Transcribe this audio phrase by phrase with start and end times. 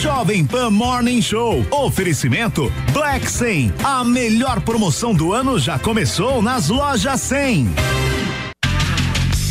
[0.00, 1.62] Jovem Pan Morning Show.
[1.70, 3.70] Oferecimento Black 100.
[3.84, 7.68] A melhor promoção do ano já começou nas lojas 100.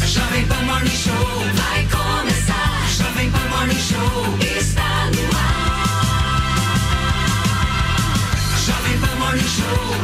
[0.08, 1.14] Jovem Pan Morning Show
[1.54, 2.88] vai começar.
[2.98, 5.70] Jovem Pan Morning Show está no ar.
[8.66, 10.00] Jovem Pan Morning Show.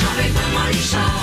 [0.00, 1.21] Jovem Pan Morning Show.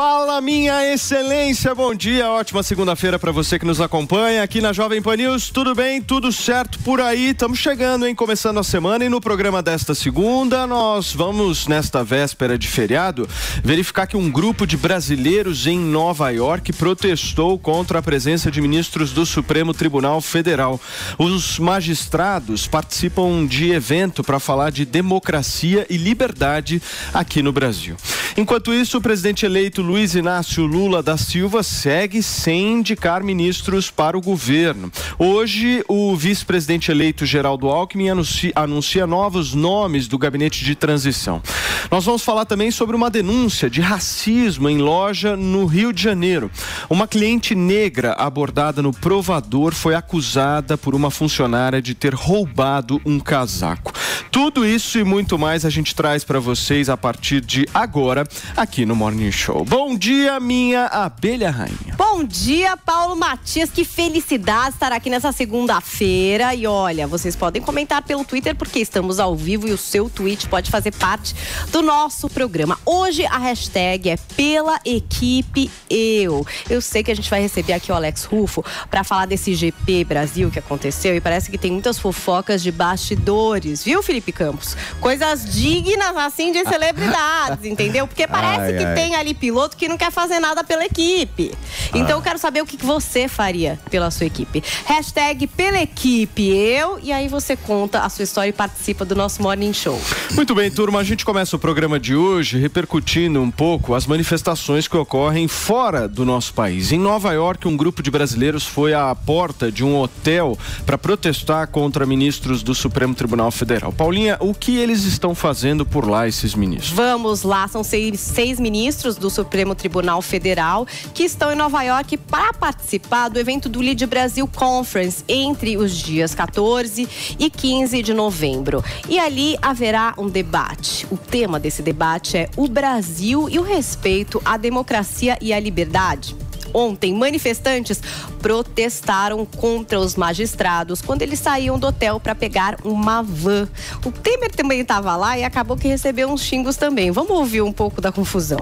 [0.00, 5.02] Fala, minha excelência, bom dia, ótima segunda-feira para você que nos acompanha aqui na Jovem
[5.02, 5.50] Pan News.
[5.50, 7.30] Tudo bem, tudo certo por aí?
[7.30, 8.14] Estamos chegando, hein?
[8.14, 13.28] Começando a semana e no programa desta segunda, nós vamos, nesta véspera de feriado,
[13.64, 19.10] verificar que um grupo de brasileiros em Nova York protestou contra a presença de ministros
[19.10, 20.80] do Supremo Tribunal Federal.
[21.18, 26.80] Os magistrados participam de evento para falar de democracia e liberdade
[27.12, 27.96] aqui no Brasil.
[28.36, 34.18] Enquanto isso, o presidente eleito Luiz Inácio Lula da Silva segue sem indicar ministros para
[34.18, 34.92] o governo.
[35.18, 41.42] Hoje, o vice-presidente eleito Geraldo Alckmin anuncia, anuncia novos nomes do gabinete de transição.
[41.90, 46.50] Nós vamos falar também sobre uma denúncia de racismo em loja no Rio de Janeiro.
[46.90, 53.18] Uma cliente negra abordada no provador foi acusada por uma funcionária de ter roubado um
[53.18, 53.94] casaco.
[54.30, 58.84] Tudo isso e muito mais a gente traz para vocês a partir de agora aqui
[58.84, 59.64] no Morning Show.
[59.68, 61.94] Bom dia, minha abelha rainha.
[61.94, 63.68] Bom dia, Paulo Matias.
[63.68, 66.54] Que felicidade estar aqui nessa segunda-feira.
[66.54, 70.48] E olha, vocês podem comentar pelo Twitter porque estamos ao vivo e o seu tweet
[70.48, 71.36] pode fazer parte
[71.70, 72.78] do nosso programa.
[72.86, 76.46] Hoje a hashtag é pela equipe eu.
[76.70, 80.04] Eu sei que a gente vai receber aqui o Alex Rufo para falar desse GP
[80.04, 84.74] Brasil que aconteceu e parece que tem muitas fofocas de bastidores, viu, Felipe Campos?
[84.98, 88.06] Coisas dignas assim de celebridades, entendeu?
[88.06, 88.94] Porque parece Ai, que ai.
[88.94, 91.52] tem ali piloto que não quer fazer nada pela equipe.
[91.94, 94.62] Então eu quero saber o que que você faria pela sua equipe.
[94.84, 99.42] Hashtag pela equipe eu e aí você conta a sua história e participa do nosso
[99.42, 100.00] Morning Show.
[100.32, 104.86] Muito bem, turma, a gente começa o programa de hoje repercutindo um pouco as manifestações
[104.86, 106.92] que ocorrem fora do nosso país.
[106.92, 111.68] Em Nova York, um grupo de brasileiros foi à porta de um hotel para protestar
[111.68, 113.92] contra ministros do Supremo Tribunal Federal.
[113.92, 116.92] Paulinha, o que eles estão fazendo por lá, esses ministros?
[116.92, 122.16] Vamos lá, são seis, seis ministros do Supremo Tribunal Federal que estão em Nova York
[122.16, 128.14] para participar do evento do Lead Brasil Conference entre os dias 14 e 15 de
[128.14, 128.84] novembro.
[129.08, 131.06] E ali haverá um debate.
[131.10, 136.36] O tema desse debate é o Brasil e o respeito à democracia e à liberdade.
[136.72, 138.00] Ontem, manifestantes
[138.40, 143.68] protestaram contra os magistrados quando eles saíam do hotel para pegar uma van.
[144.04, 147.10] O Temer também estava lá e acabou que recebeu uns xingos também.
[147.10, 148.60] Vamos ouvir um pouco da confusão.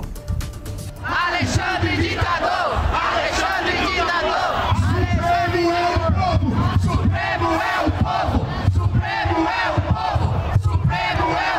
[1.07, 2.75] Alexandre Ditador!
[2.93, 4.53] Alexandre Ditador!
[4.91, 6.57] Supremo é o povo!
[6.83, 8.39] Supremo é o povo!
[8.73, 10.27] Supremo é o povo!
[10.63, 11.55] Supremo é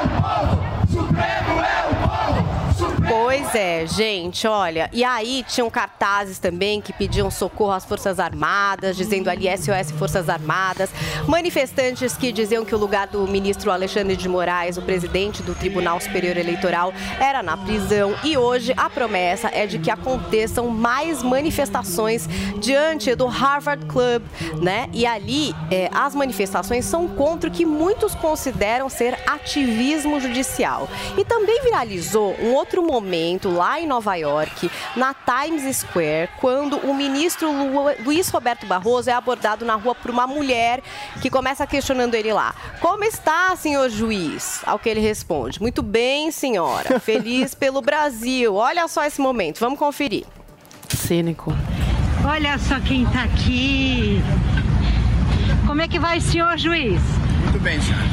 [0.00, 0.56] o povo!
[0.90, 2.40] Supremo é o povo!
[2.74, 4.88] Supremo Pois é, gente, olha.
[4.94, 10.30] E aí tinham cartazes também que pediam socorro às Forças Armadas, dizendo ali SOS Forças
[10.30, 10.88] Armadas.
[11.28, 16.00] Manifestantes que diziam que o lugar do ministro Alexandre de Moraes, o presidente do Tribunal
[16.00, 18.14] Superior Eleitoral, era na prisão.
[18.24, 22.26] E hoje a promessa é de que aconteçam mais manifestações
[22.58, 24.22] diante do Harvard Club,
[24.62, 24.88] né?
[24.94, 30.88] E ali é, as manifestações são contra o que muitos consideram ser ativismo judicial.
[31.18, 33.09] E também viralizou um outro momento
[33.50, 39.12] lá em Nova York, na Times Square, quando o ministro Lu- Luiz Roberto Barroso é
[39.12, 40.80] abordado na rua por uma mulher
[41.20, 42.54] que começa questionando ele lá.
[42.80, 44.60] Como está, senhor juiz?
[44.66, 46.98] Ao que ele responde: Muito bem, senhora.
[47.00, 48.54] Feliz pelo Brasil.
[48.54, 49.58] Olha só esse momento.
[49.60, 50.24] Vamos conferir.
[50.88, 51.52] Cínico.
[52.24, 54.20] Olha só quem tá aqui.
[55.66, 57.00] Como é que vai, senhor juiz?
[57.44, 58.04] Muito bem, senhora.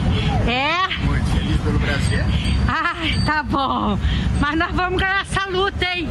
[0.52, 0.88] É?
[1.06, 1.27] Muito
[1.58, 2.20] feliz pelo Brasil.
[2.68, 4.00] Ai, tá bom.
[4.40, 6.10] Mas nós vamos ganhar essa luta, hein?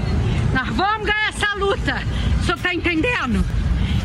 [0.52, 2.02] Nós vamos ganhar essa luta.
[2.40, 3.44] O senhor tá entendendo?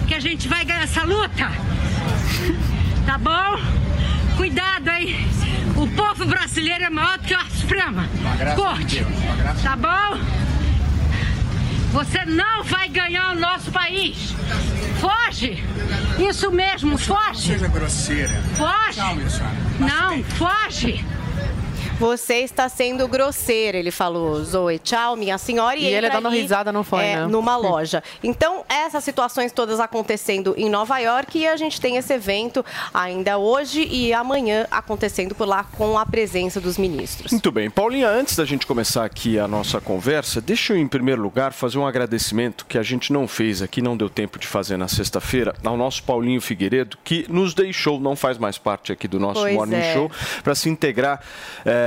[0.08, 1.52] Que a gente vai ganhar essa luta?
[3.04, 3.60] Tá bom?
[4.38, 5.28] Cuidado, hein?
[5.76, 8.08] O povo brasileiro é maior do que a Suprema.
[8.56, 9.04] Corte.
[9.64, 10.20] Tá bom?
[11.94, 14.36] Você não vai ganhar o nosso país.
[15.00, 15.64] Foge!
[16.30, 17.54] Isso mesmo, foge!
[17.54, 18.42] Seja grosseira.
[18.56, 18.98] Foge!
[18.98, 19.56] Calma, senhora.
[19.80, 21.04] Não, foge!
[22.02, 24.80] Você está sendo grosseira, ele falou, Zoe.
[24.80, 25.78] Tchau, minha senhora.
[25.78, 27.28] E ele entra dando ali, risada no fone, é, né?
[27.28, 28.02] Numa loja.
[28.24, 33.38] Então, essas situações todas acontecendo em Nova York e a gente tem esse evento ainda
[33.38, 37.32] hoje e amanhã acontecendo por lá com a presença dos ministros.
[37.32, 37.70] Muito bem.
[37.70, 41.78] Paulinha, antes da gente começar aqui a nossa conversa, deixa eu, em primeiro lugar, fazer
[41.78, 45.54] um agradecimento que a gente não fez aqui, não deu tempo de fazer na sexta-feira,
[45.64, 49.54] ao nosso Paulinho Figueiredo, que nos deixou, não faz mais parte aqui do nosso Pois
[49.54, 49.94] Morning é.
[49.94, 50.10] Show,
[50.44, 51.22] para se integrar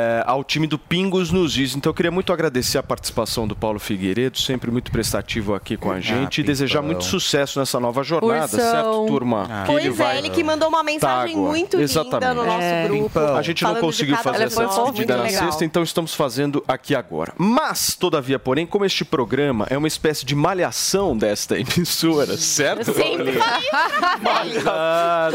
[0.05, 1.75] eh, ao time do Pingos nos Is.
[1.75, 5.91] Então, eu queria muito agradecer a participação do Paulo Figueiredo, sempre muito prestativo aqui com
[5.91, 8.59] a gente, e desejar muito sucesso nessa nova jornada, Ursão.
[8.61, 9.47] certo, turma?
[9.65, 11.51] Que Pois é, ele que mandou uma mensagem Tágua.
[11.51, 12.35] muito linda Exatamente.
[12.35, 12.85] no nosso É.
[12.89, 13.05] grupo.
[13.05, 13.37] Pimpão.
[13.37, 15.45] A gente não conseguiu fazer essa despedida na legal.
[15.45, 17.33] sexta, então estamos fazendo aqui agora.
[17.39, 22.89] Mas, todavia, porém, como este programa é uma espécie de malhação desta emissora, certo?
[22.89, 25.31] Eu sempre falei Ah,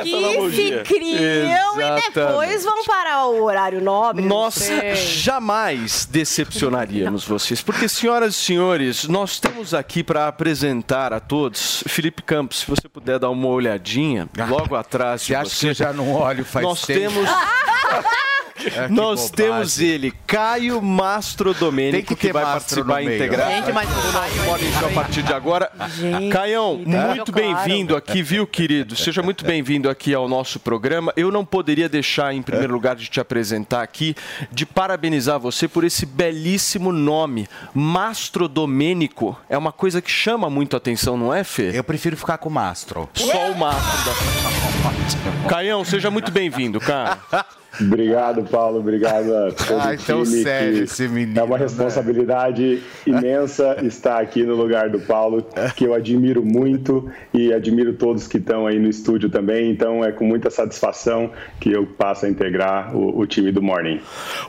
[0.00, 2.10] Aqui se criam e Exatamente.
[2.14, 4.07] depois vão para o horário nobre.
[4.14, 4.58] Não Nós
[4.98, 12.22] jamais decepcionaríamos vocês, porque, senhoras e senhores, nós temos aqui para apresentar a todos Felipe
[12.22, 12.60] Campos.
[12.60, 16.12] Se você puder dar uma olhadinha logo atrás de Você acha que eu já não
[16.12, 17.00] olho faz Nós tempo?
[17.14, 17.28] temos.
[18.66, 19.30] É, Nós bobagem.
[19.30, 23.50] temos ele, Caio Mastro Tem Domênico, que que, vai Mastro participar integrar.
[23.50, 25.70] Gente, mas o Caio Pode a partir de agora.
[25.96, 27.54] Gente, Caião, tá muito claro.
[27.54, 28.96] bem-vindo aqui, viu, querido?
[28.96, 31.12] Seja muito bem-vindo aqui ao nosso programa.
[31.16, 34.14] Eu não poderia deixar, em primeiro lugar, de te apresentar aqui,
[34.50, 39.38] de parabenizar você por esse belíssimo nome, Mastro Domênico.
[39.48, 41.70] É uma coisa que chama muito a atenção, não é, Fê?
[41.74, 43.08] Eu prefiro ficar com o Mastro.
[43.14, 45.48] Só o Mastro da...
[45.48, 47.18] Caião, seja muito bem-vindo, cara.
[47.80, 48.78] Obrigado, Paulo.
[48.78, 50.42] Obrigado a todo Ai, o tão time.
[50.42, 51.64] sério que esse menino, É uma né?
[51.64, 55.44] responsabilidade imensa estar aqui no lugar do Paulo,
[55.76, 59.70] que eu admiro muito e admiro todos que estão aí no estúdio também.
[59.70, 61.30] Então é com muita satisfação
[61.60, 64.00] que eu passo a integrar o, o time do Morning.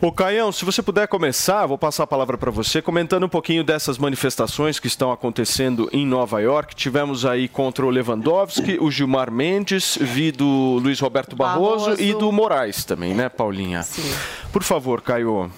[0.02, 3.64] Ô Caião, se você puder começar, vou passar a palavra para você, comentando um pouquinho
[3.64, 6.76] dessas manifestações que estão acontecendo em Nova York.
[6.76, 12.02] Tivemos aí contra o Lewandowski, o Gilmar Mendes, vi do Luiz Roberto Barroso, Barroso.
[12.04, 13.84] e do Moraes também, né, Paulinha?
[13.84, 14.10] Sim.
[14.52, 15.52] Por favor, Caio.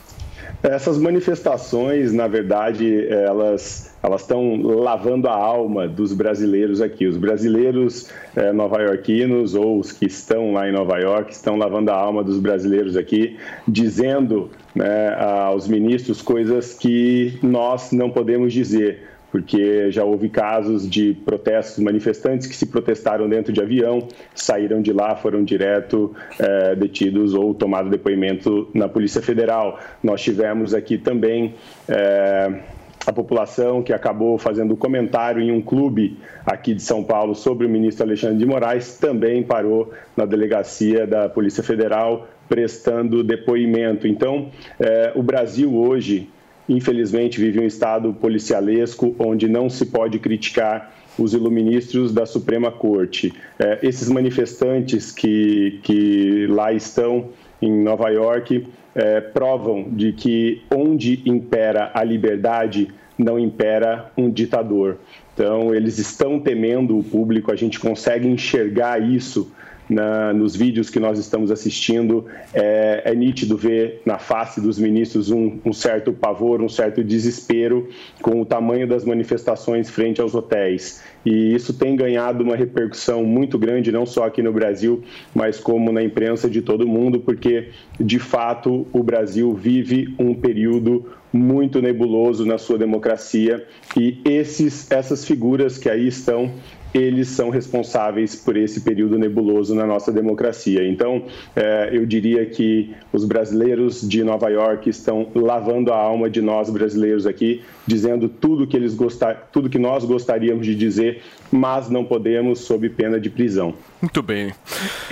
[0.64, 7.06] Essas manifestações, na verdade, elas elas estão lavando a alma dos brasileiros aqui.
[7.06, 11.96] Os brasileiros eh, nova-iorquinos ou os que estão lá em Nova York estão lavando a
[11.96, 13.38] alma dos brasileiros aqui,
[13.68, 21.14] dizendo né, aos ministros coisas que nós não podemos dizer porque já houve casos de
[21.26, 27.34] protestos manifestantes que se protestaram dentro de avião, saíram de lá, foram direto eh, detidos
[27.34, 29.80] ou tomado depoimento na Polícia Federal.
[30.04, 31.56] Nós tivemos aqui também
[31.88, 32.60] eh,
[33.08, 37.70] a população que acabou fazendo comentário em um clube aqui de São Paulo sobre o
[37.70, 44.08] ministro Alexandre de Moraes, também parou na delegacia da Polícia Federal prestando depoimento.
[44.08, 46.30] Então, eh, o Brasil hoje
[46.68, 53.34] infelizmente, vive um estado policialesco onde não se pode criticar os iluministros da Suprema Corte.
[53.60, 57.30] Eh, esses manifestantes que, que lá estão
[57.62, 58.66] em Nova York
[58.96, 64.98] eh, provam de que onde impera a liberdade, não impera um ditador.
[65.34, 69.52] Então, eles estão temendo o público, a gente consegue enxergar isso
[69.92, 75.30] na, nos vídeos que nós estamos assistindo, é, é nítido ver na face dos ministros
[75.30, 77.90] um, um, certo pavor, um certo desespero
[78.22, 81.04] com o tamanho das manifestações frente aos hotéis.
[81.26, 85.04] E isso tem ganhado uma repercussão muito grande, não só aqui no Brasil,
[85.36, 87.68] mas como na imprensa de todo mundo, porque,
[88.00, 93.66] de fato, o Brasil vive um período muito nebuloso na sua democracia
[93.98, 96.52] e esses, essas figuras que aí estão
[96.94, 100.88] eles são responsáveis por esse período nebuloso na nossa democracia.
[100.88, 101.24] Então,
[101.56, 106.70] eh, eu diria que os brasileiros de Nova York estão lavando a alma de nós
[106.70, 112.06] brasileiros aqui, dizendo tudo que eles gostar, tudo que nós gostaríamos de dizer, mas não
[112.06, 113.74] podemos sob pena de prisão.
[114.02, 114.54] Muito bem.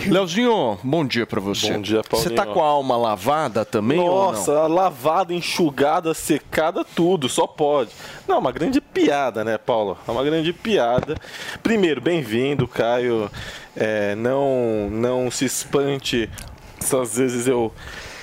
[0.07, 1.74] Leozinho, bom dia para você.
[1.74, 2.29] Bom dia, Paulinho.
[2.29, 4.75] Você tá com a alma lavada também Nossa, ou não?
[4.75, 7.91] lavada, enxugada, secada, tudo, só pode.
[8.25, 9.98] Não, uma grande piada, né, Paulo?
[10.07, 11.15] É uma grande piada.
[11.62, 13.29] Primeiro, bem-vindo, Caio.
[13.75, 16.29] É, não, não se espante
[16.79, 17.74] se às vezes eu,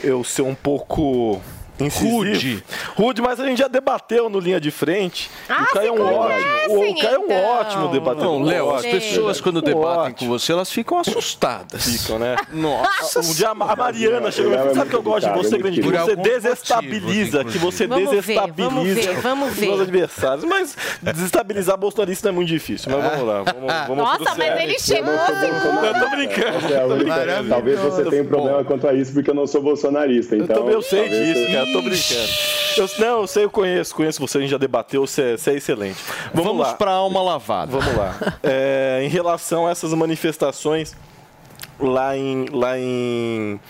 [0.02, 1.40] eu ser um pouco
[1.84, 2.16] incisivo.
[2.18, 2.64] Rude.
[2.96, 5.30] Rude, mas a gente já debateu no linha de frente.
[5.48, 6.46] Ah, o Caio é um ótimo.
[6.68, 7.44] O Caio é um então.
[7.44, 8.38] ótimo debatedor.
[8.38, 10.16] Não, Léo, as pessoas quando debatem Ótimo.
[10.18, 11.84] com você, elas ficam assustadas.
[11.84, 12.36] Ficam, né?
[12.52, 13.20] Nossa.
[13.20, 15.80] Um dia a Mariana chegou e falou: Sabe o que eu gosto de você, grande?
[15.80, 19.72] Por Você desestabiliza, motivo, que você Vamos desestabiliza vamos ver, vamos os ver.
[19.82, 20.44] adversários.
[20.44, 22.90] Mas desestabilizar bolsonarista não é muito difícil.
[22.90, 23.42] Mas vamos lá.
[23.42, 24.62] Vamos, vamos Nossa, mas sério.
[24.62, 25.46] ele chegou assim.
[25.46, 26.74] Eu tô brincando.
[26.74, 30.34] É talvez você tenha um problema quanto a isso porque eu não sou bolsonarista.
[30.36, 31.65] Eu, Então, também, eu sei disso, cara.
[31.72, 32.28] Tô brincando.
[32.76, 33.94] Eu, não, eu sei, eu conheço.
[33.94, 35.06] Conheço você, a gente já debateu.
[35.06, 35.98] Você é, você é excelente.
[36.32, 36.74] Vamos, Vamos lá.
[36.74, 37.72] pra alma lavada.
[37.72, 38.14] Vamos lá.
[38.42, 40.94] É, em relação a essas manifestações
[41.78, 43.60] lá em, lá em,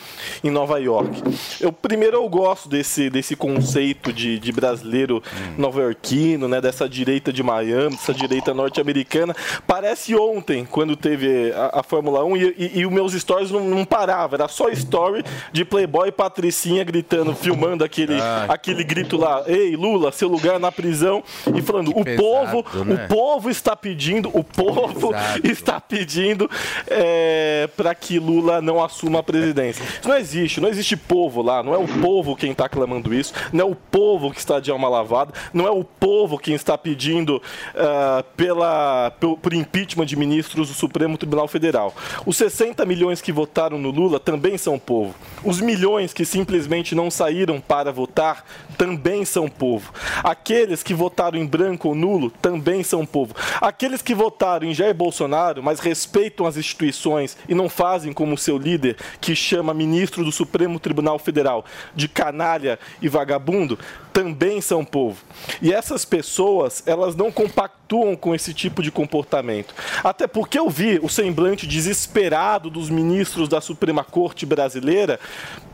[0.42, 1.22] em Nova York.
[1.60, 5.22] Eu primeiro eu gosto desse, desse conceito de, de brasileiro
[5.58, 9.34] nova-iorquino, né, dessa direita de Miami, dessa direita norte-americana.
[9.66, 13.64] Parece ontem, quando teve a, a Fórmula 1 e, e, e os meus stories não,
[13.64, 18.16] não paravam, era só story de Playboy e Patricinha gritando, filmando aquele,
[18.48, 21.22] aquele grito lá, ei Lula, seu lugar na prisão,
[21.54, 22.94] e falando, o pesado, povo, né?
[22.94, 26.50] o povo está pedindo, o povo está pedindo
[26.86, 29.82] é, para que Lula não assuma a presidência.
[29.82, 33.32] Isso não existe, não existe povo lá, não é o povo quem está clamando isso,
[33.52, 36.76] não é o povo que está de alma lavada, não é o povo quem está
[36.76, 37.42] pedindo
[37.74, 41.94] ah, pela, por, por impeachment de ministros do Supremo Tribunal Federal.
[42.24, 45.14] Os 60 milhões que votaram no Lula também são povo.
[45.44, 48.44] Os milhões que simplesmente não saíram para votar
[48.76, 49.92] também são povo.
[50.22, 53.34] Aqueles que votaram em branco ou nulo também são povo.
[53.60, 58.58] Aqueles que votaram em Jair Bolsonaro, mas respeitam as instituições e não fazem como seu
[58.58, 61.64] líder, que chama ministro do Supremo Tribunal Federal
[61.94, 63.78] de canalha e vagabundo,
[64.12, 65.22] também são povo.
[65.60, 69.74] E essas pessoas, elas não compactuam com esse tipo de comportamento.
[70.02, 75.20] Até porque eu vi o semblante desesperado dos ministros da Suprema Corte brasileira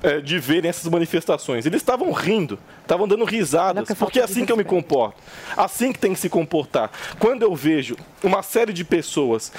[0.03, 1.67] eh, de verem essas manifestações.
[1.67, 2.59] Eles estavam rindo,
[2.93, 5.17] estavam dando risadas, que porque é assim que eu me comporto.
[5.57, 6.91] Assim que tem que se comportar.
[7.19, 9.53] Quando eu vejo uma série de pessoas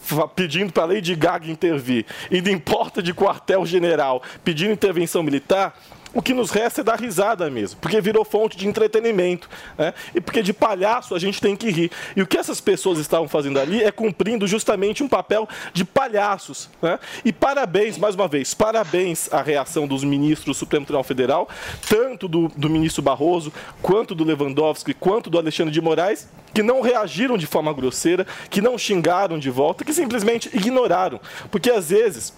[0.00, 5.78] fa- pedindo para a Lady Gaga intervir, indo em porta de quartel-general, pedindo intervenção militar,
[6.14, 9.48] o que nos resta é dar risada mesmo, porque virou fonte de entretenimento.
[9.76, 9.92] Né?
[10.14, 11.90] E porque de palhaço a gente tem que rir.
[12.16, 16.70] E o que essas pessoas estavam fazendo ali é cumprindo justamente um papel de palhaços.
[16.80, 16.98] Né?
[17.24, 21.48] E parabéns, mais uma vez, parabéns à reação dos ministros do Supremo Tribunal Federal,
[21.88, 26.80] tanto do, do ministro Barroso, quanto do Lewandowski, quanto do Alexandre de Moraes, que não
[26.80, 31.20] reagiram de forma grosseira, que não xingaram de volta, que simplesmente ignoraram.
[31.50, 32.32] Porque às vezes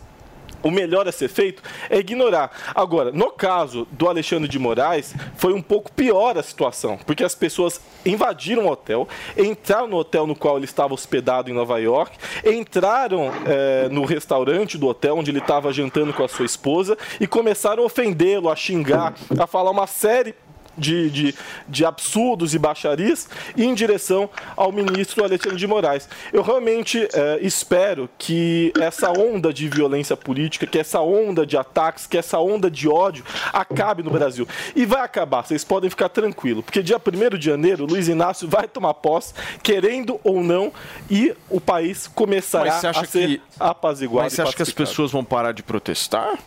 [0.62, 2.50] o melhor a ser feito é ignorar.
[2.74, 7.34] Agora, no caso do Alexandre de Moraes, foi um pouco pior a situação, porque as
[7.34, 12.16] pessoas invadiram o hotel, entraram no hotel no qual ele estava hospedado em Nova York,
[12.44, 17.26] entraram eh, no restaurante do hotel onde ele estava jantando com a sua esposa e
[17.26, 20.34] começaram a ofendê-lo, a xingar, a falar uma série
[20.80, 21.34] de, de,
[21.68, 26.08] de absurdos e baixarias em direção ao ministro Alexandre de Moraes.
[26.32, 32.06] Eu realmente eh, espero que essa onda de violência política, que essa onda de ataques,
[32.06, 34.48] que essa onda de ódio acabe no Brasil.
[34.74, 38.66] E vai acabar, vocês podem ficar tranquilos, porque dia 1 de janeiro, Luiz Inácio vai
[38.66, 40.72] tomar posse, querendo ou não,
[41.10, 44.24] e o país começará a ser que- apaziguado.
[44.24, 46.38] Mas você acha que as pessoas vão parar de protestar?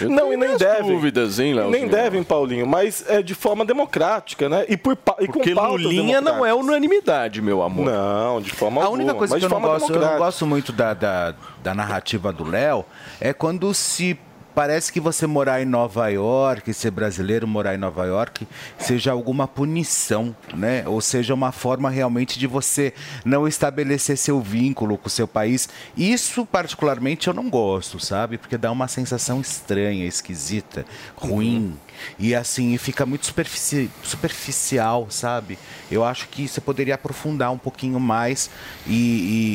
[0.00, 0.92] Eu Não, e nem devem.
[0.92, 1.70] dúvidas, hein, Léo?
[1.70, 4.64] Nem devem, Paulinho, mas é de forma democrática, né?
[4.68, 7.86] E, por, e Porque com Lulinha não é unanimidade, meu amor.
[7.86, 9.02] Não, de forma A alguma.
[9.02, 12.44] única coisa que eu não gosto, eu não gosto muito da, da, da narrativa do
[12.44, 12.84] Léo
[13.20, 14.18] é quando se
[14.58, 18.44] parece que você morar em Nova York, ser brasileiro, morar em Nova York,
[18.76, 20.82] seja alguma punição, né?
[20.84, 22.92] Ou seja, uma forma realmente de você
[23.24, 25.68] não estabelecer seu vínculo com o seu país.
[25.96, 28.36] Isso, particularmente, eu não gosto, sabe?
[28.36, 30.84] Porque dá uma sensação estranha, esquisita,
[31.14, 31.78] ruim.
[32.18, 35.58] E assim, fica muito superfici- superficial, sabe?
[35.90, 38.50] Eu acho que você poderia aprofundar um pouquinho mais
[38.86, 38.92] e,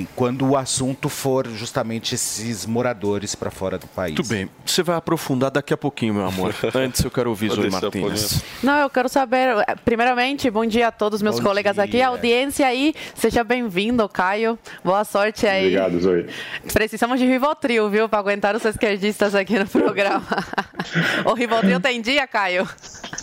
[0.04, 4.16] e quando o assunto for justamente esses moradores para fora do país.
[4.16, 4.50] Muito bem.
[4.66, 6.54] Você vai aprofundar daqui a pouquinho, meu amor.
[6.74, 8.42] Antes eu quero ouvir Zoe Martins.
[8.64, 12.06] Não, eu quero saber, eh, primeiramente, bom dia a todos meus Bom colegas aqui, dia.
[12.06, 15.66] a audiência aí, seja bem-vindo, Caio, boa sorte aí.
[15.66, 16.28] Obrigado, Zoe.
[16.72, 20.26] Precisamos de Rivotril, viu, para aguentar os esquerdistas aqui no programa.
[21.26, 22.68] o Rivotril tem dia, Caio?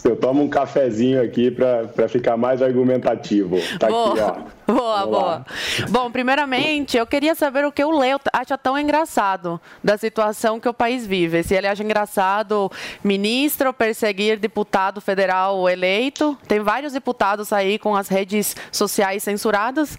[0.04, 3.56] Eu tomo um cafezinho aqui para ficar mais argumentativo.
[3.80, 4.12] Tá Boa.
[4.12, 4.59] aqui, ó.
[4.72, 5.46] Boa, boa.
[5.88, 10.68] Bom, primeiramente, eu queria saber o que o Leo acha tão engraçado da situação que
[10.68, 11.42] o país vive.
[11.42, 12.70] Se ele acha engraçado
[13.02, 16.38] ministro perseguir deputado federal eleito.
[16.46, 19.98] Tem vários deputados aí com as redes sociais censuradas,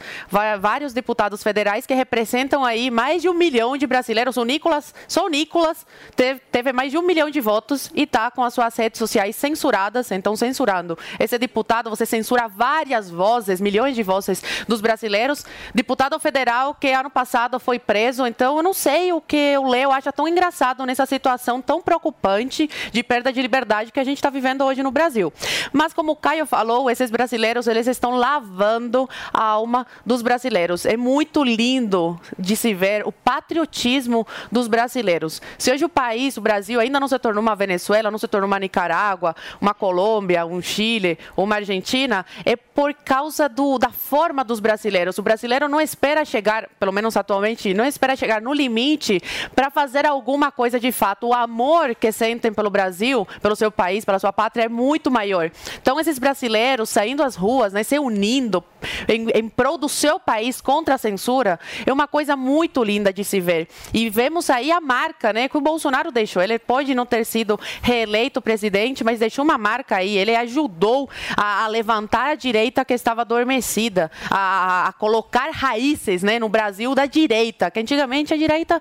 [0.59, 4.37] vários deputados federais que representam aí mais de um milhão de brasileiros.
[4.37, 5.85] O Nicolas, só o Nicolas
[6.15, 9.35] teve, teve mais de um milhão de votos e está com as suas redes sociais
[9.35, 10.97] censuradas, então censurando.
[11.19, 15.45] Esse deputado, você censura várias vozes, milhões de vozes dos brasileiros.
[15.73, 19.91] Deputado federal que ano passado foi preso, então eu não sei o que o Leo
[19.91, 24.29] acha tão engraçado nessa situação tão preocupante de perda de liberdade que a gente está
[24.29, 25.31] vivendo hoje no Brasil.
[25.71, 30.85] Mas como o Caio falou, esses brasileiros eles estão lavando a alma dos brasileiros.
[30.85, 35.41] É muito lindo de se ver o patriotismo dos brasileiros.
[35.57, 38.47] Se hoje o país, o Brasil, ainda não se tornou uma Venezuela, não se tornou
[38.47, 44.59] uma Nicarágua, uma Colômbia, um Chile, uma Argentina, é por causa do, da forma dos
[44.59, 45.17] brasileiros.
[45.17, 49.21] O brasileiro não espera chegar, pelo menos atualmente, não espera chegar no limite
[49.55, 51.27] para fazer alguma coisa de fato.
[51.27, 55.49] O amor que sentem pelo Brasil, pelo seu país, pela sua pátria é muito maior.
[55.81, 58.61] Então, esses brasileiros saindo às ruas, né, se unindo
[59.07, 63.23] em, em prol do seu país contra a censura, é uma coisa muito linda de
[63.23, 63.69] se ver.
[63.93, 66.41] E vemos aí a marca né, que o Bolsonaro deixou.
[66.41, 70.17] Ele pode não ter sido reeleito presidente, mas deixou uma marca aí.
[70.17, 74.40] Ele ajudou a, a levantar a direita que estava adormecida, a,
[74.87, 78.79] a, colocar raízes né, no Brasil da direita, que antigamente a direita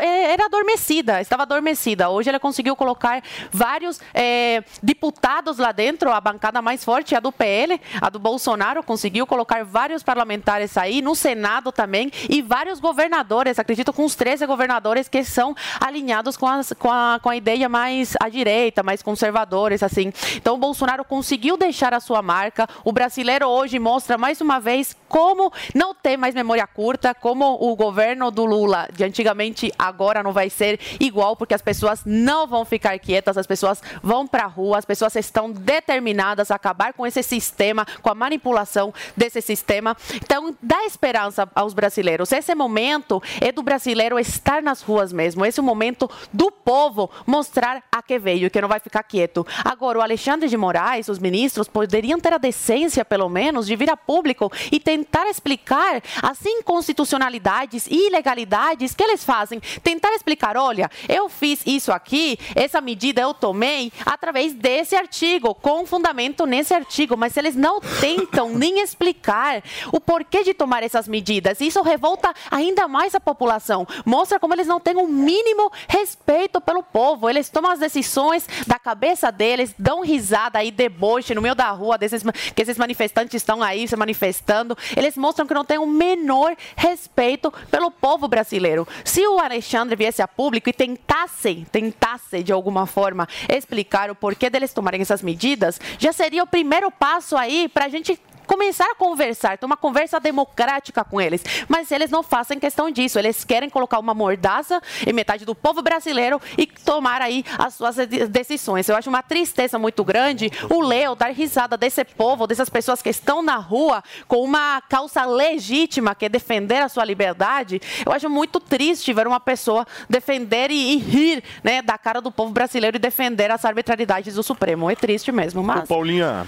[0.00, 2.08] é, era adormecida, estava adormecida.
[2.08, 7.20] Hoje ele conseguiu colocar vários é, deputados lá dentro, a bancada mais forte é a
[7.20, 12.80] do PL, a do Bolsonaro, conseguiu colocar vários parlamentares aí, no Senado também, e vários
[12.80, 17.36] governadores, acredito com os 13 governadores que são alinhados com, as, com, a, com a
[17.36, 20.12] ideia mais à direita, mais conservadores, assim.
[20.36, 24.83] Então o Bolsonaro conseguiu deixar a sua marca, o brasileiro hoje mostra mais uma vez
[25.08, 30.32] como não tem mais memória curta, como o governo do Lula de antigamente agora não
[30.32, 34.48] vai ser igual, porque as pessoas não vão ficar quietas, as pessoas vão para a
[34.48, 39.96] rua, as pessoas estão determinadas a acabar com esse sistema, com a manipulação desse sistema.
[40.16, 42.32] Então, dá esperança aos brasileiros.
[42.32, 47.10] Esse momento é do brasileiro estar nas ruas mesmo, esse é o momento do povo
[47.26, 49.46] mostrar a que veio, que não vai ficar quieto.
[49.64, 53.90] Agora, o Alexandre de Moraes, os ministros, poderiam ter a decência, pelo menos, de vir
[53.90, 59.60] a público e tentar explicar as inconstitucionalidades e ilegalidades que eles fazem.
[59.84, 65.86] Tentar explicar, olha, eu fiz isso aqui, essa medida eu tomei através desse artigo, com
[65.86, 69.62] fundamento nesse artigo, mas eles não tentam nem explicar
[69.92, 71.60] o porquê de tomar essas medidas.
[71.60, 73.86] Isso revolta ainda mais a população.
[74.04, 77.30] Mostra como eles não têm o um mínimo respeito pelo povo.
[77.30, 81.96] Eles tomam as decisões da cabeça deles, dão risada aí, deboche no meio da rua
[81.96, 84.63] desses que esses manifestantes estão aí se manifestando.
[84.96, 88.86] Eles mostram que não têm o menor respeito pelo povo brasileiro.
[89.04, 94.48] Se o Alexandre viesse a público e tentasse, tentasse de alguma forma explicar o porquê
[94.48, 98.94] deles tomarem essas medidas, já seria o primeiro passo aí para a gente começar a
[98.94, 101.42] conversar, ter uma conversa democrática com eles.
[101.68, 103.18] Mas eles não fazem questão disso.
[103.18, 107.96] Eles querem colocar uma mordaça em metade do povo brasileiro e tomar aí as suas
[108.28, 108.88] decisões.
[108.88, 113.08] Eu acho uma tristeza muito grande o Leo dar risada desse povo, dessas pessoas que
[113.08, 117.80] estão na rua com uma causa legítima, que é defender a sua liberdade.
[118.04, 122.52] Eu acho muito triste ver uma pessoa defender e, rir né, da cara do povo
[122.52, 124.90] brasileiro e defender as arbitrariedades do Supremo.
[124.90, 125.84] É triste mesmo, mas...
[125.84, 126.46] Ô, Paulinha,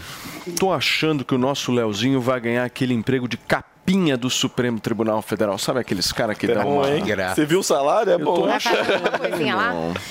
[0.59, 4.81] tô achando que o nosso Léo Leozinho vai ganhar aquele emprego de capinha do Supremo
[4.81, 5.57] Tribunal Federal.
[5.59, 7.37] Sabe aqueles caras que é dão uma graça?
[7.37, 8.13] Você viu o salário?
[8.13, 8.47] É bom.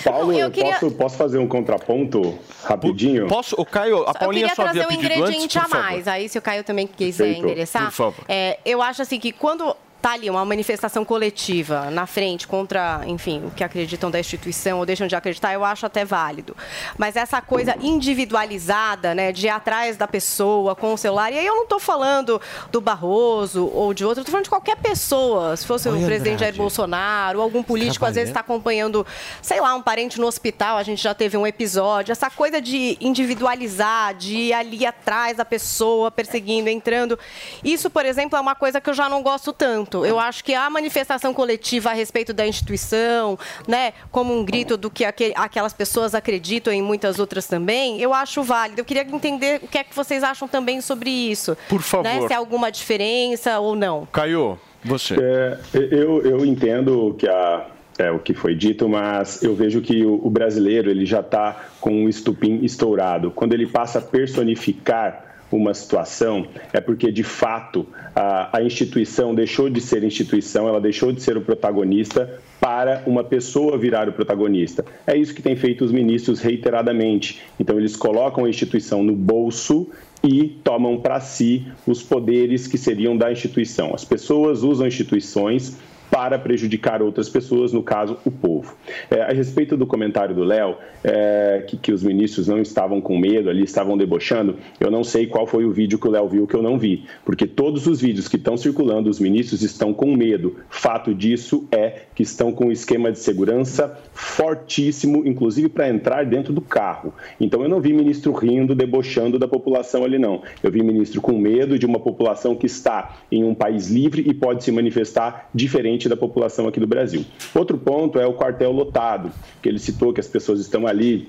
[0.03, 0.73] Paulo, eu queria...
[0.73, 3.27] posso, posso fazer um contraponto rapidinho?
[3.27, 3.55] Posso?
[3.59, 6.07] O Caio, a Paulinha só havia pedido antes, Eu queria trazer um ingrediente a mais.
[6.07, 7.43] Aí, se o Caio também quiser Feito.
[7.43, 7.85] endereçar.
[7.85, 8.25] Por favor.
[8.29, 9.75] É, eu acho assim que quando
[10.05, 14.85] está ali uma manifestação coletiva na frente contra, enfim, o que acreditam da instituição ou
[14.85, 16.55] deixam de acreditar, eu acho até válido.
[16.95, 21.45] Mas essa coisa individualizada, né, de ir atrás da pessoa com o celular, e aí
[21.47, 22.39] eu não estou falando
[22.71, 26.41] do Barroso ou de outro, estou falando de qualquer pessoa, se fosse Oi, o presidente
[26.41, 29.03] Jair Bolsonaro, ou algum político, às vezes está acompanhando,
[29.41, 32.95] sei lá, um parente no hospital, a gente já teve um episódio, essa coisa de
[33.01, 37.17] individualizar, de ir ali atrás da pessoa, perseguindo, entrando.
[37.63, 39.94] Isso, por exemplo, é uma coisa que eu já não gosto tanto.
[40.03, 44.89] Eu acho que a manifestação coletiva a respeito da instituição, né, como um grito do
[44.89, 48.81] que aquelas pessoas acreditam e muitas outras também, eu acho válido.
[48.81, 51.55] Eu queria entender o que é que vocês acham também sobre isso.
[51.69, 52.03] Por favor.
[52.03, 54.07] Né, se há alguma diferença ou não.
[54.11, 55.15] Caio, você.
[55.19, 60.05] É, eu, eu entendo que a, é o que foi dito, mas eu vejo que
[60.05, 63.31] o, o brasileiro ele já está com um estupim estourado.
[63.31, 69.69] Quando ele passa a personificar uma situação, é porque de fato a, a instituição deixou
[69.69, 74.83] de ser instituição, ela deixou de ser o protagonista para uma pessoa virar o protagonista.
[75.05, 77.41] É isso que tem feito os ministros reiteradamente.
[77.59, 79.89] Então, eles colocam a instituição no bolso
[80.23, 83.93] e tomam para si os poderes que seriam da instituição.
[83.93, 85.77] As pessoas usam instituições
[86.15, 88.73] para prejudicar outras pessoas, no caso, o povo.
[89.11, 93.19] É, a respeito do comentário do Léo, é, que, que, os ministros não estavam com
[93.19, 96.47] medo ali, estavam debochando, eu não sei qual foi o vídeo que o Léo viu
[96.47, 100.15] que eu não vi, porque todos os vídeos que estão circulando, os ministros estão com
[100.15, 100.55] medo.
[100.69, 106.53] Fato disso é que estão com um esquema de segurança fortíssimo, inclusive para entrar dentro
[106.53, 107.13] do carro.
[107.39, 110.41] Então eu não vi ministro rindo, debochando da população ali, não.
[110.63, 114.33] Eu vi ministro com medo de uma população que está em um país livre e
[114.33, 117.25] pode se manifestar diferente da população aqui do Brasil.
[117.53, 121.27] Outro ponto é o quartel lotado, que ele citou que as pessoas estão ali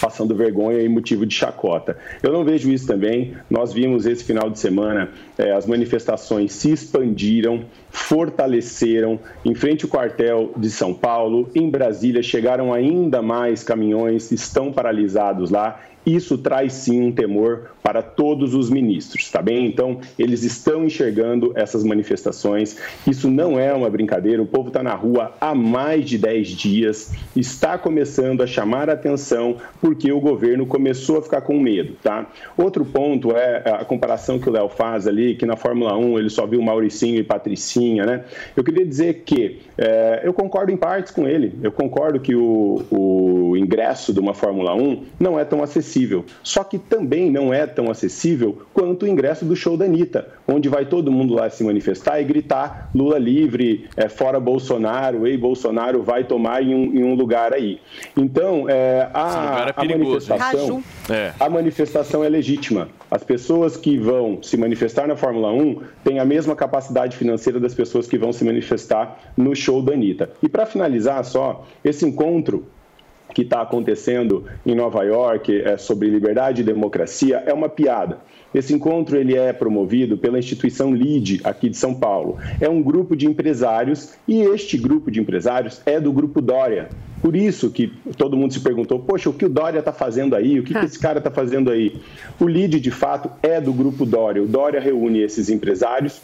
[0.00, 1.96] passando vergonha e motivo de chacota.
[2.22, 3.34] Eu não vejo isso também.
[3.48, 9.90] Nós vimos esse final de semana eh, as manifestações se expandiram, fortaleceram em frente ao
[9.90, 16.72] quartel de São Paulo, em Brasília chegaram ainda mais caminhões, estão paralisados lá isso traz
[16.72, 19.66] sim um temor para todos os ministros, tá bem?
[19.66, 22.76] Então, eles estão enxergando essas manifestações.
[23.06, 24.42] Isso não é uma brincadeira.
[24.42, 28.94] O povo está na rua há mais de 10 dias, está começando a chamar a
[28.94, 32.26] atenção porque o governo começou a ficar com medo, tá?
[32.56, 36.30] Outro ponto é a comparação que o Léo faz ali, que na Fórmula 1 ele
[36.30, 38.24] só viu Mauricinho e Patricinha, né?
[38.56, 41.54] Eu queria dizer que é, eu concordo em partes com ele.
[41.62, 46.24] Eu concordo que o, o ingresso de uma Fórmula 1 não é tão acessível acessível.
[46.42, 50.68] Só que também não é tão acessível quanto o ingresso do show da Anitta, onde
[50.68, 56.02] vai todo mundo lá se manifestar e gritar Lula livre, é, fora Bolsonaro, ei, Bolsonaro
[56.02, 57.80] vai tomar em um, em um lugar aí.
[58.16, 61.32] Então, é, a, é a manifestação, é.
[61.38, 62.88] a manifestação é legítima.
[63.10, 67.74] As pessoas que vão se manifestar na Fórmula 1 têm a mesma capacidade financeira das
[67.74, 70.30] pessoas que vão se manifestar no show da Anitta.
[70.42, 72.66] E para finalizar só, esse encontro
[73.34, 78.18] que está acontecendo em Nova York é, sobre liberdade e democracia é uma piada.
[78.52, 82.36] Esse encontro ele é promovido pela instituição LIDE aqui de São Paulo.
[82.60, 86.88] É um grupo de empresários e este grupo de empresários é do grupo Dória.
[87.22, 90.58] Por isso que todo mundo se perguntou, poxa, o que o Dória está fazendo aí?
[90.58, 92.00] O que, que esse cara está fazendo aí?
[92.40, 94.42] O LIDE, de fato, é do grupo Dória.
[94.42, 96.20] O Dória reúne esses empresários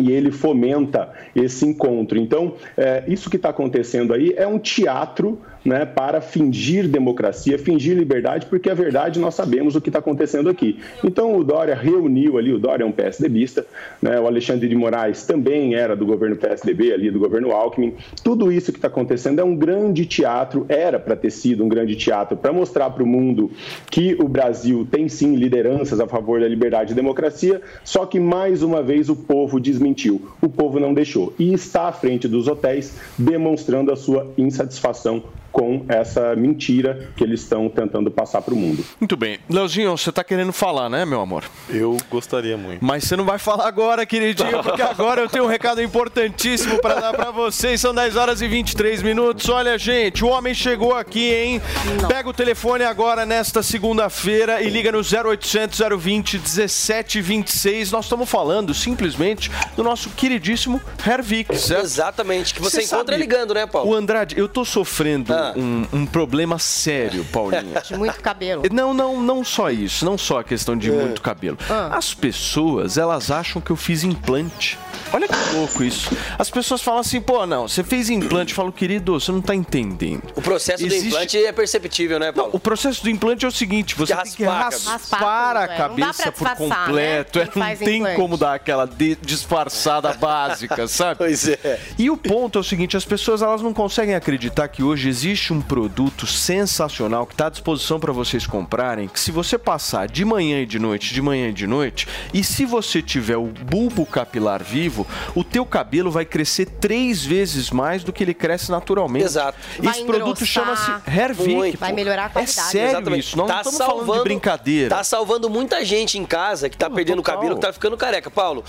[0.00, 2.18] e ele fomenta esse encontro.
[2.18, 7.96] Então, é, isso que está acontecendo aí é um teatro né, para fingir democracia, fingir
[7.96, 10.78] liberdade, porque a verdade nós sabemos o que está acontecendo aqui.
[11.02, 13.66] Então o Dória reuniu ali, o Dória é um PSDBista,
[14.00, 17.94] né, o Alexandre de Moraes também era do governo PSDB, ali do governo Alckmin.
[18.22, 21.96] Tudo isso que está acontecendo é um grande teatro, era para ter sido um grande
[21.96, 23.50] teatro, para mostrar para o mundo
[23.90, 28.62] que o Brasil tem sim lideranças a favor da liberdade e democracia, só que mais
[28.62, 32.96] uma vez o povo desmentiu, o povo não deixou e está à frente dos hotéis
[33.18, 38.84] demonstrando a sua insatisfação com essa mentira que eles estão tentando passar para o mundo.
[38.98, 39.38] Muito bem.
[39.48, 41.44] Leozinho, você está querendo falar, né, meu amor?
[41.68, 42.84] Eu gostaria muito.
[42.84, 46.94] Mas você não vai falar agora, queridinho, porque agora eu tenho um recado importantíssimo para
[46.94, 47.80] dar para vocês.
[47.80, 49.48] São 10 horas e 23 minutos.
[49.48, 51.62] Olha, gente, o homem chegou aqui, hein?
[52.00, 52.08] Não.
[52.08, 57.92] Pega o telefone agora nesta segunda-feira e liga no 0800 020 1726.
[57.92, 61.84] Nós estamos falando simplesmente do nosso queridíssimo Hervik, certo?
[61.84, 63.90] Exatamente, que você, você encontra sabe, ligando, né, Paulo?
[63.90, 65.41] O Andrade, eu tô sofrendo ah.
[65.56, 67.80] Um, um, problema sério, Paulinha.
[67.84, 68.62] De muito cabelo.
[68.70, 70.92] Não, não, não só isso, não só a questão de é.
[70.92, 71.58] muito cabelo.
[71.68, 71.96] Ah.
[71.96, 74.78] As pessoas, elas acham que eu fiz implante.
[75.12, 76.10] Olha que louco isso.
[76.38, 78.52] As pessoas falam assim, pô, não, você fez implante.
[78.52, 80.22] Eu falo, querido, você não tá entendendo.
[80.34, 81.02] O processo Existe...
[81.02, 82.50] do implante é perceptível, né, Paulo?
[82.50, 86.28] Não, o processo do implante é o seguinte, você tem que raspar, raspar a, cabeça
[86.28, 86.30] é.
[86.30, 86.54] por né?
[86.54, 87.38] completo.
[87.38, 87.48] Né?
[87.54, 88.16] Não tem implante.
[88.16, 88.88] como dar aquela
[89.20, 91.18] disfarçada básica, sabe?
[91.18, 91.80] Pois é.
[91.98, 95.52] E o ponto é o seguinte, as pessoas elas não conseguem acreditar que hoje existe
[95.52, 100.24] um produto sensacional que está à disposição para vocês comprarem, que se você passar de
[100.24, 104.06] manhã e de noite, de manhã e de noite, e se você tiver o bulbo
[104.06, 105.01] capilar vivo,
[105.34, 109.24] o teu cabelo vai crescer três vezes mais do que ele cresce naturalmente.
[109.24, 109.58] Exato.
[109.82, 111.76] Esse produto chama-se Hervik.
[111.76, 112.58] Vai melhorar a qualidade.
[112.58, 113.26] É sério Exatamente.
[113.26, 114.88] isso, não tá estamos salvando, falando de brincadeira.
[114.88, 117.96] Tá salvando muita gente em casa que tá não, perdendo o cabelo, que tá ficando
[117.96, 118.30] careca.
[118.30, 118.64] Paulo,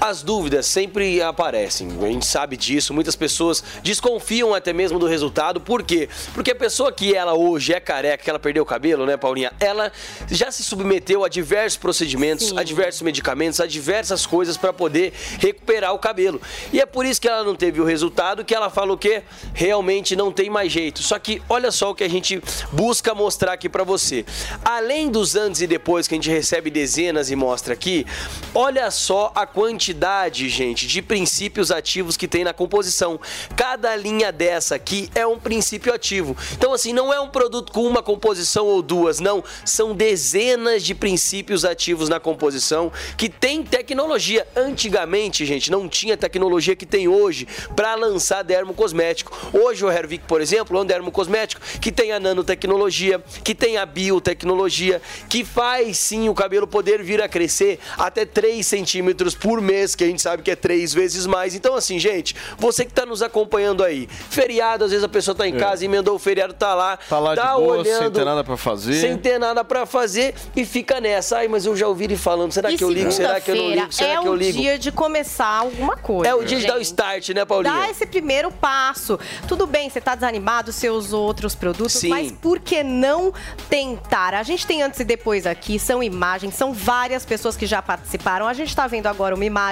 [0.00, 1.88] as dúvidas sempre aparecem.
[2.02, 2.94] A gente sabe disso.
[2.94, 5.60] Muitas pessoas desconfiam até mesmo do resultado.
[5.60, 6.08] Por quê?
[6.32, 9.52] Porque a pessoa que ela hoje é careca, que ela perdeu o cabelo, né, Paulinha?
[9.60, 9.92] Ela
[10.30, 12.58] já se submeteu a diversos procedimentos, Sim.
[12.58, 16.40] a diversos medicamentos, a diversas coisas para poder recuperar o cabelo.
[16.72, 20.16] E é por isso que ela não teve o resultado que ela falou que realmente
[20.16, 21.02] não tem mais jeito.
[21.02, 24.24] Só que olha só o que a gente busca mostrar aqui para você.
[24.64, 28.06] Além dos antes e depois que a gente recebe dezenas e mostra aqui,
[28.54, 29.89] olha só a quantidade,
[30.48, 33.20] gente, de princípios ativos que tem na composição.
[33.56, 36.36] Cada linha dessa aqui é um princípio ativo.
[36.52, 39.42] Então, assim, não é um produto com uma composição ou duas, não.
[39.64, 44.46] São dezenas de princípios ativos na composição que tem tecnologia.
[44.56, 49.36] Antigamente, gente, não tinha tecnologia que tem hoje para lançar dermocosmético.
[49.52, 53.86] Hoje o Hervik, por exemplo, é um dermocosmético que tem a nanotecnologia, que tem a
[53.86, 59.79] biotecnologia, que faz sim o cabelo poder vir a crescer até 3 centímetros por mês,
[59.94, 61.54] que a gente sabe que é três vezes mais.
[61.54, 65.46] Então, assim, gente, você que está nos acompanhando aí, feriado, às vezes a pessoa está
[65.46, 65.58] em é.
[65.58, 68.44] casa, emendou o feriado, tá lá, tá lá tá de boa, olhando, sem ter nada
[68.44, 69.00] para fazer.
[69.00, 71.38] Sem ter nada para fazer e fica nessa.
[71.38, 73.10] Ai, mas eu já ouvi ele falando, será e que eu ligo?
[73.12, 73.92] Será que eu não ligo?
[73.92, 74.58] Será é que eu ligo?
[74.58, 76.30] É o dia de começar alguma coisa.
[76.30, 76.62] É o dia gente.
[76.62, 77.72] de dar o start, né, Paulinha?
[77.72, 79.18] Dá esse primeiro passo.
[79.46, 82.08] Tudo bem, você está desanimado, seus outros produtos, Sim.
[82.08, 83.32] mas por que não
[83.68, 84.34] tentar?
[84.34, 88.46] A gente tem antes e depois aqui, são imagens, são várias pessoas que já participaram.
[88.46, 89.69] A gente está vendo agora uma imagem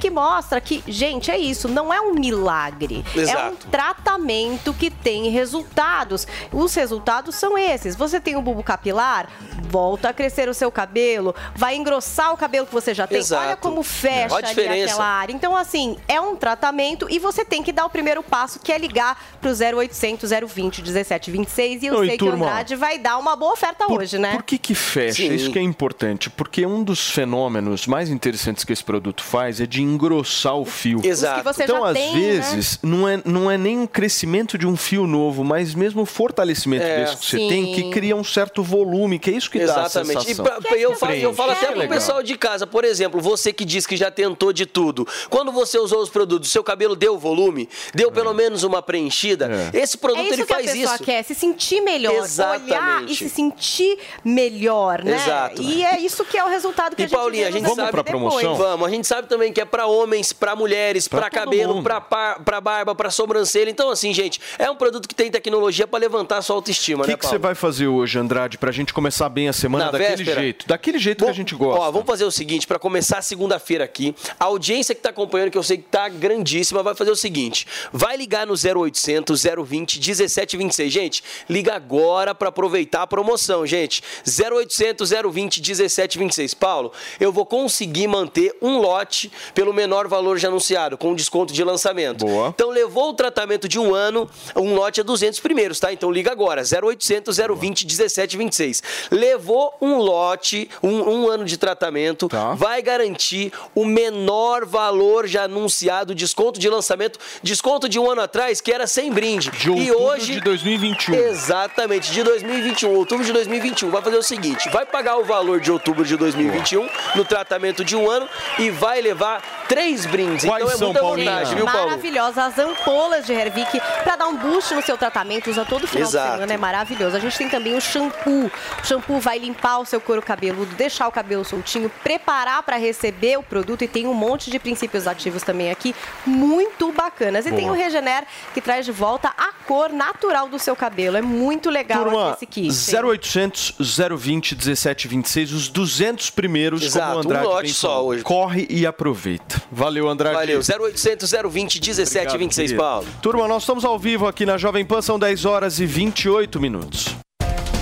[0.00, 3.04] que mostra que, gente, é isso, não é um milagre.
[3.14, 3.38] Exato.
[3.38, 6.26] É um tratamento que tem resultados.
[6.52, 7.96] Os resultados são esses.
[7.96, 9.28] Você tem um bulbo capilar,
[9.68, 13.18] volta a crescer o seu cabelo, vai engrossar o cabelo que você já tem.
[13.18, 13.46] Exato.
[13.46, 15.32] Olha como fecha ali aquela área.
[15.32, 18.78] Então, assim, é um tratamento e você tem que dar o primeiro passo, que é
[18.78, 22.36] ligar pro 0800 020 1726 e eu Oi, sei turma.
[22.36, 24.32] que o Andrade vai dar uma boa oferta por, hoje, né?
[24.32, 25.22] Por que que fecha?
[25.22, 25.34] Sim.
[25.34, 29.66] Isso que é importante, porque um dos fenômenos mais interessantes que esse produto faz é
[29.66, 31.00] de engrossar o fio.
[31.04, 31.50] Exato.
[31.62, 32.90] então, às tem, vezes, né?
[32.90, 36.84] não, é, não é nem um crescimento de um fio novo, mas mesmo o fortalecimento
[36.84, 37.00] é.
[37.00, 37.48] desse que você Sim.
[37.48, 40.14] tem, que cria um certo volume, que é isso que Exatamente.
[40.14, 40.44] dá a sensação.
[40.44, 43.64] E pra, eu, falo, eu falo até pro pessoal de casa, por exemplo, você que
[43.64, 47.68] diz que já tentou de tudo, quando você usou os produtos, seu cabelo deu volume,
[47.94, 48.34] deu pelo é.
[48.34, 49.78] menos uma preenchida, é.
[49.78, 51.04] esse produto é isso ele que faz a pessoa isso.
[51.04, 52.70] quer, se sentir melhor, Exatamente.
[52.70, 55.16] olhar e se sentir melhor, né?
[55.16, 55.62] Exato.
[55.62, 57.76] E é isso que é o resultado que e a gente Paulinha, a gente Vamos
[57.76, 58.54] sabe pra promoção?
[58.54, 62.94] Vamos, a gente sabe também que é para homens, para mulheres, para cabelo, para barba,
[62.94, 63.70] para sobrancelha.
[63.70, 67.08] Então assim, gente, é um produto que tem tecnologia para levantar a sua autoestima, que
[67.10, 69.90] né, O que você vai fazer hoje, Andrade, pra gente começar bem a semana Na
[69.90, 70.40] daquele véspera?
[70.40, 70.66] jeito?
[70.68, 71.80] Daquele jeito Bom, que a gente gosta.
[71.80, 75.58] Ó, vamos fazer o seguinte, para começar segunda-feira aqui, a audiência que tá acompanhando, que
[75.58, 80.92] eu sei que tá grandíssima, vai fazer o seguinte, vai ligar no 0800 020 1726.
[80.92, 84.02] Gente, liga agora para aproveitar a promoção, gente.
[84.26, 86.54] 0800 020 1726.
[86.54, 89.07] Paulo, eu vou conseguir manter um lote
[89.54, 92.24] pelo menor valor já anunciado, com desconto de lançamento.
[92.24, 92.48] Boa.
[92.48, 95.92] Então levou o tratamento de um ano, um lote é 200 primeiros, tá?
[95.92, 98.82] Então liga agora, 0800 020 1726.
[99.10, 102.54] Levou um lote, um, um ano de tratamento, Tá.
[102.54, 108.60] vai garantir o menor valor já anunciado, desconto de lançamento, desconto de um ano atrás
[108.60, 109.50] que era sem brinde.
[109.50, 111.14] De e hoje de 2021.
[111.14, 113.90] Exatamente, de 2021, outubro de 2021.
[113.90, 117.96] Vai fazer o seguinte: vai pagar o valor de outubro de 2021 no tratamento de
[117.96, 120.44] um ano e vai levar três brindes.
[120.44, 121.30] Quais então é são, muita Paulinha?
[121.30, 121.86] vantagem, viu, Paulo?
[121.86, 122.44] Maravilhosa.
[122.44, 125.50] As ampolas de Hervik para dar um boost no seu tratamento.
[125.50, 126.26] Usa todo final Exato.
[126.26, 126.52] de semana.
[126.52, 127.16] É maravilhoso.
[127.16, 128.50] A gente tem também o shampoo.
[128.82, 133.38] O shampoo vai limpar o seu couro cabeludo, deixar o cabelo soltinho, preparar para receber
[133.38, 133.82] o produto.
[133.84, 135.94] E tem um monte de princípios ativos também aqui,
[136.26, 137.46] muito bacanas.
[137.46, 137.60] E Boa.
[137.60, 141.16] tem o Regener, que traz de volta a cor natural do seu cabelo.
[141.16, 142.68] É muito legal Turma, esse kit.
[142.68, 148.22] 0800 020 1726, os 200 primeiros, Exato, como o um Andrade lote bem só hoje.
[148.22, 149.62] Corre e aproveita.
[149.70, 150.34] Valeu, Andrade.
[150.34, 152.82] Valeu, 0800 020 1726, querido.
[152.82, 153.06] Paulo.
[153.22, 157.16] Turma, nós estamos ao vivo aqui na Jovem Pan, são 10 horas e 28 minutos.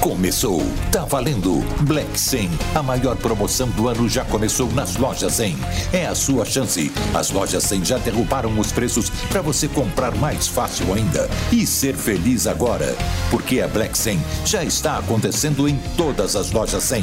[0.07, 1.65] Começou, tá valendo.
[1.81, 5.59] Black 100, a maior promoção do ano já começou nas lojas 100.
[5.93, 6.93] É a sua chance.
[7.13, 11.97] As lojas 100 já derrubaram os preços para você comprar mais fácil ainda e ser
[11.97, 12.95] feliz agora,
[13.33, 17.03] porque a Black 100 já está acontecendo em todas as lojas 100,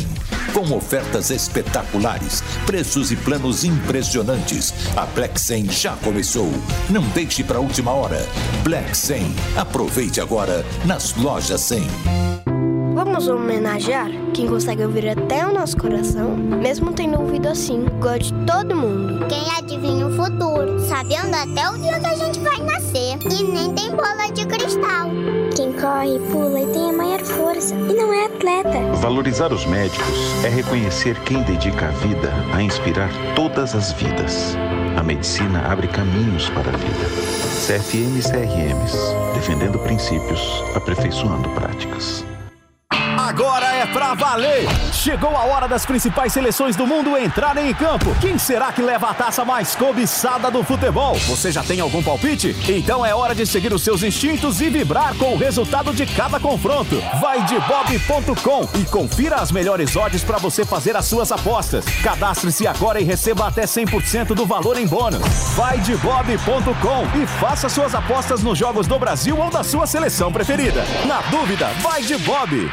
[0.53, 4.73] com ofertas espetaculares, preços e planos impressionantes.
[4.95, 6.49] A Black 100 já começou.
[6.89, 8.25] Não deixe para a última hora.
[8.63, 9.35] Black 100.
[9.57, 12.42] Aproveite agora nas lojas 100.
[12.93, 18.31] Vamos homenagear quem consegue ouvir até o nosso coração, mesmo tendo ouvido assim, igual de
[18.45, 19.25] todo mundo.
[19.27, 23.17] Quem adivinha o futuro, sabendo até o dia que a gente vai nascer.
[23.31, 25.09] E nem tem bola de cristal.
[25.55, 28.79] Quem corre, pula e tem a maior força, e não é atleta.
[29.01, 34.55] Valorizar os médicos é reconhecer quem dedica a vida a inspirar todas as vidas.
[34.97, 37.33] A medicina abre caminhos para a vida.
[37.65, 38.95] CFM e CRMs,
[39.33, 42.23] defendendo princípios, aperfeiçoando práticas.
[43.17, 44.67] Agora é pra valer!
[44.91, 48.15] Chegou a hora das principais seleções do mundo entrarem em campo.
[48.19, 51.13] Quem será que leva a taça mais cobiçada do futebol?
[51.27, 52.55] Você já tem algum palpite?
[52.67, 56.39] Então é hora de seguir os seus instintos e vibrar com o resultado de cada
[56.39, 57.01] confronto.
[57.21, 61.85] Vai de bob.com e confira as melhores odds para você fazer as suas apostas.
[62.01, 65.21] Cadastre-se agora e receba até 100% do valor em bônus.
[65.55, 70.31] Vai de bob.com e faça suas apostas nos jogos do Brasil ou da sua seleção
[70.31, 70.83] preferida.
[71.05, 72.71] Na dúvida, vai de Bob.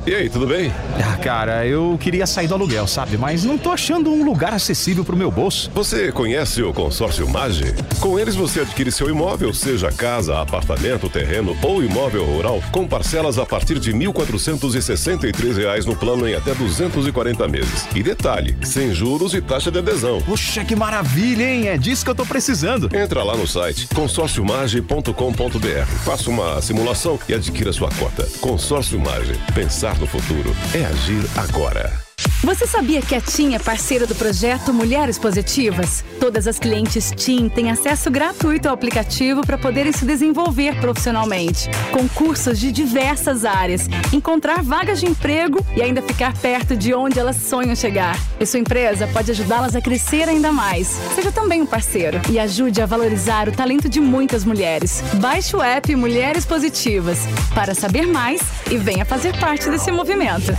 [0.07, 0.73] E aí, tudo bem?
[1.05, 3.19] Ah, cara, eu queria sair do aluguel, sabe?
[3.19, 5.69] Mas não tô achando um lugar acessível pro meu bolso.
[5.75, 7.75] Você conhece o consórcio Mage?
[7.99, 13.37] Com eles você adquire seu imóvel, seja casa, apartamento, terreno ou imóvel rural, com parcelas
[13.37, 17.89] a partir de 1.463 reais no plano em até 240 meses.
[17.93, 20.23] E detalhe, sem juros e taxa de adesão.
[20.23, 21.67] Puxa, que maravilha, hein?
[21.67, 22.89] É disso que eu tô precisando.
[22.95, 28.25] Entra lá no site consórciomage.com.br, faça uma simulação e adquira sua cota.
[28.41, 29.33] Consórcio Mage.
[29.53, 32.06] Pensar no futuro é agir agora.
[32.47, 36.05] Você sabia que a TIM é parceira do projeto Mulheres Positivas?
[36.21, 42.09] Todas as clientes TIM têm acesso gratuito ao aplicativo para poderem se desenvolver profissionalmente, com
[42.09, 47.35] cursos de diversas áreas, encontrar vagas de emprego e ainda ficar perto de onde elas
[47.35, 48.17] sonham chegar.
[48.39, 50.87] E sua empresa pode ajudá-las a crescer ainda mais.
[51.17, 55.03] Seja também um parceiro e ajude a valorizar o talento de muitas mulheres.
[55.15, 57.19] Baixe o app Mulheres Positivas
[57.53, 60.57] para saber mais e venha fazer parte desse movimento.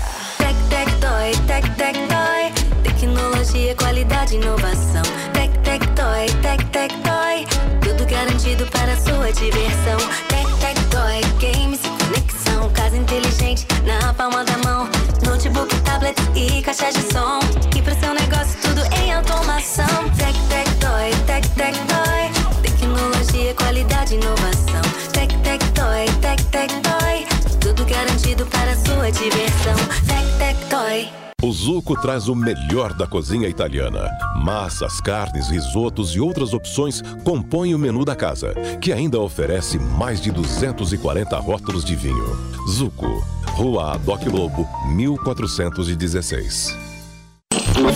[0.47, 2.53] Tec, tec, toy, tec, tec, toy.
[2.81, 5.03] Tecnologia, qualidade, inovação.
[5.33, 7.45] Tec, tec, toy, tec, tec, toy.
[7.81, 9.97] Tudo garantido para sua diversão.
[10.29, 12.69] Tec, tec, toy, games conexão.
[12.69, 14.87] Casa inteligente na palma da mão.
[15.25, 17.39] Notebook, tablet e caixa de som.
[17.75, 20.09] E pro seu negócio tudo em automação.
[20.15, 22.61] Tec, tec, toy, tec, tec, toy.
[22.61, 24.81] Tecnologia, qualidade, inovação.
[25.11, 27.27] Tec, tec, toy, tec, tec, toy.
[27.59, 29.75] Tudo garantido para sua diversão.
[30.05, 31.07] Tec, tec, toy.
[31.43, 34.09] O Zuco traz o melhor da cozinha italiana.
[34.43, 40.19] Massas, carnes, risotos e outras opções compõem o menu da casa, que ainda oferece mais
[40.19, 42.35] de 240 rótulos de vinho.
[42.67, 46.75] Zuco, Rua Adoc Lobo, 1416.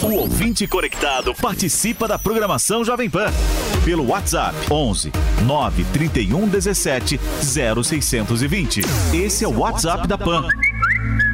[0.04, 3.32] O ouvinte conectado participa da programação Jovem Pan
[3.84, 5.12] pelo WhatsApp 11
[5.46, 8.82] 931 17 0620.
[9.14, 10.48] Esse é o WhatsApp da Pan.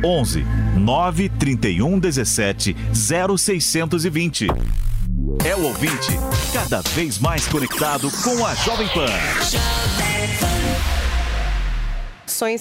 [0.03, 4.47] 11 931 17 0620.
[5.45, 6.17] É o ouvinte
[6.53, 10.56] cada vez mais conectado com a Jovem Pan.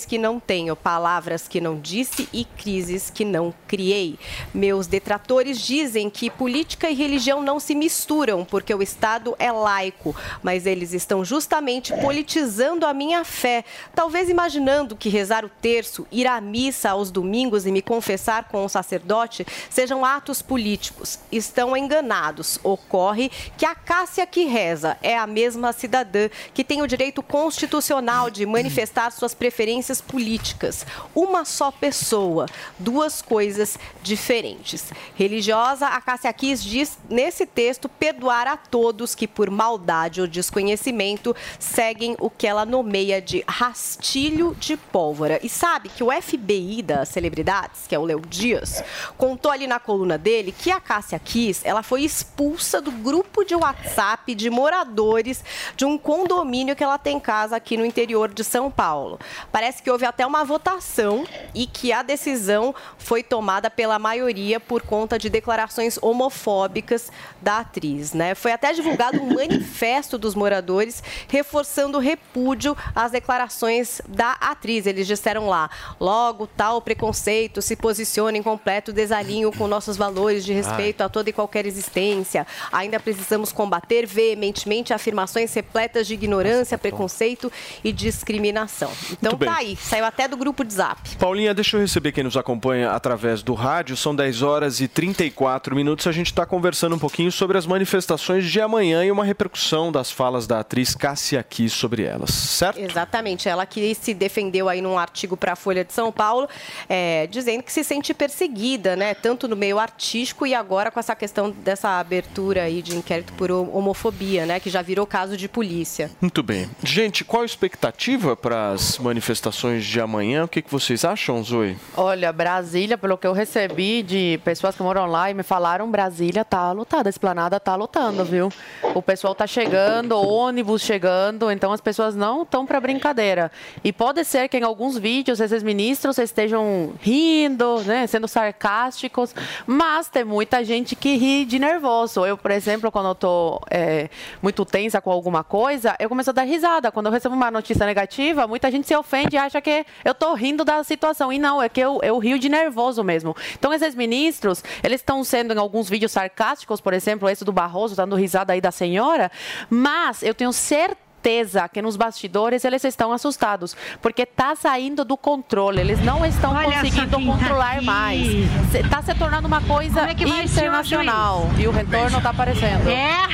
[0.09, 4.19] Que não tenho, palavras que não disse e crises que não criei.
[4.55, 10.17] Meus detratores dizem que política e religião não se misturam porque o Estado é laico,
[10.43, 16.27] mas eles estão justamente politizando a minha fé, talvez imaginando que rezar o terço, ir
[16.27, 21.19] à missa aos domingos e me confessar com o sacerdote sejam atos políticos.
[21.31, 22.59] Estão enganados.
[22.65, 28.31] Ocorre que a Cássia que reza é a mesma cidadã que tem o direito constitucional
[28.31, 29.66] de manifestar suas preferências
[30.01, 30.87] políticas.
[31.15, 32.47] Uma só pessoa,
[32.79, 34.93] duas coisas diferentes.
[35.15, 41.35] Religiosa, a Cássia Kiss diz nesse texto perdoar a todos que, por maldade ou desconhecimento,
[41.59, 45.41] seguem o que ela nomeia de rastilho de pólvora.
[45.43, 48.85] E sabe que o FBI das celebridades, que é o Léo Dias,
[49.17, 53.55] contou ali na coluna dele que a Cássia Kiss ela foi expulsa do grupo de
[53.55, 55.43] WhatsApp de moradores
[55.77, 59.19] de um condomínio que ela tem casa aqui no interior de São Paulo.
[59.57, 64.83] Parece que houve até uma votação e que a decisão foi tomada pela maioria por
[64.83, 68.13] conta de declarações homofóbicas da atriz.
[68.13, 68.35] Né?
[68.35, 74.85] Foi até divulgado um manifesto dos moradores reforçando o repúdio às declarações da atriz.
[74.85, 80.53] Eles disseram lá: logo tal preconceito se posiciona em completo desalinho com nossos valores de
[80.53, 82.47] respeito a toda e qualquer existência.
[82.71, 87.51] Ainda precisamos combater veementemente afirmações repletas de ignorância, preconceito
[87.83, 88.93] e discriminação.
[89.13, 89.55] Então, bem.
[89.55, 91.17] tá aí, saiu até do grupo de zap.
[91.17, 93.97] Paulinha, deixa eu receber quem nos acompanha através do rádio.
[93.97, 96.07] São 10 horas e 34 minutos.
[96.07, 100.11] A gente está conversando um pouquinho sobre as manifestações de amanhã e uma repercussão das
[100.11, 102.79] falas da atriz Cássia Kiss sobre elas, certo?
[102.79, 106.49] Exatamente, ela que se defendeu aí num artigo para a Folha de São Paulo,
[106.89, 111.15] é, dizendo que se sente perseguida, né, tanto no meio artístico e agora com essa
[111.15, 116.11] questão dessa abertura aí de inquérito por homofobia, né, que já virou caso de polícia.
[116.21, 116.69] Muito bem.
[116.83, 119.36] Gente, qual a expectativa para as manifestações
[119.83, 120.45] de amanhã?
[120.45, 121.77] O que, que vocês acham, Zoe?
[121.97, 126.45] Olha, Brasília, pelo que eu recebi de pessoas que moram lá e me falaram, Brasília
[126.45, 128.51] tá lotada, a esplanada tá lotando, viu?
[128.95, 133.51] O pessoal tá chegando, ônibus chegando, então as pessoas não estão para brincadeira.
[133.83, 139.35] E pode ser que em alguns vídeos esses ministros estejam rindo, né, sendo sarcásticos,
[139.67, 142.25] mas tem muita gente que ri de nervoso.
[142.25, 144.09] Eu, por exemplo, quando eu tô é,
[144.43, 146.93] muito tensa com alguma coisa, eu começo a dar risada.
[146.93, 150.35] Quando eu recebo uma notícia negativa, muita gente se ofende e acha que eu tô
[150.35, 151.33] rindo da situação.
[151.33, 153.37] E não, é que eu, eu rio de nervoso mesmo.
[153.59, 157.97] Então, esses ministros, eles estão sendo em alguns vídeos sarcásticos, por exemplo, esse do Barroso,
[157.97, 159.31] dando risada aí da senhora,
[159.71, 165.81] mas eu tenho certeza que nos bastidores eles estão assustados, porque está saindo do controle,
[165.81, 167.85] eles não estão Olha conseguindo tá controlar aqui.
[167.85, 168.29] mais.
[168.73, 172.89] Está se tornando uma coisa é que vai ser internacional e o retorno está aparecendo.
[172.89, 173.27] É?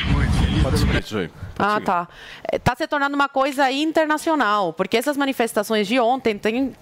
[0.63, 1.29] Pode Zoe.
[1.57, 2.07] Ah, tá.
[2.51, 6.73] Está se tornando uma coisa internacional, porque essas manifestações de ontem têm,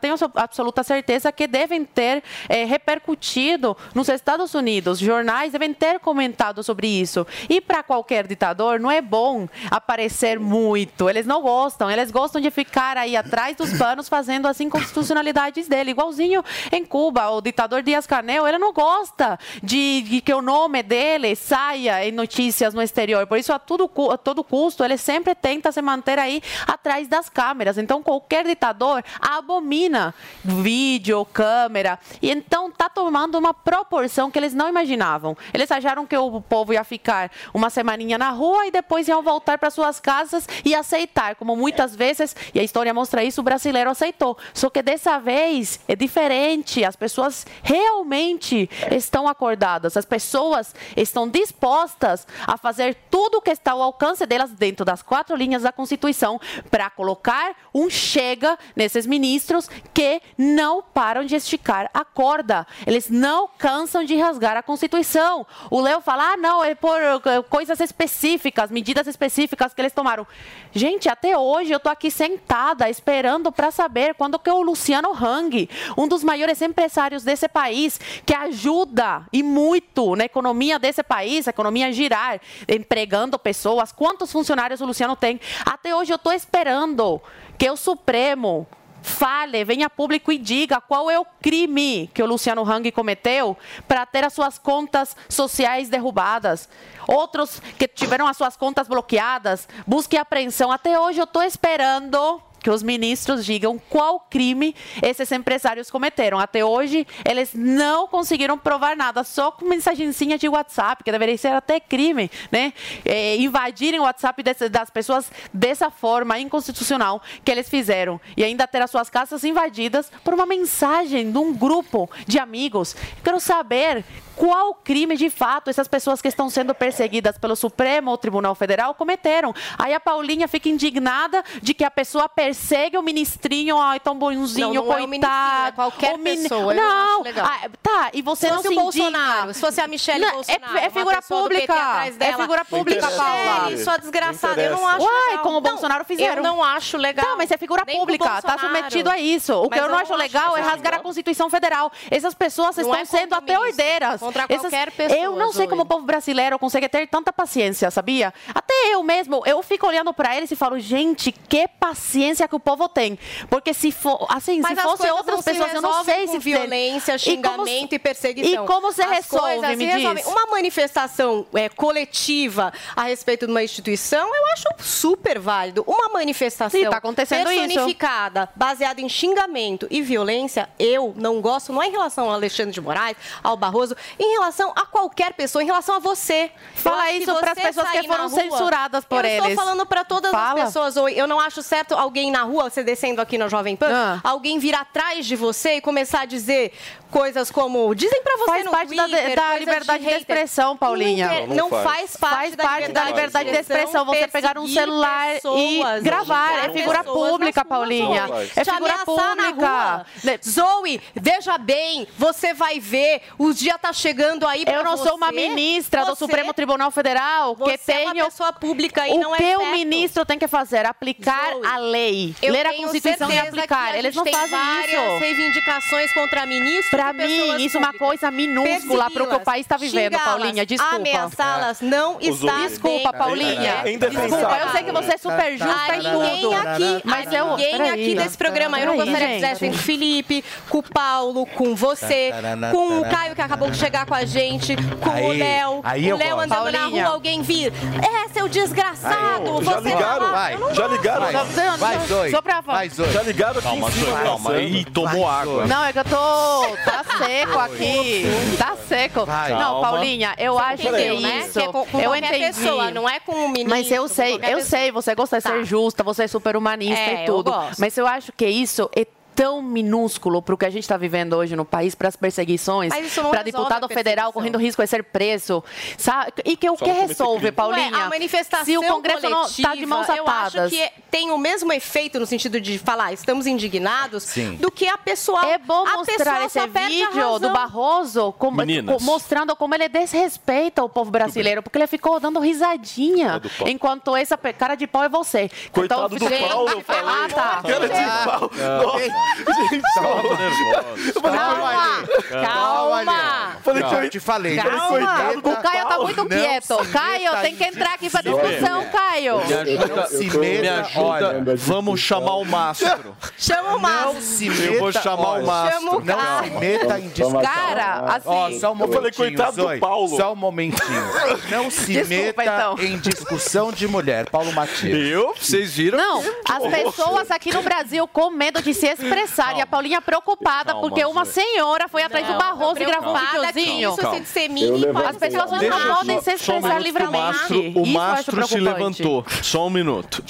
[0.00, 4.98] tenho absoluta certeza que devem ter eh, repercutido nos Estados Unidos.
[4.98, 7.26] Jornais devem ter comentado sobre isso.
[7.48, 11.08] E para qualquer ditador, não é bom aparecer muito.
[11.08, 11.90] Eles não gostam.
[11.90, 15.90] Eles gostam de ficar aí atrás dos panos fazendo as inconstitucionalidades dele.
[15.92, 20.82] Igualzinho em Cuba, o ditador Dias Canel, ele não gosta de, de que o nome
[20.82, 23.26] dele saia em notícias no exterior.
[23.26, 27.28] Por isso, a, tudo, a todo custo, ele sempre tenta se manter aí atrás das
[27.28, 27.78] câmeras.
[27.78, 30.14] Então, qualquer ditador abomina
[30.44, 31.98] vídeo, câmera.
[32.20, 35.36] E então está tomando uma proporção que eles não imaginavam.
[35.54, 39.58] Eles acharam que o povo ia ficar uma semaninha na rua e depois iam voltar
[39.58, 43.90] para suas casas e aceitar, como muitas vezes, e a história mostra isso, o brasileiro
[43.90, 44.36] aceitou.
[44.52, 46.84] Só que dessa vez é diferente.
[46.84, 49.96] As pessoas realmente estão acordadas.
[49.96, 55.02] As pessoas estão dispostas a fazer tudo o que está ao alcance delas dentro das
[55.02, 56.40] quatro linhas da Constituição
[56.70, 62.66] para colocar um chega nesses ministros que não param de esticar a corda.
[62.86, 65.46] Eles não cansam de rasgar a Constituição.
[65.70, 70.26] O Léo fala, ah, não, é por eh, coisas específicas, medidas específicas que eles tomaram.
[70.72, 75.68] Gente, até hoje eu estou aqui sentada esperando para saber quando que o Luciano Hang,
[75.96, 81.50] um dos maiores empresários desse país, que ajuda e muito na economia desse país, a
[81.50, 85.40] economia girar, empregando pessoas, quantos funcionários o Luciano tem?
[85.66, 87.20] Até hoje eu estou esperando
[87.58, 88.66] que o Supremo
[89.02, 94.06] fale, venha público e diga qual é o crime que o Luciano Hang cometeu para
[94.06, 96.68] ter as suas contas sociais derrubadas.
[97.06, 100.70] Outros que tiveram as suas contas bloqueadas, busque apreensão.
[100.70, 106.38] Até hoje eu estou esperando que os ministros digam qual crime esses empresários cometeram.
[106.38, 111.48] Até hoje, eles não conseguiram provar nada, só com mensagenzinha de WhatsApp, que deveria ser
[111.48, 112.74] até crime, né?
[113.06, 118.20] É, invadirem o WhatsApp das pessoas dessa forma inconstitucional que eles fizeram.
[118.36, 122.94] E ainda ter as suas casas invadidas por uma mensagem de um grupo de amigos.
[123.24, 124.04] Quero saber
[124.38, 128.94] qual crime de fato essas pessoas que estão sendo perseguidas pelo Supremo ou Tribunal Federal
[128.94, 129.52] cometeram.
[129.76, 132.57] Aí a Paulinha fica indignada de que a pessoa persegue
[132.98, 135.68] o ministrinho, ai, tão bonzinho, Não, não é coitado.
[135.68, 137.46] é qualquer O mini- pessoa, não Não, acho legal.
[137.46, 138.82] ah, tá, e você Se não se o indigna.
[138.82, 141.72] Bolsonaro, se fosse a Michelle Não, Bolsonaro, é, é figura pública.
[141.74, 143.76] atrás É figura pública, Paula.
[143.78, 145.42] sua desgraçada, Não eu não acho Uai, legal.
[145.42, 146.36] como o Não, Bolsonaro fizeram.
[146.36, 147.24] Eu não acho legal.
[147.24, 149.54] Tá, mas é figura Nem pública, tá submetido a isso.
[149.54, 151.90] O que Mas eu não acho não legal é rasgar a Constituição Federal.
[152.10, 154.20] Essas pessoas Não estão é sendo até ordeiras.
[154.20, 157.90] contra Essas- qualquer pessoa, Eu não sei como o povo brasileiro consegue ter tanta paciência,
[157.90, 158.32] sabia?
[158.54, 162.60] Até eu mesmo, eu fico olhando pra eles e falo, gente, que paciência que o
[162.60, 163.18] povo tem.
[163.50, 166.38] Porque se for, assim, Mas se as fosse outras se pessoas, eu não sei se
[166.38, 168.64] violência, E como xingamento e perseguição.
[168.64, 170.26] E como se As resolve, me diz?
[170.26, 175.82] Uma manifestação é, coletiva a respeito de uma instituição, eu acho super válido.
[175.86, 177.60] Uma manifestação Sim, tá acontecendo isso.
[177.64, 182.72] personificada, baseada em xingamento e violência, eu não gosto, não é em relação ao Alexandre
[182.72, 186.50] de Moraes, ao Barroso, em relação a qualquer pessoa, em relação a você.
[186.74, 189.48] Eu Fala isso pras você pessoas que foram rua- censuradas por eu eles.
[189.50, 190.60] estou falando para todas Fala.
[190.62, 190.96] as pessoas.
[190.96, 194.20] Eu não acho certo alguém na rua, você descendo aqui no Jovem Pan, Ah.
[194.24, 196.72] alguém vir atrás de você e começar a dizer
[197.10, 200.20] coisas como dizem para você Faz no parte da- Twitter, da coisas liberdade de hater.
[200.20, 201.26] expressão, Paulinha.
[201.28, 201.82] Não, Não, não faz.
[201.84, 206.48] faz parte, Faz parte da liberdade de expressão você pegar um celular e pessoas, gravar.
[206.48, 208.26] julgar É figura pública, ruas, Paulinha.
[208.26, 208.50] Zoe.
[208.56, 209.96] É figura na pública.
[209.96, 210.06] rua.
[210.46, 215.16] Zoe, veja bem, você vai ver, o dia tá chegando aí pra Eu não sou
[215.16, 215.32] uma você.
[215.48, 219.18] ministra do Você- Supremo Tribunal Federal que Você é uma tenho pessoa pública e o
[219.20, 220.84] não é que o ministro tem que fazer?
[220.86, 222.17] Aplicar a lei.
[222.42, 223.96] Eu ler a Constituição e aplicar.
[223.96, 225.18] Eles não fazem isso.
[225.18, 229.66] reivindicações contra ministros Pra pessoas mim, isso é uma coisa minúscula pro que o país
[229.66, 230.64] tá vivendo, Paulinha.
[230.66, 230.96] Desculpa.
[230.96, 232.66] Ameaçá-las não está.
[232.66, 233.18] Desculpa, bem.
[233.18, 233.82] Paulinha.
[233.84, 236.54] É Desculpa, eu sei que você é super justa em ninguém tudo.
[236.54, 238.80] aqui, Mas eu- ninguém aqui desse programa.
[238.80, 242.32] Eu não gostaria que fizessem com o Felipe, com o Paulo, com você,
[242.72, 245.80] com o Caio que acabou de chegar com a gente, com o Aí, Léo.
[245.84, 247.04] aí O Léo andando na Paulinha.
[247.04, 247.72] rua, alguém vir.
[248.02, 249.62] É, seu desgraçado.
[249.64, 250.26] Já você ligaram?
[250.52, 251.26] Eu não Já ligaram?
[251.32, 252.30] Só- Vai, Zoe.
[252.30, 253.10] Só pra- Vai, Zoe.
[253.12, 254.18] Já ligaram aqui Calma, em cima.
[254.20, 254.58] Calma.
[254.60, 255.66] Ih, tomou água.
[255.66, 256.76] Não, é que eu tô.
[256.84, 258.24] Tá seco aqui.
[258.58, 259.24] Tá seco.
[259.26, 259.50] Vai.
[259.52, 259.80] Não, Calma.
[259.88, 261.38] Paulinha, eu Você acho que entendeu, né?
[261.40, 261.52] isso.
[261.52, 262.38] Que é com- com eu entendi.
[262.38, 263.70] pessoa, não é com o ministro.
[263.70, 264.60] Mas eu sei, eu pessoa.
[264.62, 265.50] sei, você gosta de Tá.
[265.50, 267.50] ser justa, você é super humanista É, e eu tudo.
[267.52, 267.78] gosto.
[267.78, 269.06] Mas eu acho que isso é
[269.38, 272.92] tão minúsculo para o que a gente está vivendo hoje no país, para as perseguições,
[273.30, 275.62] para deputado a federal correndo risco de ser preso,
[275.96, 276.32] sabe?
[276.44, 277.52] E que o que resolve.
[277.52, 277.96] Paulinha?
[277.96, 280.72] Ué, a manifestação Se o Congresso não está de mãos Eu acho atadas.
[280.72, 284.56] que tem o mesmo efeito no sentido de falar estamos indignados Sim.
[284.56, 285.46] do que a pessoa.
[285.46, 287.50] É bom mostrar esse vídeo do.
[287.50, 288.60] Barroso como-
[289.02, 294.74] mostrando como ele desrespeita o povo brasileiro, porque ele ficou dando risadinha, enquanto essa cara
[294.74, 295.48] de pau é você.
[295.70, 297.02] Coitado então, do gente- Paulo, eu falei.
[297.06, 297.62] Ah, tá.
[297.62, 298.50] Cara de pau.
[298.82, 299.27] Nossa,
[299.70, 301.20] gente, Tava nervoso.
[301.22, 303.56] Calma, calma.
[303.62, 304.56] Falei, Não, eu te falei.
[304.56, 306.76] Calma, Não o Caio tá muito Não quieto.
[306.92, 308.84] Caio, meta tem que entrar aqui pra discussão.
[308.90, 309.38] Caio.
[309.46, 311.00] Me ajuda, se me meta, ajuda.
[311.04, 313.16] olha, Vamos chamar o mastro.
[313.36, 314.20] Chama o Márcio.
[314.22, 315.80] se Eu vou meta- chamar o mastro.
[315.80, 317.42] Chama o Não se meta em discussão.
[317.42, 320.16] Cara, assim- Ó, só um Eu falei, coitado do Paulo.
[320.16, 321.02] Só um momentinho.
[321.50, 322.78] Não se Desculpa, meta então.
[322.78, 324.28] em discussão de mulher.
[324.30, 325.08] Paulo Matias.
[325.10, 325.34] Eu?
[325.38, 325.98] Vocês viram?
[325.98, 329.17] Não, as pessoas aqui no Brasil com medo de se expressar
[329.56, 333.18] e a Paulinha preocupada Calma, porque uma senhora foi atrás do Barroso e gravou um
[333.18, 333.90] videozinho.
[333.90, 334.16] Isso Calma.
[334.16, 337.18] se dissemine As pessoas não Deixa podem só- se só um livremente.
[337.18, 339.24] mastro, o mastro se levantou.
[339.42, 340.22] Só um minuto.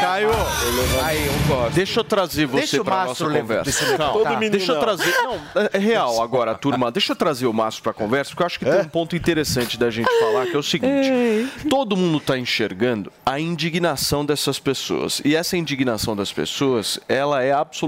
[0.00, 0.30] Caio,
[1.04, 3.96] Aí, eu deixa eu trazer você para nossa conversa.
[3.96, 4.34] Calma, tá.
[4.36, 4.82] Deixa eu não.
[4.82, 5.14] trazer.
[5.22, 5.40] Não,
[5.72, 6.90] é real agora, turma.
[6.90, 9.78] Deixa eu trazer o mastro para conversa, porque eu acho que tem um ponto interessante
[9.78, 11.10] da gente falar, que é o seguinte:
[11.68, 15.20] todo mundo está enxergando a indignação dessas pessoas.
[15.24, 17.79] E essa indignação das pessoas, ela é absolutamente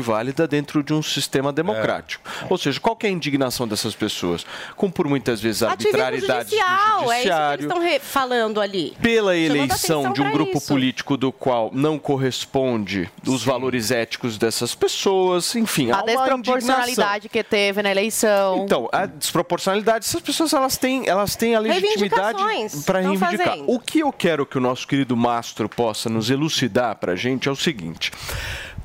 [0.00, 2.28] válida dentro de um sistema democrático.
[2.48, 4.46] Ou seja, qual é a indignação dessas pessoas?
[4.76, 8.96] Com por muitas vezes arbitrariedades judicial, do é isso que eles judiciário estão falando ali.
[9.00, 10.68] pela eleição de um grupo isso.
[10.68, 16.40] político do qual não corresponde os valores éticos dessas pessoas, enfim, há A indignação.
[16.40, 18.64] desproporcionalidade que teve na eleição.
[18.64, 22.38] Então, a desproporcionalidade, essas pessoas elas têm, elas têm a legitimidade
[22.84, 23.48] para reivindicar.
[23.48, 23.64] fazendo.
[23.70, 27.48] O que eu quero que o nosso querido Mastro possa nos elucidar para a gente
[27.48, 28.10] é o seguinte: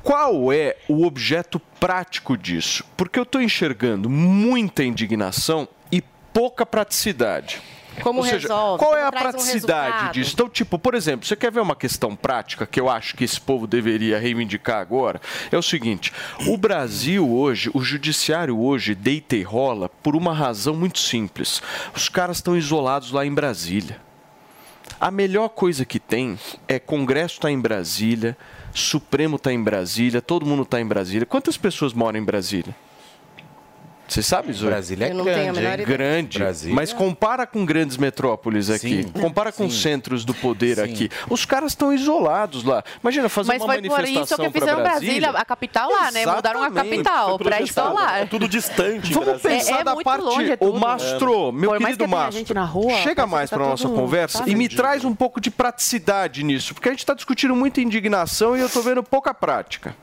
[0.02, 2.84] qual é o objeto prático disso?
[2.96, 7.60] Porque eu estou enxergando muita indignação e pouca praticidade.
[8.02, 8.78] Como Ou seja, resolve?
[8.82, 10.12] qual é a um praticidade resultado?
[10.14, 10.30] disso?
[10.32, 13.40] Então, tipo, por exemplo, você quer ver uma questão prática que eu acho que esse
[13.40, 15.20] povo deveria reivindicar agora?
[15.50, 16.12] É o seguinte:
[16.46, 21.60] o Brasil hoje, o judiciário hoje deita e rola por uma razão muito simples.
[21.94, 24.00] Os caras estão isolados lá em Brasília.
[25.00, 26.38] A melhor coisa que tem
[26.68, 28.36] é Congresso está em Brasília,
[28.74, 31.26] Supremo está em Brasília, todo mundo está em Brasília.
[31.26, 32.74] Quantas pessoas moram em Brasília?
[34.10, 34.68] Você sabe, Zoe?
[34.70, 35.76] Brasília é a grande, ideia.
[35.86, 36.74] grande, Brasília.
[36.74, 39.08] mas compara com grandes metrópoles aqui, Sim.
[39.08, 39.80] compara com Sim.
[39.82, 40.82] centros do poder Sim.
[40.82, 41.08] aqui.
[41.28, 42.82] Os caras estão isolados lá.
[43.00, 45.20] Imagina fazer Mas uma foi por isso manifestação que fizeram Brasília.
[45.20, 46.26] Brasília, a capital lá, né?
[46.26, 47.04] Mudaram a Exatamente.
[47.04, 48.18] capital para isolar.
[48.18, 49.12] É tudo distante.
[49.12, 50.22] Vamos pensar É- é da muito parte.
[50.24, 50.72] longe, é o.
[50.72, 53.88] Mastro, meu Por mais querido que Mastro, gente na rua, chega mais tá para nossa
[53.88, 57.54] conversa tá e me traz um pouco de praticidade nisso, porque a gente está discutindo
[57.54, 59.94] muita indignação e eu estou vendo pouca prática.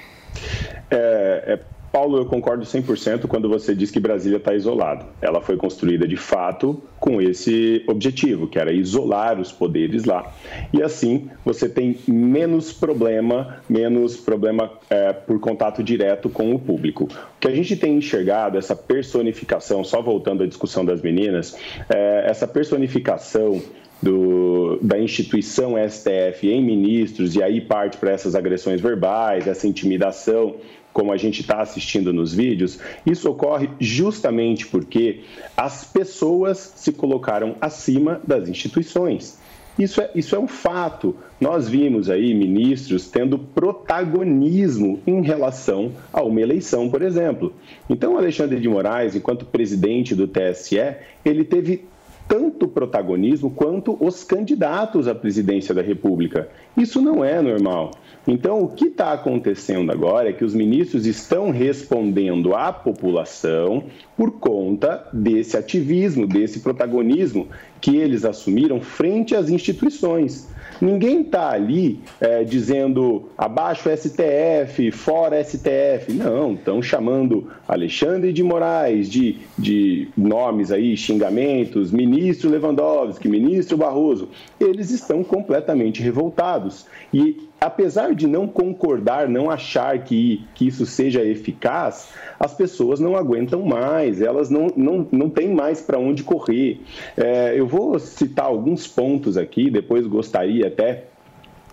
[0.89, 1.60] É, é,
[1.98, 5.04] Paulo, eu concordo 100% quando você diz que Brasília está isolado.
[5.20, 10.32] Ela foi construída de fato com esse objetivo, que era isolar os poderes lá.
[10.72, 17.06] E assim você tem menos problema, menos problema é, por contato direto com o público.
[17.06, 21.58] O que a gente tem enxergado, essa personificação, só voltando à discussão das meninas,
[21.89, 23.60] é, essa personificação
[24.00, 30.58] do, da instituição STF em ministros, e aí parte para essas agressões verbais, essa intimidação,
[30.98, 35.20] como a gente está assistindo nos vídeos, isso ocorre justamente porque
[35.56, 39.38] as pessoas se colocaram acima das instituições.
[39.78, 41.16] Isso é, isso é um fato.
[41.39, 47.54] Nós vimos aí ministros tendo protagonismo em relação a uma eleição, por exemplo.
[47.88, 51.86] Então, Alexandre de Moraes, enquanto presidente do TSE, ele teve
[52.28, 56.50] tanto protagonismo quanto os candidatos à presidência da República.
[56.76, 57.91] Isso não é normal.
[58.28, 63.86] Então, o que está acontecendo agora é que os ministros estão respondendo à população
[64.18, 67.48] por conta desse ativismo, desse protagonismo
[67.80, 70.50] que eles assumiram frente às instituições.
[70.82, 76.14] Ninguém está ali é, dizendo abaixo STF, fora STF.
[76.14, 84.30] Não, estão chamando Alexandre de Moraes de, de nomes aí, xingamentos, ministro Lewandowski, ministro Barroso.
[84.60, 86.86] Eles estão completamente revoltados.
[87.12, 93.16] E apesar de não concordar, não achar que, que isso seja eficaz, as pessoas não
[93.16, 96.82] aguentam mais, elas não, não, não têm mais para onde correr.
[97.16, 101.05] É, eu vou citar alguns pontos aqui, depois gostaria até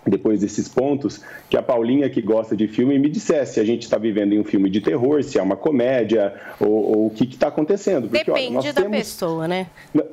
[0.05, 3.83] depois desses pontos, que a Paulinha, que gosta de filme, me dissesse se a gente
[3.83, 7.23] está vivendo em um filme de terror, se é uma comédia, ou, ou o que
[7.25, 8.07] está acontecendo.
[8.07, 9.67] Porque, Depende olha, da temos, pessoa, né?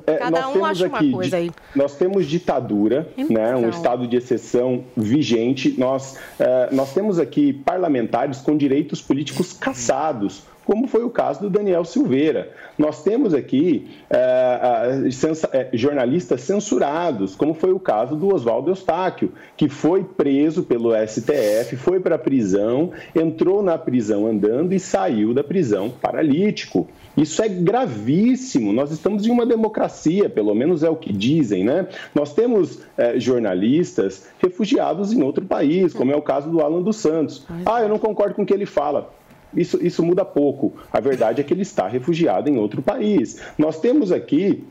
[0.07, 1.51] É, Cada um acha uma coisa aí.
[1.75, 3.35] Nós temos ditadura, então.
[3.35, 5.75] né, um estado de exceção vigente.
[5.77, 11.49] Nós, é, nós temos aqui parlamentares com direitos políticos caçados como foi o caso do
[11.49, 12.51] Daniel Silveira.
[12.77, 15.09] Nós temos aqui é,
[15.51, 21.75] é, jornalistas censurados, como foi o caso do Oswaldo Eustáquio, que foi preso pelo STF,
[21.75, 26.87] foi para a prisão, entrou na prisão andando e saiu da prisão paralítico.
[27.15, 28.73] Isso é gravíssimo.
[28.73, 31.87] Nós estamos em uma democracia, pelo menos é o que dizem, né?
[32.15, 36.95] Nós temos é, jornalistas refugiados em outro país, como é o caso do Alan dos
[36.95, 37.45] Santos.
[37.65, 39.11] Ah, eu não concordo com o que ele fala
[39.55, 40.73] isso, isso muda pouco.
[40.91, 43.41] A verdade é que ele está refugiado em outro país.
[43.57, 44.63] Nós temos aqui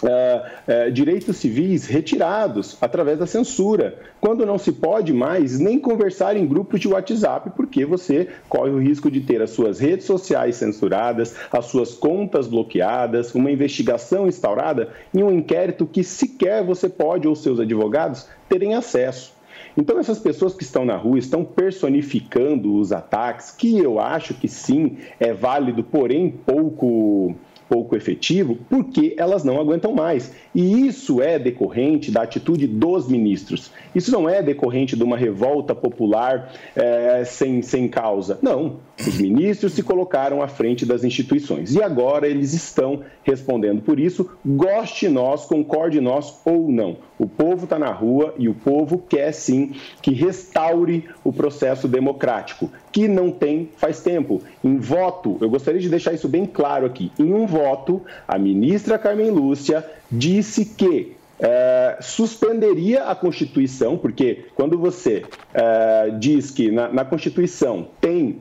[0.00, 6.36] Uh, uh, direitos civis retirados através da censura, quando não se pode mais nem conversar
[6.36, 10.54] em grupos de WhatsApp, porque você corre o risco de ter as suas redes sociais
[10.54, 17.26] censuradas, as suas contas bloqueadas, uma investigação instaurada e um inquérito que sequer você pode
[17.26, 19.36] ou seus advogados terem acesso.
[19.80, 24.48] Então, essas pessoas que estão na rua estão personificando os ataques, que eu acho que
[24.48, 27.36] sim, é válido, porém pouco
[27.68, 30.32] pouco efetivo, porque elas não aguentam mais.
[30.54, 33.70] E isso é decorrente da atitude dos ministros.
[33.94, 38.38] Isso não é decorrente de uma revolta popular é, sem, sem causa.
[38.42, 38.76] Não.
[38.98, 41.74] Os ministros se colocaram à frente das instituições.
[41.74, 46.96] E agora eles estão respondendo por isso, goste nós, concorde nós ou não.
[47.18, 52.70] O povo está na rua e o povo quer sim que restaure o processo democrático,
[52.90, 54.40] que não tem faz tempo.
[54.64, 57.12] Em voto, eu gostaria de deixar isso bem claro aqui.
[57.18, 64.78] Em um voto, a ministra Carmen Lúcia disse que é, suspenderia a Constituição, porque quando
[64.78, 68.40] você é, diz que na, na Constituição tem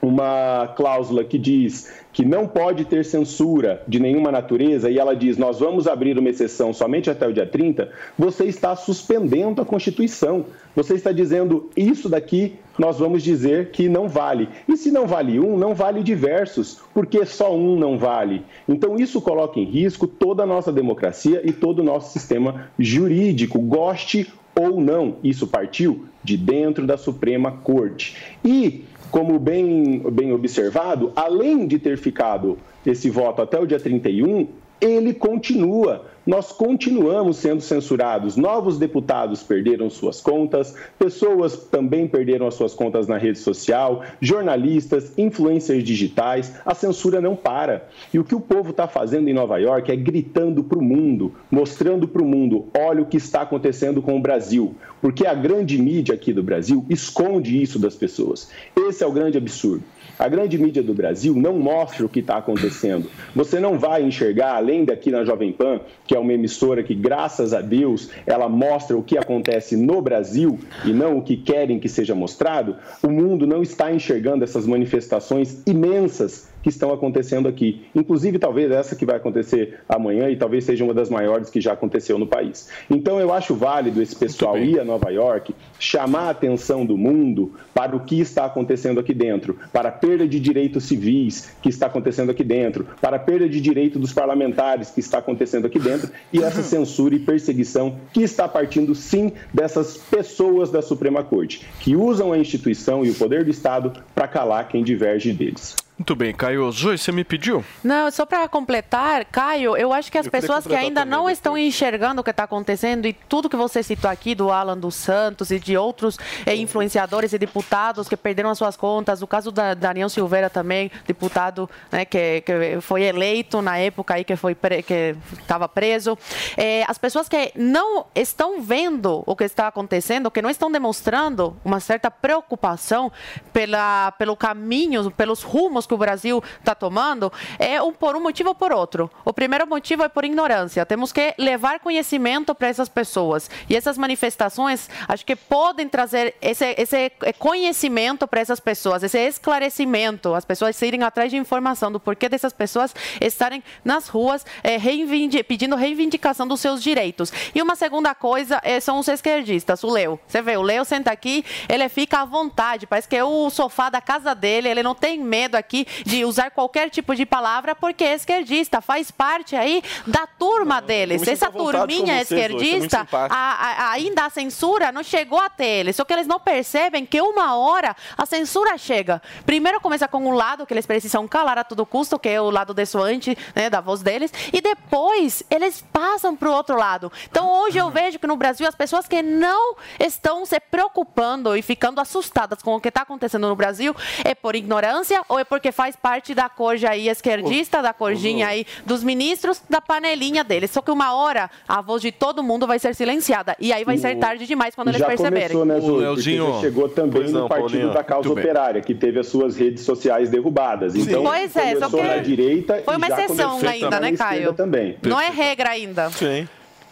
[0.00, 5.36] uma cláusula que diz que não pode ter censura de nenhuma natureza e ela diz
[5.36, 10.46] nós vamos abrir uma exceção somente até o dia 30, você está suspendendo a Constituição.
[10.76, 14.48] Você está dizendo isso daqui nós vamos dizer que não vale.
[14.68, 18.44] E se não vale um, não vale diversos, porque só um não vale.
[18.68, 23.58] Então isso coloca em risco toda a nossa democracia e todo o nosso sistema jurídico,
[23.58, 25.16] goste ou não.
[25.22, 28.16] Isso partiu de dentro da Suprema Corte.
[28.44, 34.46] E como bem, bem observado, além de ter ficado esse voto até o dia 31,
[34.80, 38.36] ele continua nós continuamos sendo censurados.
[38.36, 45.10] Novos deputados perderam suas contas, pessoas também perderam as suas contas na rede social, jornalistas,
[45.16, 46.52] influencers digitais.
[46.66, 47.88] A censura não para.
[48.12, 51.34] E o que o povo está fazendo em Nova York é gritando para o mundo,
[51.50, 54.74] mostrando para o mundo: olha o que está acontecendo com o Brasil.
[55.00, 58.50] Porque a grande mídia aqui do Brasil esconde isso das pessoas.
[58.76, 59.82] Esse é o grande absurdo.
[60.18, 63.08] A grande mídia do Brasil não mostra o que está acontecendo.
[63.36, 67.54] Você não vai enxergar, além daqui na Jovem Pan, que é uma emissora que, graças
[67.54, 71.88] a Deus, ela mostra o que acontece no Brasil e não o que querem que
[71.88, 77.86] seja mostrado, o mundo não está enxergando essas manifestações imensas que estão acontecendo aqui.
[77.94, 81.72] Inclusive, talvez essa que vai acontecer amanhã e talvez seja uma das maiores que já
[81.72, 82.68] aconteceu no país.
[82.90, 87.54] Então, eu acho válido esse pessoal ir a Nova York, chamar a atenção do mundo
[87.72, 91.86] para o que está acontecendo aqui dentro, para a perda de direitos civis que está
[91.86, 96.10] acontecendo aqui dentro, para a perda de direito dos parlamentares que está acontecendo aqui dentro
[96.30, 101.96] e essa censura e perseguição que está partindo, sim, dessas pessoas da Suprema Corte, que
[101.96, 105.87] usam a instituição e o poder do Estado para calar quem diverge deles.
[105.98, 106.70] Muito bem, Caio.
[106.70, 107.64] Zoe, você me pediu?
[107.82, 111.58] Não, só para completar, Caio, eu acho que as Eu pessoas que ainda não estão
[111.58, 115.50] enxergando o que está acontecendo e tudo que você citou aqui do Alan dos Santos
[115.50, 119.74] e de outros eh, influenciadores e deputados que perderam as suas contas, o caso da
[119.74, 124.84] Daniel Silveira também, deputado né, que, que foi eleito na época aí que foi pre-
[124.84, 126.16] que estava preso.
[126.56, 131.56] Eh, as pessoas que não estão vendo o que está acontecendo, que não estão demonstrando
[131.64, 133.10] uma certa preocupação
[133.52, 138.50] pela, pelo caminho, pelos rumos que o Brasil está tomando, é um, por um motivo
[138.50, 139.10] ou por outro.
[139.24, 140.86] O primeiro motivo é por ignorância.
[140.86, 143.50] Temos que levar conhecimento para essas pessoas.
[143.68, 150.34] E essas manifestações, acho que podem trazer esse, esse conhecimento para essas pessoas, esse esclarecimento,
[150.34, 155.42] as pessoas irem atrás de informação do porquê dessas pessoas estarem nas ruas eh, reivindi-
[155.42, 157.32] pedindo reivindicação dos seus direitos.
[157.54, 160.20] E uma segunda coisa eh, são os esquerdistas, o Leo.
[160.26, 163.88] Você vê, o Leo senta aqui, ele fica à vontade, parece que é o sofá
[163.88, 168.04] da casa dele, ele não tem medo aqui de usar qualquer tipo de palavra porque
[168.04, 171.20] é esquerdista, faz parte aí da turma deles.
[171.20, 175.96] me sinto Essa turminha vocês esquerdista, a- a- ainda a censura não chegou até eles.
[175.96, 179.20] Só que eles não percebem que uma hora a censura chega.
[179.44, 182.50] Primeiro começa com um lado que eles precisam calar a todo custo, que é o
[182.50, 187.10] lado dessoante né, da voz deles, e depois eles passam para o outro lado.
[187.30, 191.62] Então hoje eu vejo que no Brasil as pessoas que não estão se preocupando e
[191.62, 195.67] ficando assustadas com o que está acontecendo no Brasil é por ignorância ou é porque
[195.72, 200.70] faz parte da corja aí esquerdista, da corjinha aí dos ministros, da panelinha deles.
[200.70, 203.96] Só que uma hora a voz de todo mundo vai ser silenciada e aí vai
[203.98, 205.56] ser tarde demais quando eles já perceberem.
[205.56, 206.14] começou, né?
[206.14, 207.92] Porque já chegou também Pois não, no Partido Paulinho.
[207.94, 208.28] da Causa.
[208.30, 210.94] Operária, que teve as suas redes sociais derrubadas.
[210.94, 214.12] Então, Pois é, só começou que na direita foi e uma já exceção ainda, né,
[214.12, 214.52] Caio?
[214.52, 214.96] Também.
[215.02, 216.10] Não é regra ainda.
[216.10, 216.48] Sim.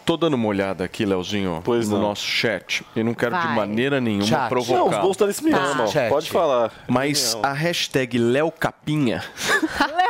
[0.07, 2.81] Tô dando uma olhada aqui, Leozinho, no nosso chat.
[2.95, 3.55] E não quero de Vai.
[3.55, 4.47] maneira nenhuma Chat.
[4.47, 4.79] provocar.
[4.79, 5.85] Não, os bolsonaristas me amam.
[5.85, 6.07] Chat.
[6.07, 6.71] Pode falar.
[6.87, 9.21] Mas a hashtag Léo Capinha.
[9.77, 10.07] Léo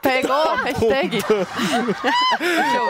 [0.00, 1.18] Pegou a hashtag.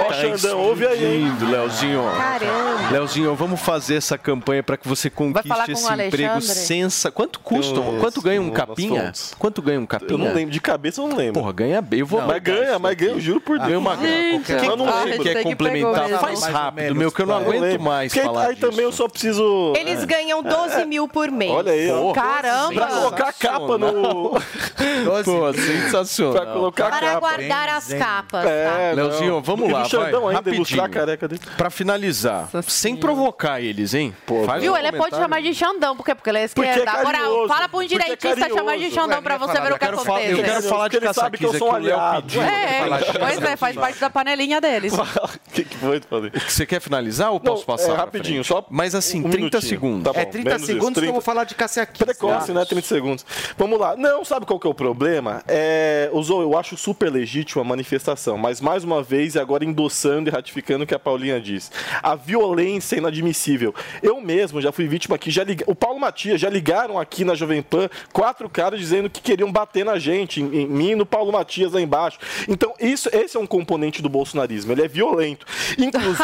[0.08, 1.32] Ó, Xandão, ouve aí, hein?
[1.50, 2.02] Leozinho.
[2.16, 2.90] Caramba.
[2.92, 7.10] Leozinho, vamos fazer essa campanha para que você conquiste esse emprego sensa.
[7.10, 7.80] Quanto custa?
[8.00, 9.12] Quanto ganha um capinha?
[9.38, 10.12] Quanto ganha um capinha?
[10.12, 11.40] Eu não lembro, de cabeça eu não lembro.
[11.40, 12.00] Porra, ganha bem.
[12.00, 13.68] Eu vou mas ganha, mas ganha, eu juro por Deus.
[13.68, 15.22] Ganha uma Gente, Quem eu não lembro.
[15.22, 16.08] quer complementar?
[16.20, 17.82] Faz rápido, meu, que eu não aguento lembro.
[17.82, 19.72] mais Porque falar Aí também eu só preciso...
[19.76, 21.50] Eles ganham 12 mil por mês.
[21.50, 22.12] Olha aí, ó.
[22.12, 22.74] Caramba!
[22.74, 24.30] Pra colocar a capa no...
[25.24, 26.32] Pô, sensacional.
[26.34, 27.20] Pra colocar a Para capa.
[27.20, 28.44] guardar as capas.
[28.46, 28.92] É, tá?
[28.94, 29.42] Leozinho, não.
[29.42, 30.88] vamos lá, vai, a rapidinho.
[30.90, 31.40] careca dele.
[31.56, 34.14] Pra finalizar, sem provocar eles, hein?
[34.46, 34.72] Faz Viu?
[34.72, 36.98] um Ele pode chamar de Xandão, porque, porque ele é Porque é esquerda.
[36.98, 37.18] Agora,
[37.48, 38.90] fala pra um é direitista chamar de.
[38.90, 40.30] Xandão pra você ver o que acontece.
[40.30, 42.22] eu quero falar de sabe que o Léo aliado.
[42.22, 42.42] pediu.
[42.42, 42.86] É,
[43.18, 44.92] pois é, faz parte da panelinha deles.
[45.18, 46.32] O que, que foi, Paulinho?
[46.46, 47.92] Você quer finalizar ou posso Não, passar?
[47.92, 49.62] é rapidinho, só Mas assim, um 30 minutinho.
[49.62, 50.04] segundos.
[50.04, 51.12] Tá bom, É 30 menos isso, segundos que eu 30.
[51.12, 51.98] vou falar de caciaquis.
[52.04, 52.64] Precoce, né?
[52.64, 53.26] 30 segundos.
[53.56, 53.96] Vamos lá.
[53.96, 55.42] Não, sabe qual que é o problema?
[55.46, 60.28] É, Zoe, eu acho super legítima a manifestação, mas mais uma vez, e agora endossando
[60.28, 61.70] e ratificando o que a Paulinha diz.
[62.02, 63.74] A violência é inadmissível.
[64.02, 65.62] Eu mesmo já fui vítima aqui, já lig...
[65.66, 69.84] o Paulo Matias já ligaram aqui na Jovem Pan quatro caras dizendo que queriam bater
[69.84, 72.18] na gente, em, em mim e no Paulo Matias lá embaixo.
[72.48, 75.46] Então, isso, esse é um componente do bolsonarismo, ele é violento.
[75.78, 76.17] Inclusive,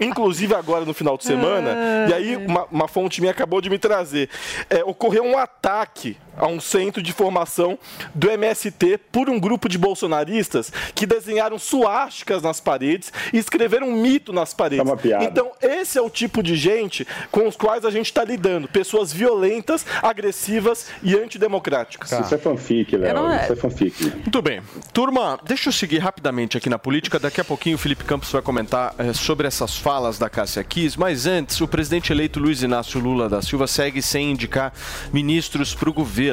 [0.00, 1.76] inclusive agora no final de semana,
[2.08, 4.28] e aí uma, uma fonte minha acabou de me trazer,
[4.68, 7.78] é, ocorreu um ataque a um centro de formação
[8.14, 14.00] do MST por um grupo de bolsonaristas que desenharam suásticas nas paredes e escreveram um
[14.00, 14.86] mito nas paredes.
[14.86, 15.24] É uma piada.
[15.24, 18.68] Então, esse é o tipo de gente com os quais a gente está lidando.
[18.68, 22.10] Pessoas violentas, agressivas e antidemocráticas.
[22.12, 23.14] Isso é fanfic, Léo.
[23.14, 24.04] não- Isso é fanfic.
[24.16, 24.60] Muito bem.
[24.92, 27.18] Turma, deixa eu seguir rapidamente aqui na política.
[27.18, 30.98] Daqui a pouquinho o Felipe Campos vai comentar eh, sobre essas falas da Cássia Kiss.
[30.98, 34.72] Mas antes, o presidente eleito Luiz Inácio Lula da Silva segue sem indicar
[35.12, 36.27] ministros para o governo.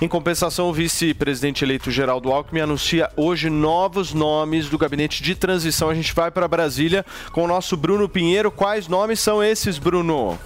[0.00, 5.90] Em compensação, o vice-presidente eleito Geraldo Alckmin anuncia hoje novos nomes do gabinete de transição.
[5.90, 8.50] A gente vai para Brasília com o nosso Bruno Pinheiro.
[8.50, 10.38] Quais nomes são esses, Bruno?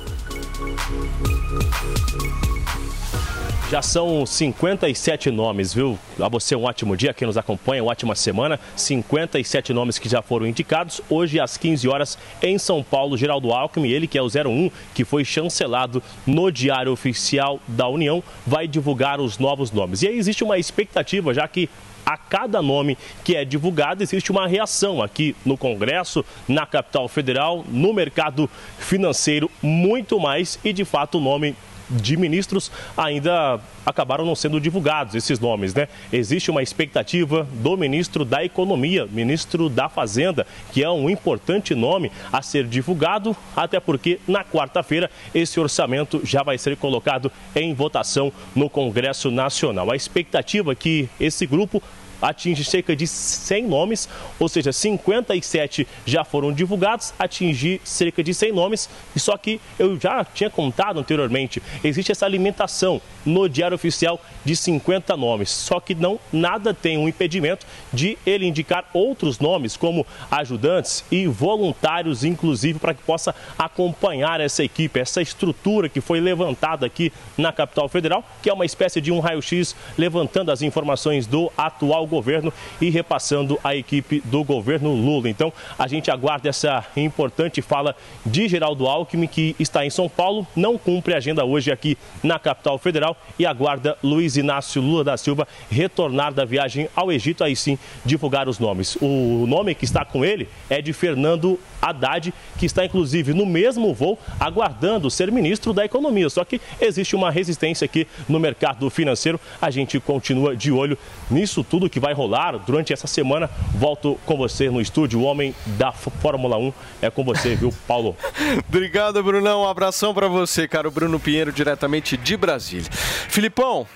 [3.73, 5.99] Já são 57 nomes, viu?
[6.21, 8.61] A você um ótimo dia, quem nos acompanha, uma ótima semana.
[8.77, 11.01] 57 nomes que já foram indicados.
[11.09, 15.07] Hoje, às 15 horas, em São Paulo, Geraldo Alckmin, ele que é o 01, que
[15.07, 20.03] foi chancelado no Diário Oficial da União, vai divulgar os novos nomes.
[20.03, 21.71] E aí existe uma expectativa, já que
[22.05, 27.65] a cada nome que é divulgado, existe uma reação aqui no Congresso, na capital federal,
[27.69, 30.59] no mercado financeiro, muito mais.
[30.63, 31.57] E de fato, o nome
[31.93, 35.89] de ministros ainda acabaram não sendo divulgados esses nomes, né?
[36.13, 42.11] Existe uma expectativa do ministro da Economia, ministro da Fazenda, que é um importante nome
[42.33, 48.33] a ser divulgado, até porque na quarta-feira esse orçamento já vai ser colocado em votação
[48.55, 49.91] no Congresso Nacional.
[49.91, 51.83] A expectativa é que esse grupo
[52.23, 54.09] atinge cerca de 100 nomes,
[54.39, 59.99] ou seja, 57 já foram divulgados, atingir cerca de 100 nomes, e só que eu
[60.01, 65.95] já tinha contado anteriormente, existe essa alimentação no Diário Oficial de 50 nomes, só que
[65.95, 72.79] não nada tem um impedimento de ele indicar outros nomes, como ajudantes e voluntários, inclusive,
[72.79, 78.25] para que possa acompanhar essa equipe, essa estrutura que foi levantada aqui na capital federal,
[78.43, 83.59] que é uma espécie de um raio-x levantando as informações do atual governo e repassando
[83.65, 85.29] a equipe do governo Lula.
[85.29, 90.47] Então, a gente aguarda essa importante fala de Geraldo Alckmin, que está em São Paulo,
[90.55, 95.17] não cumpre a agenda hoje aqui na capital federal e aguarda Luiz Inácio Lula da
[95.17, 98.97] Silva retornar da viagem ao Egito, aí sim divulgar os nomes.
[99.01, 103.95] O nome que está com ele é de Fernando Haddad, que está inclusive no mesmo
[103.95, 106.29] voo, aguardando ser ministro da Economia.
[106.29, 109.41] Só que existe uma resistência aqui no mercado financeiro.
[109.61, 110.99] A gente continua de olho
[111.31, 113.49] nisso tudo que vai rolar durante essa semana.
[113.77, 116.73] Volto com você no estúdio, o homem da Fórmula 1.
[117.01, 118.17] É com você, viu, Paulo?
[118.69, 119.63] Obrigado, Brunão.
[119.63, 120.89] Um abração para você, cara.
[120.89, 122.91] O Bruno Pinheiro, diretamente de Brasília.
[122.91, 123.87] Filipão,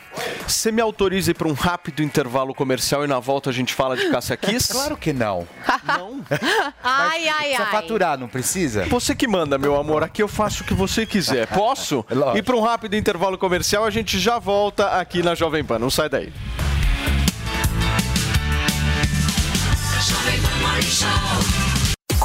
[0.46, 4.08] você me autoriza para um rápido intervalo comercial e na volta a gente fala de
[4.08, 4.66] caça-quis?
[4.76, 5.48] Claro que não.
[5.84, 6.20] Não?
[6.84, 7.70] ai, ai, Precisa ai.
[7.70, 8.84] faturar, não precisa?
[8.86, 10.04] Você que manda, meu amor.
[10.04, 11.46] Aqui eu faço o que você quiser.
[11.48, 12.04] Posso?
[12.10, 12.38] Lógico.
[12.38, 15.78] E para um rápido intervalo comercial, a gente já volta aqui na Jovem Pan.
[15.78, 16.32] Não sai daí.
[20.76, 21.65] Morning Show.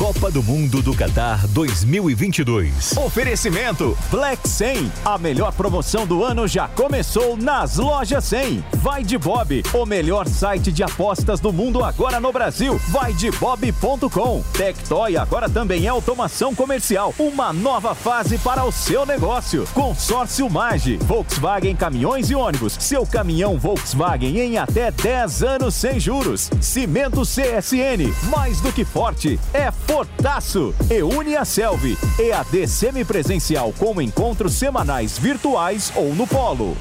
[0.02, 2.98] Copa do Mundo do Catar 2022.
[2.98, 4.92] Oferecimento Black 100.
[5.06, 8.66] A melhor promoção do ano já começou nas lojas 100.
[8.78, 12.82] Vai de Bob, o melhor site de apostas do mundo agora no Brasil.
[12.88, 14.44] Vai de bob.com.
[14.54, 17.14] Tectoy agora também é automação comercial.
[17.20, 19.68] Uma nova fase para o seu negócio.
[19.72, 22.76] Consórcio Mage, Volkswagen Caminhões e Ônibus.
[22.80, 26.50] Seu caminhão Volkswagen em até 10 anos sem juros.
[26.60, 30.74] Cimento CSN, mais do que forte, é Fortaço.
[30.90, 31.04] E
[31.44, 31.98] Selvi.
[32.18, 36.78] EAD semipresencial com encontros semanais virtuais ou no polo.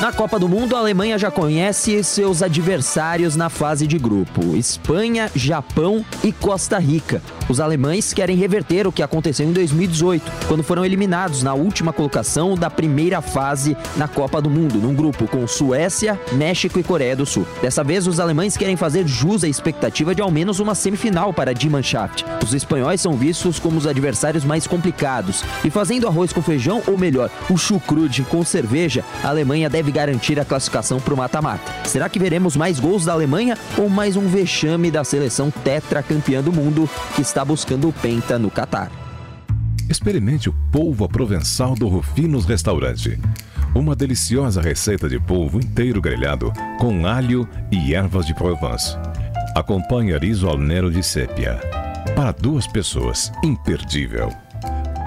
[0.00, 5.28] Na Copa do Mundo, a Alemanha já conhece seus adversários na fase de grupo: Espanha,
[5.34, 7.20] Japão e Costa Rica.
[7.48, 12.54] Os alemães querem reverter o que aconteceu em 2018, quando foram eliminados na última colocação
[12.54, 17.26] da primeira fase na Copa do Mundo, num grupo com Suécia, México e Coreia do
[17.26, 17.44] Sul.
[17.60, 21.50] Dessa vez, os alemães querem fazer jus à expectativa de ao menos uma semifinal para
[21.50, 22.24] a Mannschaft.
[22.44, 25.42] Os espanhóis são vistos como os adversários mais complicados.
[25.64, 30.38] E fazendo arroz com feijão, ou melhor, o chucrude com cerveja, a Alemanha deve garantir
[30.38, 31.72] a classificação para o mata-mata.
[31.86, 36.52] Será que veremos mais gols da Alemanha ou mais um vexame da seleção tetracampeã do
[36.52, 38.90] mundo que está buscando o penta no Catar?
[39.88, 43.18] Experimente o polvo à provençal do Rufinos Restaurante.
[43.74, 48.96] Uma deliciosa receita de polvo inteiro grelhado com alho e ervas de Provence.
[49.54, 51.58] Acompanhe riso al nero de sépia.
[52.14, 54.30] Para duas pessoas, imperdível.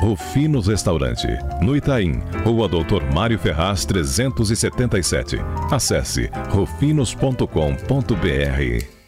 [0.02, 1.28] Rufinos Restaurante,
[1.62, 5.38] no Itaim, Rua Doutor Mário Ferraz 377.
[5.70, 9.01] Acesse rufinos.com.br.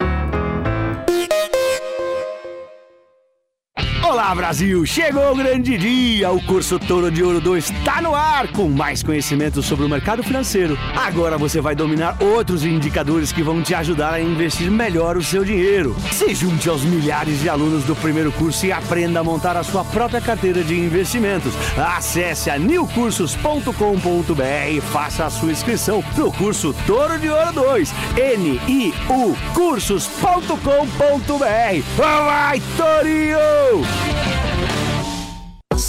[4.36, 6.32] Brasil, chegou o grande dia!
[6.32, 10.24] O curso Toro de Ouro 2 está no ar com mais conhecimento sobre o mercado
[10.24, 10.78] financeiro.
[10.96, 15.44] Agora você vai dominar outros indicadores que vão te ajudar a investir melhor o seu
[15.44, 15.96] dinheiro.
[16.12, 19.84] Se junte aos milhares de alunos do primeiro curso e aprenda a montar a sua
[19.84, 21.54] própria carteira de investimentos.
[21.78, 27.94] Acesse a newcursos.com.br e faça a sua inscrição no curso Toro de Ouro 2.
[28.18, 31.84] N-I-U cursos.com.br.
[31.98, 34.23] Vai, Torinho!
[34.26, 34.53] Yeah.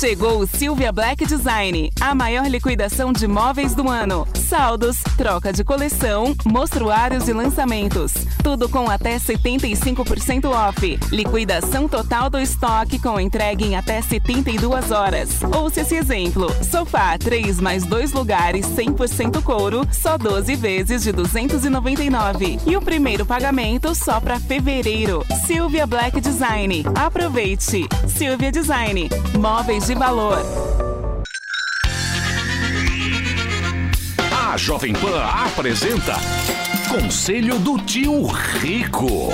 [0.00, 4.26] Chegou o Silvia Black Design, a maior liquidação de móveis do ano.
[4.34, 8.12] Saldos, troca de coleção, mostruários e lançamentos.
[8.42, 10.98] Tudo com até 75% off.
[11.12, 15.40] Liquidação total do estoque com entrega em até 72 horas.
[15.56, 22.58] Ouça esse exemplo: sofá 3 mais 2 lugares 100% couro, só 12 vezes de 299.
[22.66, 25.24] E o primeiro pagamento só para fevereiro.
[25.46, 26.84] Silvia Black Design.
[26.96, 27.88] Aproveite.
[28.08, 29.08] Silvia Design.
[29.38, 30.38] Móveis de valor.
[34.32, 36.14] A Jovem Pan apresenta
[36.88, 39.30] Conselho do Tio Rico.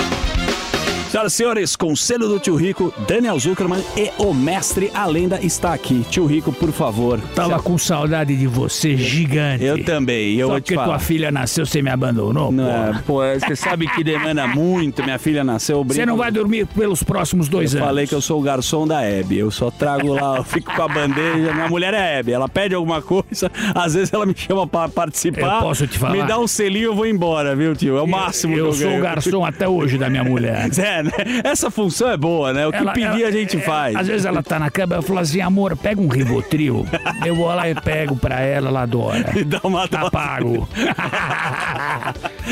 [1.11, 5.75] Senhoras e senhores, conselho do tio Rico, Daniel Zuckerman e o mestre, a lenda, está
[5.75, 6.07] aqui.
[6.09, 7.19] Tio Rico, por favor.
[7.35, 9.65] Tava com saudade de você, gigante.
[9.65, 10.85] Eu também, eu Só vou falar.
[10.85, 12.99] tua filha nasceu, você me abandonou, Não, porra.
[12.99, 13.03] é,
[13.39, 15.79] pô, você sabe que demanda muito, minha filha nasceu.
[15.79, 17.89] eu Você não vai dormir pelos próximos dois eu anos.
[17.89, 19.37] falei que eu sou o garçom da Hebe.
[19.37, 21.53] Eu só trago lá, eu fico com a bandeja.
[21.53, 22.31] Minha mulher é Hebe.
[22.31, 25.57] Ela pede alguma coisa, às vezes ela me chama pra participar.
[25.57, 26.13] Eu posso te falar?
[26.15, 27.97] Me dá um selinho, eu vou embora, viu, tio?
[27.99, 29.03] É o máximo eu que eu sou o ganho.
[29.03, 30.69] garçom até hoje da minha mulher.
[31.01, 31.41] É, né?
[31.45, 32.67] Essa função é boa, né?
[32.67, 33.97] O que Ela- pedir ela- a gente é, faz.
[33.97, 36.87] Às vezes ela tá na cama, eu falo assim, amor, pega um Rivotril.
[37.25, 39.33] eu vou lá e pego pra ela, ela adora.
[39.39, 40.69] E dá uma Tá pago.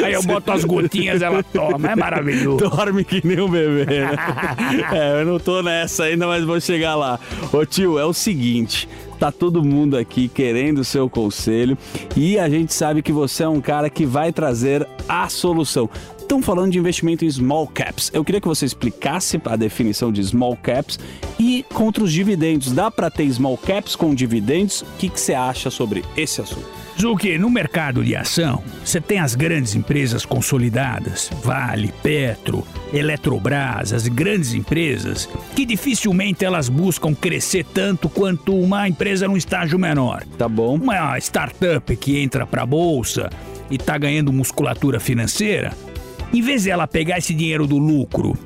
[0.02, 2.58] Aí eu boto as gotinhas, ela toma, é maravilhoso.
[2.68, 4.10] Dorme que nem um bebê, né?
[4.92, 7.18] é, eu não tô nessa ainda, mas vou chegar lá.
[7.52, 8.88] Ô tio, é o seguinte.
[9.18, 11.76] Tá todo mundo aqui querendo o seu conselho
[12.16, 15.90] e a gente sabe que você é um cara que vai trazer a solução.
[16.28, 18.10] Estão falando de investimento em small caps.
[18.12, 21.00] Eu queria que você explicasse a definição de small caps
[21.38, 22.70] e contra os dividendos.
[22.70, 24.82] Dá para ter small caps com dividendos?
[24.82, 26.68] O que, que você acha sobre esse assunto?
[27.00, 32.62] Zuki, no mercado de ação, você tem as grandes empresas consolidadas, Vale, Petro,
[32.92, 35.26] Eletrobras, as grandes empresas,
[35.56, 40.24] que dificilmente elas buscam crescer tanto quanto uma empresa num estágio menor.
[40.36, 40.74] Tá bom.
[40.74, 43.30] Uma startup que entra para a bolsa
[43.70, 45.72] e está ganhando musculatura financeira,
[46.32, 48.36] em vez de ela pegar esse dinheiro do lucro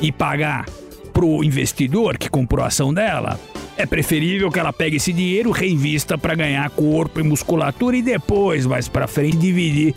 [0.00, 0.66] e pagar
[1.12, 3.38] pro investidor que comprou a ação dela,
[3.76, 8.66] é preferível que ela pegue esse dinheiro, reinvista para ganhar corpo e musculatura e depois,
[8.66, 9.94] mais para frente, dividir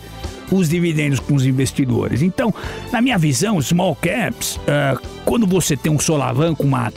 [0.50, 2.22] os dividendos com os investidores.
[2.22, 2.52] Então,
[2.92, 6.90] na minha visão, small caps, ah, quando você tem um solavanco, uma,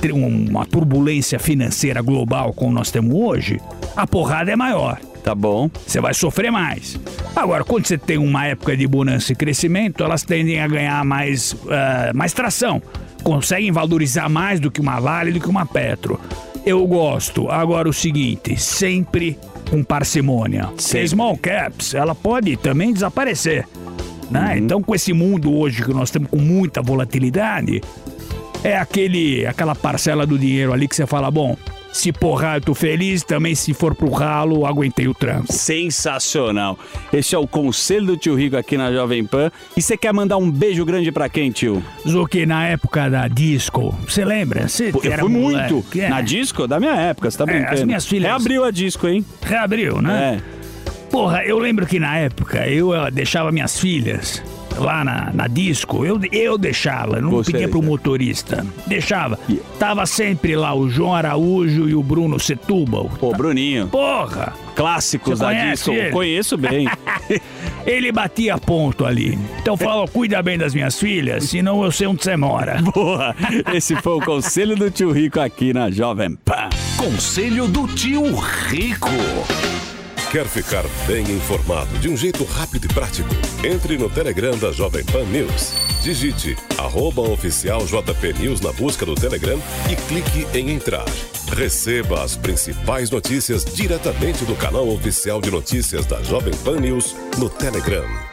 [0.49, 3.59] uma turbulência financeira global como nós temos hoje,
[3.95, 4.99] a porrada é maior.
[5.27, 5.69] Tá bom.
[5.85, 6.97] Você vai sofrer mais.
[7.35, 11.53] Agora, quando você tem uma época de bonança e crescimento, elas tendem a ganhar mais,
[11.69, 12.81] ah, mais tração.
[13.23, 16.17] Conseguem valorizar mais do que uma Vale, do que uma Petro.
[16.65, 17.51] Eu gosto.
[17.51, 19.37] Agora, o seguinte, sempre
[19.69, 20.67] com parcimônia.
[20.67, 23.67] Porque small caps, ela pode também desaparecer.
[24.31, 24.57] Né?
[24.57, 27.81] Então, com esse mundo hoje que nós temos com muita volatilidade,
[28.63, 31.57] é aquele, aquela parcela do dinheiro ali que você fala, bom,
[31.97, 35.51] se porrar eu tô feliz, também se for pro ralo, aguentei o tranco.
[35.51, 36.77] Sensacional.
[37.11, 39.51] Esse é o conselho do tio Rico aqui na Jovem Pan.
[39.75, 41.83] E você quer mandar um beijo grande pra quem, tio?
[42.07, 44.67] Zuki, na época da disco, você lembra?
[44.67, 45.99] Você Pô, eu fui moleque, muito.
[45.99, 46.09] é.
[46.09, 46.67] Na disco?
[46.67, 47.73] Da minha época, você tá É, brincando.
[47.73, 49.25] as minhas filhas- Reabriu a disco, hein?
[49.41, 50.41] Reabriu, né?
[51.09, 54.43] Porra, eu lembro que na época eu eh, deixava minhas filhas
[54.77, 58.65] lá na, na disco, eu, eu deixava, não Você pedia pro motorista.
[58.85, 59.39] Deixava.
[59.79, 63.09] Tava sempre lá o João Araújo e o Bruno Setúbal.
[63.19, 63.87] Pô, Bruninho.
[63.87, 64.53] Porra!
[64.75, 65.91] Clássicos Você da disco.
[65.91, 66.11] ele?
[66.11, 66.87] Conheço bem.
[67.85, 69.39] Ele batia ponto ali.
[69.61, 72.81] Então fala, cuida bem das minhas filhas, senão eu sei onde você mora.
[72.93, 73.33] Boa!
[73.73, 76.67] Esse foi o conselho do tio Rico aqui na Jovem Pan.
[76.97, 79.09] Conselho do tio Rico.
[80.31, 83.29] Quer ficar bem informado de um jeito rápido e prático?
[83.63, 85.71] Entre no Telegram da Jovem Pan News.
[86.03, 87.21] Digite arroba
[88.37, 89.57] News na busca do Telegram
[89.89, 91.05] e clique em entrar.
[91.55, 97.49] Receba as principais notícias diretamente do canal oficial de notícias da Jovem Pan News no
[97.49, 98.26] Telegram.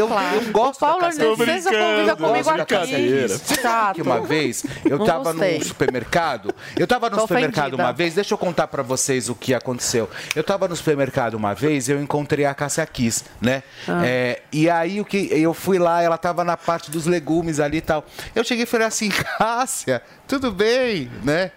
[0.00, 3.28] Eu, eu gosto Paulo da conviva Eu comigo da aqui.
[3.60, 5.58] Sabe que uma vez eu Não tava gostei.
[5.58, 6.54] no supermercado.
[6.76, 7.82] Eu tava no Tô supermercado ofendida.
[7.82, 10.08] uma vez, deixa eu contar pra vocês o que aconteceu.
[10.34, 13.62] Eu tava no supermercado uma vez e eu encontrei a Cássia Kiss, né?
[13.86, 14.02] Ah.
[14.04, 17.78] É, e aí o que eu fui lá, ela tava na parte dos legumes ali
[17.78, 18.04] e tal.
[18.34, 21.52] Eu cheguei e falei assim, Cássia, tudo bem, né?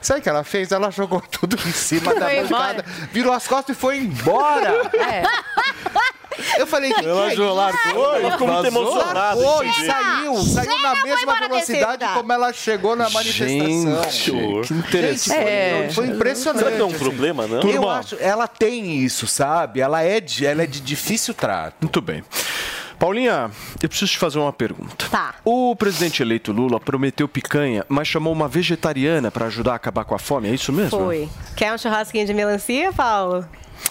[0.00, 0.72] Sabe o que ela fez?
[0.72, 4.90] Ela jogou tudo em cima da Foi bancada, virou as costas e foi embora.
[4.94, 5.22] É.
[6.58, 10.36] Eu falei, que Ela que é largou, ela ficou muito emocionada, Largou e saiu.
[10.36, 14.10] Saiu na mesma velocidade como ela chegou na manifestação.
[14.10, 15.38] Gente, que interessante.
[15.38, 15.90] É.
[15.92, 16.64] foi, foi impressionante.
[16.64, 16.98] Será que é um assim.
[16.98, 17.56] problema, não?
[17.56, 17.98] Eu Turma.
[17.98, 19.80] acho, ela tem isso, sabe?
[19.80, 21.76] Ela é de, ela é de difícil trato.
[21.80, 22.22] Muito bem.
[22.98, 23.50] Paulinha,
[23.82, 25.06] eu preciso te fazer uma pergunta.
[25.10, 25.34] Tá.
[25.44, 30.14] O presidente eleito Lula prometeu picanha, mas chamou uma vegetariana para ajudar a acabar com
[30.14, 30.98] a fome, é isso mesmo?
[30.98, 31.28] Foi.
[31.54, 33.46] Quer um churrasquinho de melancia, Paulo?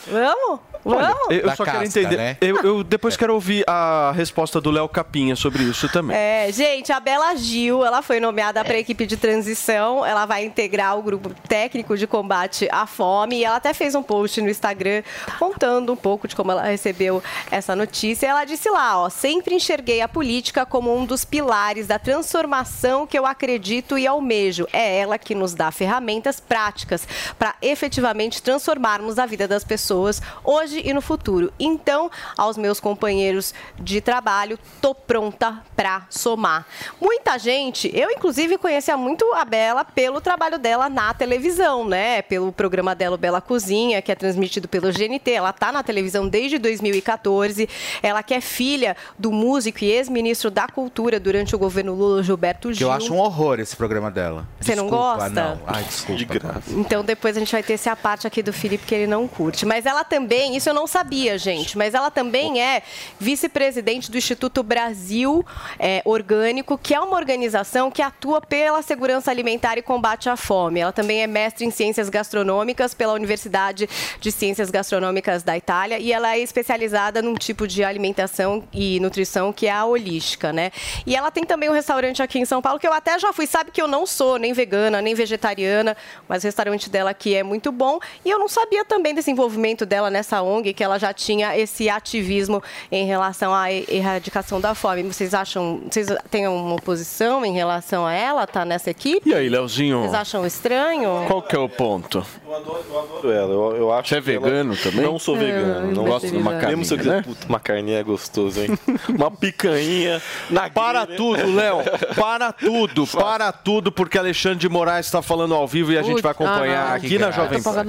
[0.07, 0.59] Vamos?
[0.87, 1.27] Olha, Vamos?
[1.31, 2.15] eu eu só quero entender.
[2.15, 2.37] né?
[2.39, 6.15] Eu, eu depois quero ouvir a resposta do Léo Capinha sobre isso também.
[6.15, 10.05] É, gente, a Bela Gil, ela foi nomeada para a equipe de transição.
[10.05, 13.37] Ela vai integrar o grupo técnico de combate à fome.
[13.37, 15.01] E ela até fez um post no Instagram
[15.39, 18.27] contando um pouco de como ela recebeu essa notícia.
[18.27, 23.17] Ela disse lá, ó, sempre enxerguei a política como um dos pilares da transformação que
[23.17, 24.67] eu acredito e almejo.
[24.71, 27.07] É ela que nos dá ferramentas práticas
[27.39, 31.51] para efetivamente transformarmos a vida das pessoas pessoas hoje e no futuro.
[31.57, 36.65] Então, aos meus companheiros de trabalho, tô pronta para somar.
[36.99, 42.21] Muita gente, eu inclusive conhecia muito a Bela pelo trabalho dela na televisão, né?
[42.21, 45.31] Pelo programa dela o Bela Cozinha, que é transmitido pelo GNT.
[45.31, 47.69] Ela tá na televisão desde 2014.
[48.03, 52.69] Ela que é filha do músico e ex-ministro da Cultura durante o governo Lula, Gilberto
[52.69, 52.87] Que Gil.
[52.87, 54.47] eu acho um horror esse programa dela.
[54.59, 55.29] Você não gosta?
[55.29, 55.59] Não.
[55.65, 56.17] Ai, desculpa.
[56.17, 56.71] De graça.
[56.71, 59.65] Então depois a gente vai ter essa parte aqui do Felipe que ele não curte.
[59.65, 62.81] Mas ela também, isso eu não sabia, gente, mas ela também é
[63.19, 65.45] vice-presidente do Instituto Brasil
[65.79, 70.79] é, Orgânico, que é uma organização que atua pela segurança alimentar e combate à fome.
[70.79, 76.11] Ela também é mestre em ciências gastronômicas pela Universidade de Ciências Gastronômicas da Itália e
[76.11, 80.71] ela é especializada num tipo de alimentação e nutrição que é a holística, né?
[81.05, 83.47] E ela tem também um restaurante aqui em São Paulo que eu até já fui,
[83.47, 87.43] sabe que eu não sou nem vegana, nem vegetariana, mas o restaurante dela aqui é
[87.43, 87.99] muito bom.
[88.23, 91.89] E eu não sabia também desse envolvimento dela nessa ONG, que ela já tinha esse
[91.89, 92.61] ativismo
[92.91, 95.01] em relação à erradicação da fome.
[95.01, 99.27] Vocês acham, vocês têm uma oposição em relação a ela, tá nessa equipe?
[99.27, 100.01] E aí, Leozinho?
[100.01, 101.23] Vocês acham estranho?
[101.25, 102.23] Qual que é o ponto?
[102.45, 103.51] Eu adoro ela.
[103.51, 105.01] Eu, eu acho Você é que ela- vegano também?
[105.01, 105.91] Não sou vegano.
[105.91, 106.69] Não eu gosto de uma carninha.
[106.77, 108.69] Mesmo se eu quiser, puta, uma carninha é gostoso, hein?
[109.09, 111.77] uma picanha na Para tudo, Léo.
[112.15, 116.21] Para tudo, para tudo, porque Alexandre de Moraes está falando ao vivo e a gente
[116.21, 117.85] vai acompanhar Ah, aqui na Jovem Pan.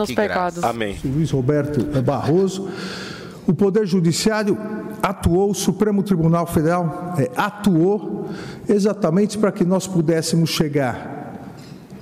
[0.63, 0.99] Amém.
[1.05, 2.69] Luiz Roberto Barroso.
[3.47, 4.59] O Poder Judiciário
[5.03, 8.29] atuou, o Supremo Tribunal Federal eh, atuou
[8.69, 11.35] exatamente para que nós pudéssemos chegar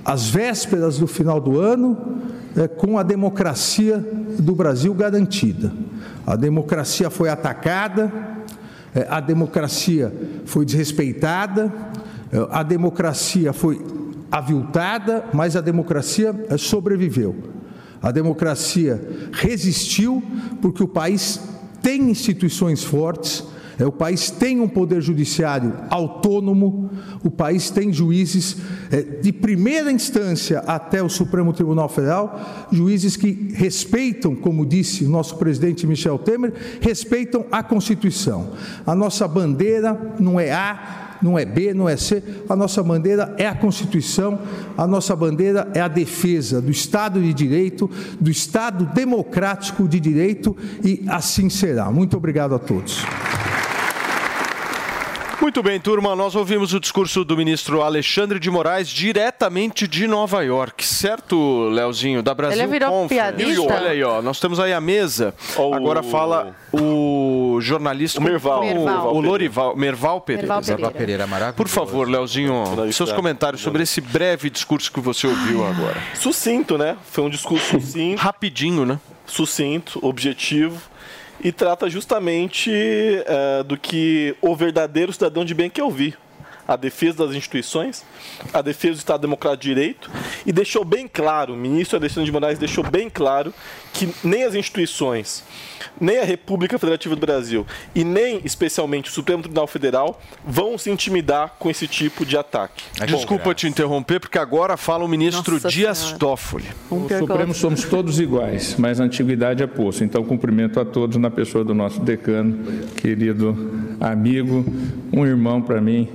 [0.03, 1.97] às vésperas do final do ano
[2.55, 4.03] eh, com a democracia
[4.39, 5.71] do Brasil garantida.
[6.25, 8.11] A democracia foi atacada,
[8.95, 10.11] eh, a democracia
[10.45, 11.71] foi desrespeitada,
[12.31, 13.79] eh, a democracia foi
[14.31, 17.54] aviltada, mas a democracia eh, sobreviveu.
[18.05, 19.01] A democracia
[19.31, 20.21] resistiu
[20.61, 21.41] porque o país
[21.81, 23.43] tem instituições fortes,
[23.79, 26.91] é, o país tem um poder judiciário autônomo,
[27.23, 28.57] o país tem juízes
[28.91, 35.09] é, de primeira instância até o Supremo Tribunal Federal, juízes que respeitam, como disse o
[35.09, 38.51] nosso presidente Michel Temer, respeitam a Constituição.
[38.85, 42.23] A nossa bandeira não é A, não é B, não é C.
[42.47, 44.39] A nossa bandeira é a Constituição,
[44.77, 47.89] a nossa bandeira é a defesa do Estado de Direito,
[48.19, 51.91] do Estado democrático de direito e assim será.
[51.91, 53.03] Muito obrigado a todos.
[55.45, 60.43] Muito bem, turma, nós ouvimos o discurso do ministro Alexandre de Moraes diretamente de Nova
[60.43, 62.23] York, certo, Leozinho?
[62.23, 63.35] Da Brasil Ele virou Conference.
[63.35, 63.61] piadista?
[63.75, 65.35] Olha aí, ó, nós temos aí a mesa.
[65.55, 68.19] Agora fala o jornalista...
[68.19, 68.61] O Merval.
[68.61, 69.15] O, Merval.
[69.15, 70.47] o Lorival, Merval Pereira.
[70.47, 70.81] Merval Pereira.
[70.81, 71.57] Merval Pereira, maravilhoso.
[71.57, 76.01] Por favor, Leozinho, seus comentários sobre esse breve discurso que você ouviu agora.
[76.15, 76.97] Sucinto, né?
[77.11, 78.19] Foi um discurso sucinto.
[78.19, 78.99] Rapidinho, né?
[79.27, 80.81] Sucinto, objetivo.
[81.45, 86.17] E trata justamente eh, do que o verdadeiro cidadão de bem quer ouvir.
[86.67, 88.03] A defesa das instituições,
[88.51, 90.09] a defesa do Estado Democrático de Direito,
[90.43, 93.53] e deixou bem claro, o ministro Alexandre de Moraes deixou bem claro
[93.93, 95.43] que nem as instituições,
[95.99, 100.89] nem a República Federativa do Brasil e nem, especialmente, o Supremo Tribunal Federal vão se
[100.89, 102.83] intimidar com esse tipo de ataque.
[103.05, 106.17] Desculpa te interromper, porque agora fala o ministro Nossa Dias Senhora.
[106.17, 106.65] Toffoli.
[106.91, 110.03] No Supremo somos todos iguais, mas a antiguidade é poço.
[110.03, 114.65] Então, cumprimento a todos na pessoa do nosso decano, querido amigo,
[115.11, 116.09] um irmão para mim,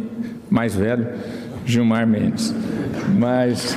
[0.48, 1.08] mais velho,
[1.64, 2.54] Gilmar Mendes.
[3.18, 3.76] Mas.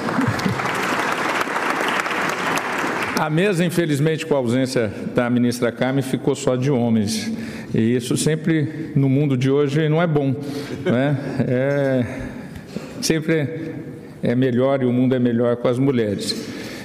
[3.23, 7.31] A mesa, infelizmente, com a ausência da ministra Carmen, ficou só de homens.
[7.73, 10.35] E isso sempre, no mundo de hoje, não é bom.
[10.83, 11.17] Né?
[11.47, 12.05] É,
[13.01, 13.75] sempre
[14.21, 16.35] é melhor e o mundo é melhor com as mulheres.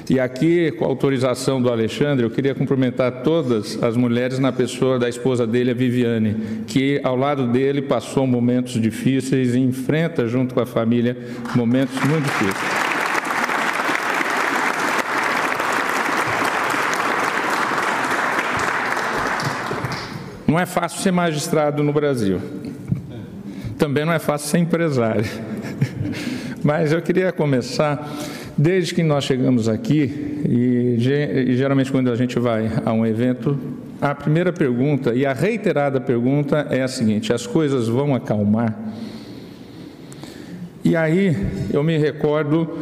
[0.09, 4.97] E aqui, com a autorização do Alexandre, eu queria cumprimentar todas as mulheres na pessoa
[4.97, 6.37] da esposa dele, a Viviane,
[6.69, 11.17] que ao lado dele passou momentos difíceis e enfrenta, junto com a família,
[11.57, 12.78] momentos muito difíceis.
[20.49, 22.41] Não é fácil ser magistrado no Brasil.
[23.77, 25.27] Também não é fácil ser empresário.
[26.65, 28.11] Mas eu queria começar,
[28.57, 33.59] desde que nós chegamos aqui, e, ge- geralmente quando a gente vai a um evento,
[34.01, 38.75] a primeira pergunta e a reiterada pergunta é a seguinte: as coisas vão acalmar?
[40.83, 41.37] E aí
[41.73, 42.79] eu me recordo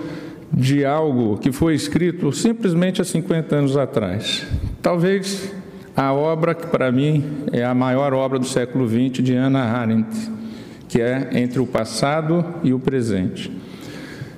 [0.53, 4.47] de algo que foi escrito simplesmente há 50 anos atrás.
[4.81, 5.53] Talvez
[5.97, 10.31] a obra que para mim é a maior obra do século XX de Hannah Arendt,
[10.89, 13.51] que é Entre o Passado e o Presente.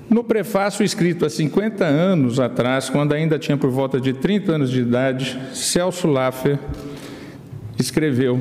[0.08, 4.70] No prefácio escrito há 50 anos atrás, quando ainda tinha por volta de 30 anos
[4.70, 6.58] de idade, Celso Laffer
[7.78, 8.40] escreveu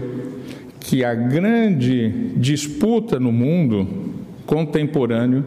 [0.79, 4.15] que a grande disputa no mundo
[4.45, 5.43] contemporâneo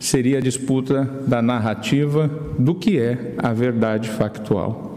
[0.00, 4.91] seria a disputa da narrativa do que é a verdade factual.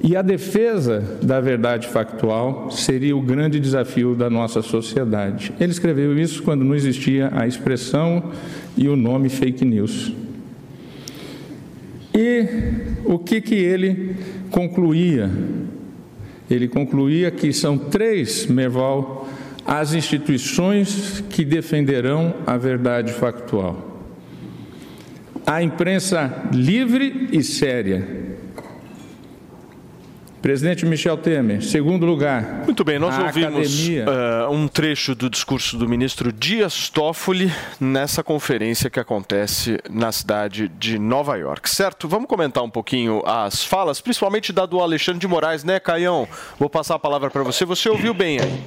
[0.00, 5.52] E a defesa da verdade factual seria o grande desafio da nossa sociedade.
[5.58, 8.30] Ele escreveu isso quando não existia a expressão
[8.76, 10.12] e o nome fake news.
[12.14, 12.46] E
[13.04, 14.16] o que, que ele
[14.50, 15.30] concluía?
[16.48, 19.28] Ele concluía que são três, Merval,
[19.66, 24.00] as instituições que defenderão a verdade factual.
[25.46, 28.27] A imprensa livre e séria,
[30.48, 32.62] Presidente Michel Temer, segundo lugar.
[32.64, 38.88] Muito bem, nós ouvimos uh, um trecho do discurso do ministro Dias Toffoli nessa conferência
[38.88, 42.08] que acontece na cidade de Nova York, certo?
[42.08, 46.26] Vamos comentar um pouquinho as falas, principalmente da do Alexandre de Moraes, né, Caião?
[46.58, 47.66] Vou passar a palavra para você.
[47.66, 48.62] Você ouviu bem aí?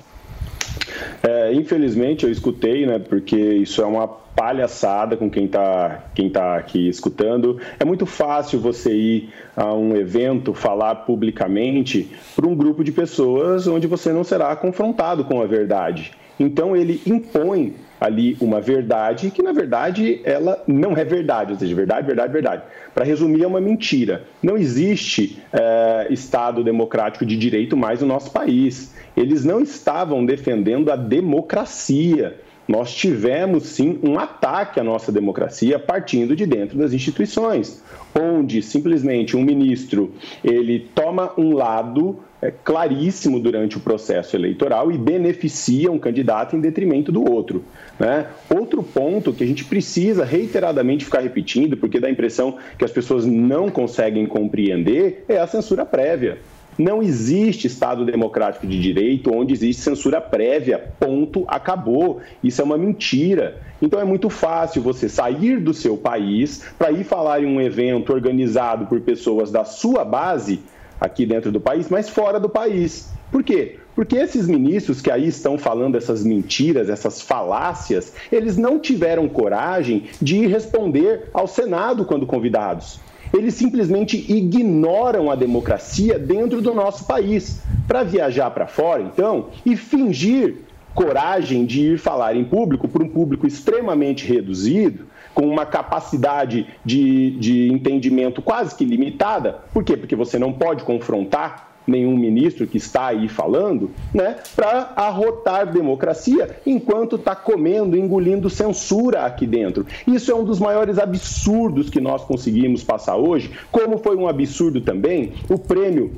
[1.24, 3.00] É, infelizmente eu escutei, né?
[3.00, 7.60] Porque isso é uma palhaçada com quem está quem tá aqui escutando.
[7.80, 13.68] É muito fácil você ir a um evento, falar publicamente para um grupo de pessoas
[13.68, 16.12] onde você não será confrontado com a verdade.
[16.40, 21.76] Então ele impõe ali uma verdade que na verdade ela não é verdade, ou seja,
[21.76, 22.64] verdade, verdade, verdade.
[22.96, 24.24] Para resumir, é uma mentira.
[24.42, 28.96] Não existe é, Estado democrático de direito mais no nosso país.
[29.16, 32.40] Eles não estavam defendendo a democracia
[32.72, 37.84] nós tivemos sim um ataque à nossa democracia partindo de dentro das instituições,
[38.18, 44.98] onde simplesmente um ministro ele toma um lado é, claríssimo durante o processo eleitoral e
[44.98, 47.62] beneficia um candidato em detrimento do outro.
[48.00, 48.28] Né?
[48.50, 52.92] Outro ponto que a gente precisa reiteradamente ficar repetindo, porque dá a impressão que as
[52.92, 56.38] pessoas não conseguem compreender, é a censura prévia.
[56.78, 60.80] Não existe Estado democrático de direito onde existe censura prévia.
[61.00, 62.22] Ponto, acabou.
[62.44, 63.62] Isso é uma mentira.
[63.82, 68.14] Então é muito fácil você sair do seu país para ir falar em um evento
[68.14, 70.62] organizado por pessoas da sua base
[71.00, 73.12] aqui dentro do país, mas fora do país.
[73.32, 73.80] Por quê?
[73.96, 80.06] Porque esses ministros que aí estão falando essas mentiras, essas falácias, eles não tiveram coragem
[80.22, 83.00] de ir responder ao Senado quando convidados.
[83.34, 87.62] Eles simplesmente ignoram a democracia dentro do nosso país.
[87.88, 90.56] Para viajar para fora, então, e fingir
[90.94, 97.32] coragem de ir falar em público para um público extremamente reduzido, com uma capacidade de,
[97.32, 99.60] de entendimento quase que limitada.
[99.74, 99.96] Por quê?
[99.96, 106.58] Porque você não pode confrontar nenhum ministro que está aí falando, né, para arrotar democracia
[106.66, 109.86] enquanto está comendo, engolindo censura aqui dentro.
[110.06, 114.82] Isso é um dos maiores absurdos que nós conseguimos passar hoje, como foi um absurdo
[114.82, 116.12] também o prêmio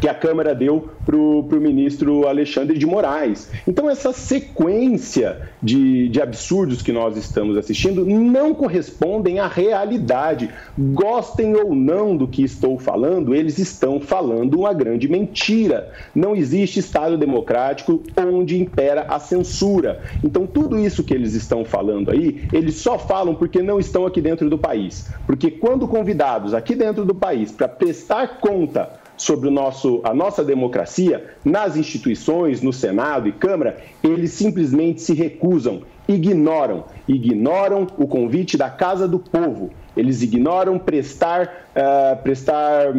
[0.00, 3.50] que a Câmara deu para o ministro Alexandre de Moraes.
[3.66, 10.50] Então, essa sequência de, de absurdos que nós estamos assistindo não correspondem à realidade.
[10.78, 15.90] Gostem ou não do que estou falando, eles estão falando uma grande mentira.
[16.14, 20.00] Não existe Estado democrático onde impera a censura.
[20.22, 24.20] Então, tudo isso que eles estão falando aí, eles só falam porque não estão aqui
[24.20, 25.08] dentro do país.
[25.26, 30.42] Porque quando convidados aqui dentro do país para prestar conta sobre o nosso, a nossa
[30.42, 38.56] democracia nas instituições, no Senado e Câmara, eles simplesmente se recusam, ignoram, ignoram o convite
[38.56, 39.74] da Casa do Povo.
[39.94, 42.94] Eles ignoram prestar, uh, prestar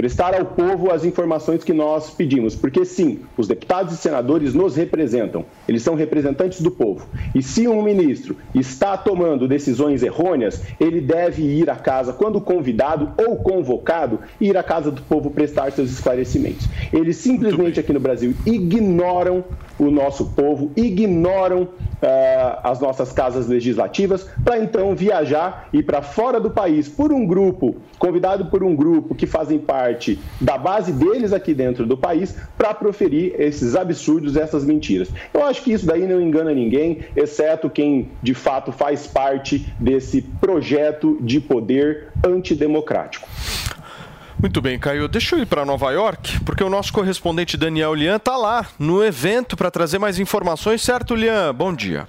[0.00, 4.74] prestar ao povo as informações que nós pedimos, porque sim, os deputados e senadores nos
[4.74, 7.06] representam, eles são representantes do povo.
[7.34, 13.12] E se um ministro está tomando decisões errôneas, ele deve ir à casa, quando convidado
[13.18, 16.66] ou convocado, ir à casa do povo prestar seus esclarecimentos.
[16.90, 19.44] Eles simplesmente aqui no Brasil ignoram
[19.80, 21.68] o nosso povo, ignoram uh,
[22.62, 27.76] as nossas casas legislativas, para então viajar e para fora do país por um grupo,
[27.98, 32.74] convidado por um grupo que fazem parte da base deles aqui dentro do país, para
[32.74, 35.08] proferir esses absurdos, essas mentiras.
[35.32, 40.22] Eu acho que isso daí não engana ninguém, exceto quem de fato faz parte desse
[40.22, 43.28] projeto de poder antidemocrático.
[44.40, 45.06] Muito bem, Caio.
[45.06, 49.04] Deixa eu ir para Nova York, porque o nosso correspondente Daniel Lian está lá no
[49.04, 50.80] evento para trazer mais informações.
[50.80, 51.54] Certo, Lian?
[51.54, 52.06] Bom dia.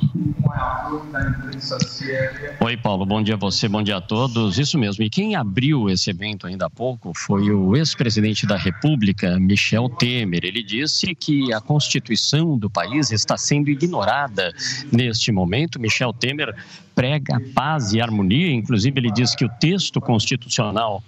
[2.62, 3.06] Oi, Paulo.
[3.06, 4.58] Bom dia a você, bom dia a todos.
[4.58, 5.03] Isso mesmo.
[5.03, 10.45] E quem abriu esse evento ainda há pouco foi o ex-presidente da República, Michel Temer.
[10.45, 14.53] Ele disse que a Constituição do país está sendo ignorada
[14.91, 15.80] neste momento.
[15.80, 16.56] Michel Temer
[16.95, 21.03] prega paz e harmonia, inclusive ele diz que o texto constitucional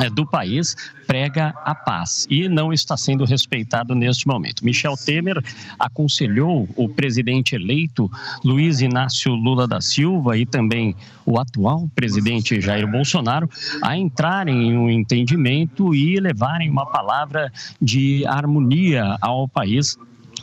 [0.00, 0.74] é, do país
[1.06, 4.64] prega a paz e não está sendo respeitado neste momento.
[4.64, 5.42] Michel Temer
[5.78, 8.10] aconselhou o presidente eleito
[8.44, 13.48] Luiz Inácio Lula da Silva e também o atual presidente Jair Bolsonaro
[13.82, 19.96] a entrarem em um entendimento e levarem uma palavra de harmonia ao país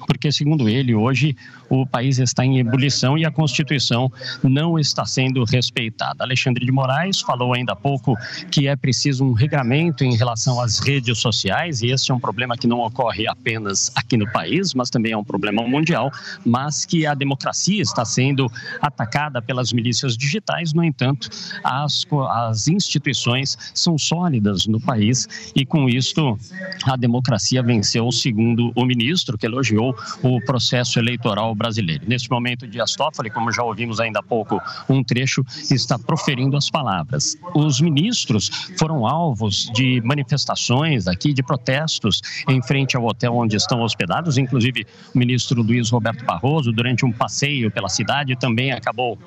[0.07, 1.35] porque, segundo ele, hoje
[1.69, 4.11] o país está em ebulição e a Constituição
[4.43, 6.23] não está sendo respeitada.
[6.23, 8.15] Alexandre de Moraes falou ainda há pouco
[8.51, 12.57] que é preciso um regramento em relação às redes sociais, e esse é um problema
[12.57, 16.11] que não ocorre apenas aqui no país, mas também é um problema mundial,
[16.45, 18.51] mas que a democracia está sendo
[18.81, 20.73] atacada pelas milícias digitais.
[20.73, 21.29] No entanto,
[21.63, 26.37] as, as instituições são sólidas no país e, com isto,
[26.83, 31.64] a democracia venceu, segundo o ministro, que elogiou o processo eleitoral brasileiro.
[32.07, 36.69] Neste momento, Dias Toffoli, como já ouvimos ainda há pouco um trecho, está proferindo as
[36.69, 37.37] palavras.
[37.53, 43.81] Os ministros foram alvos de manifestações aqui, de protestos em frente ao hotel onde estão
[43.81, 49.17] hospedados, inclusive o ministro Luiz Roberto Barroso, durante um passeio pela cidade, também acabou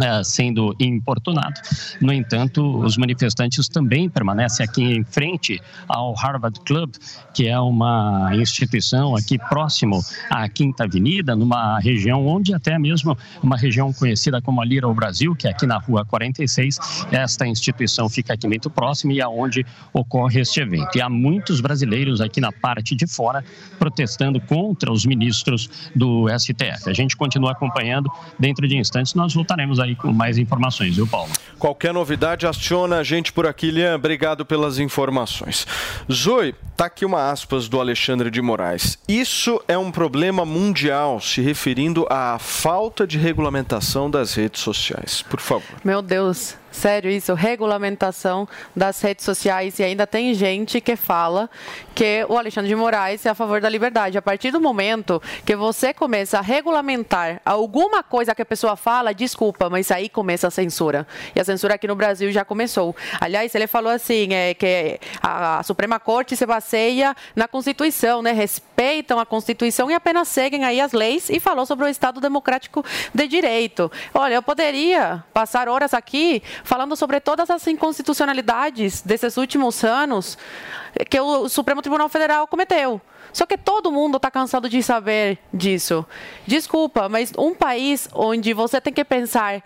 [0.00, 1.60] eh, sendo importunado.
[2.00, 6.94] No entanto, os manifestantes também permanecem aqui em frente ao Harvard Club,
[7.34, 10.00] que é uma instituição aqui próximo
[10.30, 15.36] à Quinta Avenida, numa região onde até mesmo uma região conhecida como a Lira Brasil,
[15.36, 20.40] que é aqui na Rua 46, esta instituição fica aqui muito próxima e aonde ocorre
[20.40, 20.98] este evento.
[20.98, 23.44] E há muitos brasileiros aqui na parte de fora
[23.78, 26.90] protestando contra os ministros do STF.
[26.90, 28.10] A gente continua acompanhando.
[28.38, 31.30] Dentro de instantes nós voltaremos aí com mais informações, viu, Paulo?
[31.58, 33.94] Qualquer novidade, aciona a gente por aqui, Lian.
[33.94, 35.66] Obrigado pelas informações.
[36.10, 38.98] Zoe, tá aqui uma aspas do Alexandre de Moraes.
[39.06, 41.67] Isso é um problema mundial, se referindo
[42.08, 45.22] à falta de regulamentação das redes sociais.
[45.22, 45.76] Por favor.
[45.84, 51.50] Meu Deus, sério isso, regulamentação das redes sociais e ainda tem gente que fala
[51.94, 54.16] que o Alexandre de Moraes é a favor da liberdade.
[54.16, 59.12] A partir do momento que você começa a regulamentar alguma coisa que a pessoa fala,
[59.12, 61.06] desculpa, mas aí começa a censura.
[61.34, 62.94] E a censura aqui no Brasil já começou.
[63.20, 68.30] Aliás, ele falou assim, é, que a, a Suprema Corte se baseia na Constituição, né?
[68.30, 72.84] Respeitam a Constituição e apenas seguem aí as leis e falou sobre o Estado Democrático
[73.12, 73.90] de Direito.
[74.14, 80.36] Olha, eu poderia passar horas aqui falando sobre todas as inconstitucionalidades desses últimos anos
[81.08, 83.00] que o Supremo Tribunal Federal cometeu.
[83.32, 86.04] Só que todo mundo está cansado de saber disso.
[86.46, 89.62] Desculpa, mas um país onde você tem que pensar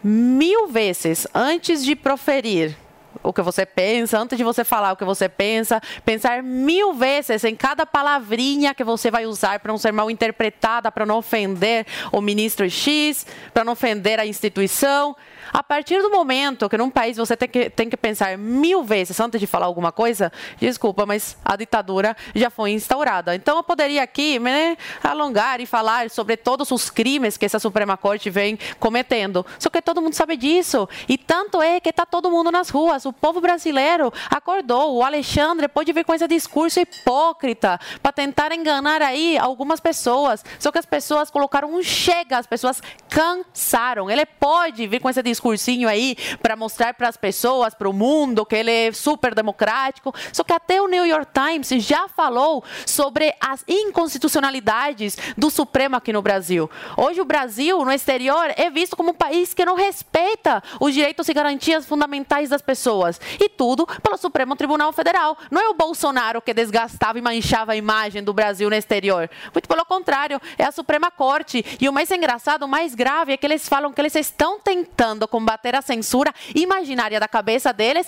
[0.00, 2.76] mil vezes antes de proferir
[3.20, 7.42] o que você pensa, antes de você falar o que você pensa, pensar mil vezes
[7.42, 11.84] em cada palavrinha que você vai usar para não ser mal interpretada, para não ofender
[12.12, 15.16] o ministro X, para não ofender a instituição.
[15.52, 19.18] A partir do momento que num país você tem que, tem que pensar mil vezes
[19.20, 23.34] antes de falar alguma coisa, desculpa, mas a ditadura já foi instaurada.
[23.34, 27.96] Então eu poderia aqui me alongar e falar sobre todos os crimes que essa Suprema
[27.96, 29.44] Corte vem cometendo.
[29.58, 30.88] Só que todo mundo sabe disso.
[31.08, 33.04] E tanto é que está todo mundo nas ruas.
[33.04, 34.96] O povo brasileiro acordou.
[34.96, 40.44] O Alexandre pode vir com esse discurso hipócrita para tentar enganar aí algumas pessoas.
[40.58, 44.10] Só que as pessoas colocaram um chega, as pessoas cansaram.
[44.10, 47.92] Ele pode vir com esse discurso discursinho aí para mostrar para as pessoas, para o
[47.92, 50.14] mundo, que ele é super democrático.
[50.32, 56.12] Só que até o New York Times já falou sobre as inconstitucionalidades do Supremo aqui
[56.12, 56.70] no Brasil.
[56.96, 61.28] Hoje o Brasil, no exterior, é visto como um país que não respeita os direitos
[61.28, 63.20] e garantias fundamentais das pessoas.
[63.40, 65.36] E tudo pelo Supremo Tribunal Federal.
[65.50, 69.28] Não é o Bolsonaro que desgastava e manchava a imagem do Brasil no exterior.
[69.52, 71.64] Muito pelo contrário, é a Suprema Corte.
[71.80, 75.23] E o mais engraçado, o mais grave, é que eles falam que eles estão tentando
[75.28, 78.06] combater a censura imaginária da cabeça deles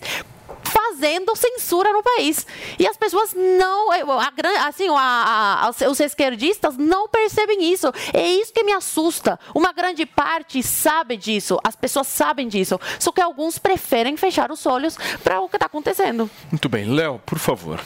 [0.66, 2.46] fazendo censura no país.
[2.78, 3.90] E as pessoas não,
[4.20, 7.92] a, assim, a, a, os esquerdistas não percebem isso.
[8.12, 9.38] É isso que me assusta.
[9.54, 14.64] Uma grande parte sabe disso, as pessoas sabem disso, só que alguns preferem fechar os
[14.66, 16.30] olhos para o que está acontecendo.
[16.50, 17.80] Muito bem, Léo, por favor.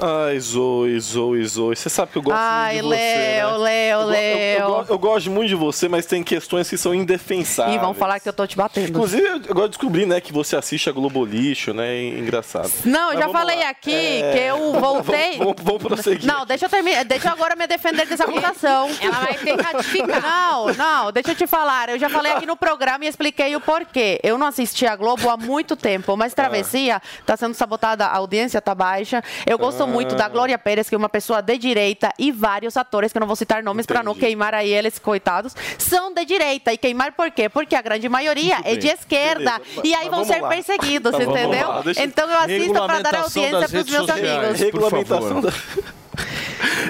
[0.00, 1.76] Ai, Zoe, Zoe, Zoe.
[1.76, 3.04] Você sabe que eu gosto Ai, muito de você.
[3.04, 3.58] Léo, né?
[3.58, 4.58] Léo, eu, Léo.
[4.58, 7.76] Eu, eu, eu, gosto muito de você, mas tem questões que são indefensáveis.
[7.76, 8.88] E vão falar que eu tô te batendo.
[8.88, 12.02] Inclusive, eu agora descobri, né, que você assiste a Globo Lixo, né?
[12.04, 12.70] Engraçado.
[12.84, 13.70] Não, eu já falei lá.
[13.70, 14.32] aqui é...
[14.32, 15.38] que eu voltei.
[15.38, 16.26] vamos, vamos, prosseguir.
[16.26, 17.04] Não, deixa eu terminar.
[17.04, 18.88] Deixa eu agora me defender dessa acusação.
[19.00, 20.22] Ela vai ter que ratificar.
[20.22, 21.90] Não, não, deixa eu te falar.
[21.90, 24.18] Eu já falei aqui no programa e expliquei o porquê.
[24.22, 28.60] Eu não assisti a Globo há muito tempo, mas Travessia tá sendo sabotada, a audiência
[28.60, 29.22] tá baixa.
[29.46, 32.76] Eu gosto gosto muito da Glória Pérez, que é uma pessoa de direita, e vários
[32.76, 36.24] atores, que eu não vou citar nomes para não queimar aí eles, coitados, são de
[36.24, 36.72] direita.
[36.72, 37.48] E queimar por quê?
[37.48, 39.58] Porque a grande maioria é de esquerda.
[39.58, 39.80] Beleza.
[39.84, 40.48] E aí Mas vão ser lá.
[40.48, 41.68] perseguidos, Tá, entendeu?
[41.98, 44.60] Então eu assisto para dar audiência para os meus sociais, amigos.
[44.60, 45.54] Regulamentação favor.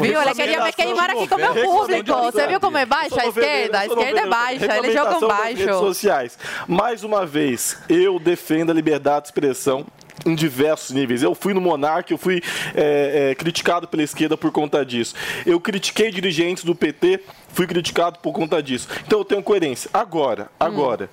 [0.01, 0.21] Viu?
[0.21, 2.13] Ele queria me queimar aqui com o meu público.
[2.23, 3.79] Você viu como é baixa a esquerda?
[3.81, 5.79] A esquerda é baixa, eles jogam das redes baixo.
[5.81, 6.39] sociais.
[6.69, 9.87] Mais uma vez, eu defendo a liberdade de expressão
[10.25, 11.23] em diversos níveis.
[11.23, 12.43] Eu fui no Monark, eu fui
[12.75, 15.15] é, é, criticado pela esquerda por conta disso.
[15.45, 18.89] Eu critiquei dirigentes do PT, fui criticado por conta disso.
[19.07, 19.91] Então eu tenho coerência.
[19.93, 21.11] Agora, agora,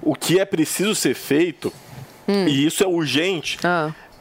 [0.00, 1.72] o que é preciso ser feito,
[2.28, 3.58] e isso é urgente,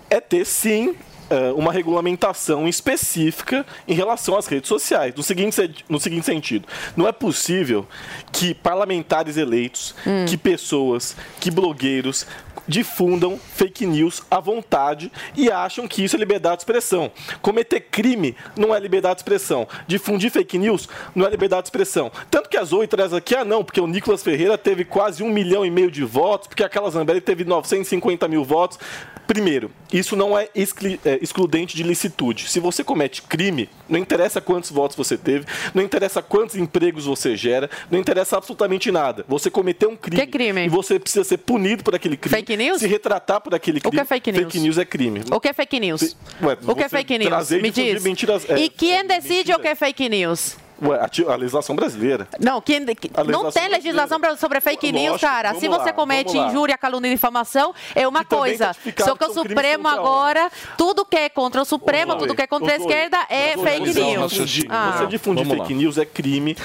[0.10, 0.94] é ter sim
[1.30, 5.14] é, uma regulamentação específica em relação às redes sociais.
[5.16, 7.88] No seguinte, se- no seguinte sentido, não é possível
[8.32, 9.96] que parlamentares eleitos,
[10.28, 12.28] que pessoas, que blogueiros
[12.68, 17.12] difundam fake news à vontade e acham que isso é liberdade de expressão.
[17.42, 19.68] Cometer crime não é liberdade de expressão.
[19.88, 22.12] Difundir fake news não é liberdade de expressão.
[22.30, 25.30] Tanto que a Zoe traz aqui, ah não, porque o Nicolas Ferreira teve quase um
[25.30, 28.80] milhão e meio de votos, porque aquela Zambelli teve 950 mil votos.
[29.28, 32.50] Primeiro, isso não é, é, excludente de licitude.
[32.50, 37.36] Se você comete crime, não interessa quantos votos você teve, não interessa quantos empregos você
[37.36, 39.26] gera, não interessa absolutamente nada.
[39.28, 40.22] Você cometeu um crime.
[40.22, 40.66] Que crime?
[40.66, 42.36] E você precisa ser punido por aquele crime.
[42.36, 42.80] Fake news?
[42.80, 43.96] Se retratar por aquele crime.
[43.96, 44.44] que é fake news?
[44.44, 45.22] Fake news é crime.
[45.32, 46.16] O que é fake news?
[46.42, 47.50] Ué, O que é fake news?
[47.52, 48.04] Me diz.
[48.04, 50.58] Mentiras, é, E quem decide o que é fake news?
[50.82, 52.28] Ué, a, legislação brasileira.
[52.40, 52.80] Não, que-
[53.28, 55.54] não tem legislação pra- sobre fake news, Lógico, cara.
[55.56, 58.70] Se você lá, comete injúria, calúnia e difamação, é uma coisa.
[58.74, 62.48] tipificado Só que o Supremo agora, tudo que é contra o Supremo, tudo que é
[62.48, 64.34] contra a esquerda é fake você news.
[64.70, 64.96] Ah.
[64.98, 65.80] Você difundir Vamos fake lá.
[65.80, 66.58] news é crime.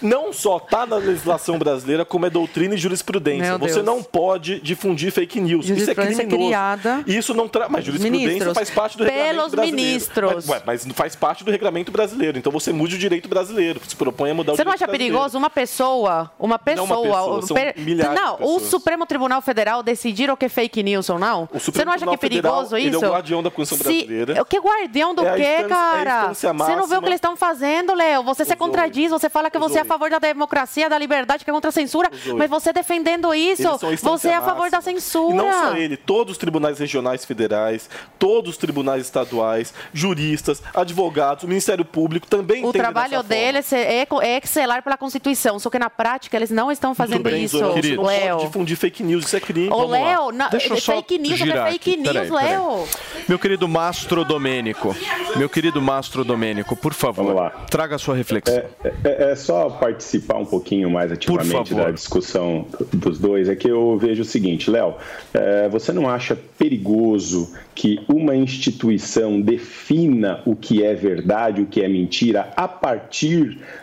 [0.00, 3.50] Não só está na legislação brasileira, como é doutrina e jurisprudência.
[3.50, 3.86] Meu Você Deus.
[3.86, 5.68] não pode difundir fake news.
[5.68, 6.26] Isso é criminoso.
[6.28, 7.68] criada E Isso não tra...
[7.68, 8.54] Mas jurisprudência Ministros.
[8.54, 9.76] faz parte do Pelos regulamento brasileiro.
[9.76, 10.34] ministros.
[10.34, 12.38] Mas, ué, mas faz parte do regulamento brasileiro.
[12.38, 13.55] Então você mude o direito brasileiro.
[13.86, 15.14] Se propõe a mudar o Você não direito acha brasileiro.
[15.14, 18.60] perigoso uma pessoa, uma pessoa, Não uma pessoa, de não, o.
[18.60, 21.48] Supremo Tribunal Federal decidir o que é fake news ou não?
[21.52, 23.08] O Você não acha que é Tribunal Federal, perigoso ele é o isso?
[23.10, 24.42] guardião da Constituição Se- brasileira.
[24.42, 26.20] O que guardião do É quê, é a cara?
[26.32, 28.22] instância Você não vê o que eles estão fazendo, Léo?
[28.24, 31.50] Você se contradiz, você fala que você é a favor da democracia, da liberdade, que
[31.50, 33.68] é contra a censura, mas você defendendo isso,
[34.02, 35.34] você é a favor da censura.
[35.34, 37.88] E não só ele, todos os tribunais regionais federais,
[38.18, 43.72] todos os tribunais estaduais, juristas, advogados, o Ministério Público também O entendem trabalho dessa deles
[43.72, 47.58] é, é excelar pela Constituição, só que na prática eles não estão fazendo bem, isso,
[47.60, 47.74] não
[48.04, 48.36] Léo.
[48.36, 49.68] pode difundir fake news, isso é crime.
[49.70, 49.86] Ô.
[49.86, 51.96] Léo, na- Deixa eu é fake news, é fake aqui.
[51.96, 52.44] news, Peraí, peraí.
[52.50, 52.84] Léo?
[53.28, 54.94] Meu querido Mastro Domênico,
[55.36, 58.62] meu querido Mastro Domênico, por favor, traga a sua reflexão.
[59.04, 63.48] É, é só participar um pouquinho mais ativamente da discussão dos dois.
[63.48, 64.94] É que eu vejo o seguinte, Léo,
[65.32, 71.82] é, você não acha perigoso que uma instituição defina o que é verdade, o que
[71.82, 73.35] é mentira, a partir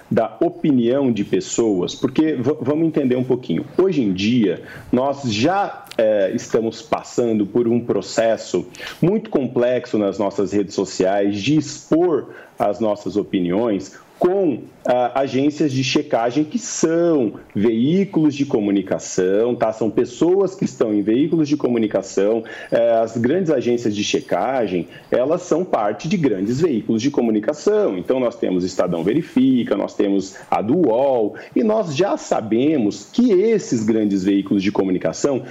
[0.10, 1.96] da opinião de pessoas?
[1.96, 3.66] Porque vamos entender um pouquinho.
[3.78, 4.62] Hoje em dia,
[4.92, 8.68] nós já é, estamos passando por um processo
[9.02, 15.84] muito complexo nas nossas redes sociais de expor as nossas opiniões com ah, agências de
[15.84, 19.74] checagem que são veículos de comunicação, tá?
[19.74, 22.42] São pessoas que estão em veículos de comunicação.
[22.72, 27.98] Eh, as grandes agências de checagem, elas são parte de grandes veículos de comunicação.
[27.98, 33.34] Então nós temos Estadão Verifica, nós temos a do UOL, e nós já sabemos que
[33.34, 35.44] esses grandes veículos de comunicação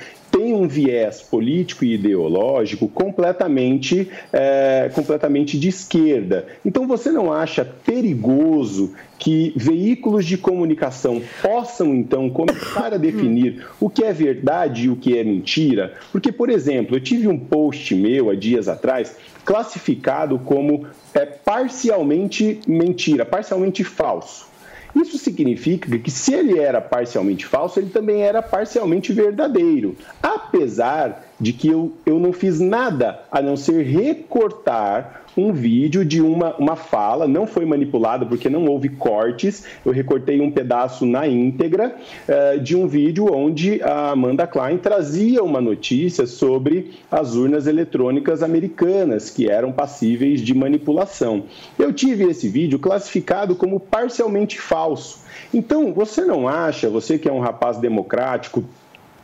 [0.42, 6.46] tem um viés político e ideológico completamente, é, completamente de esquerda.
[6.64, 13.88] Então você não acha perigoso que veículos de comunicação possam então começar a definir o
[13.88, 15.94] que é verdade e o que é mentira?
[16.10, 22.60] Porque, por exemplo, eu tive um post meu há dias atrás classificado como é, parcialmente
[22.66, 24.51] mentira, parcialmente falso.
[24.94, 29.96] Isso significa que se ele era parcialmente falso, ele também era parcialmente verdadeiro.
[30.22, 36.20] Apesar de que eu, eu não fiz nada a não ser recortar um vídeo de
[36.20, 41.26] uma, uma fala, não foi manipulado porque não houve cortes, eu recortei um pedaço na
[41.26, 41.96] íntegra
[42.28, 48.42] eh, de um vídeo onde a Amanda Klein trazia uma notícia sobre as urnas eletrônicas
[48.42, 51.44] americanas que eram passíveis de manipulação.
[51.78, 55.20] Eu tive esse vídeo classificado como parcialmente falso.
[55.52, 58.64] Então, você não acha, você que é um rapaz democrático,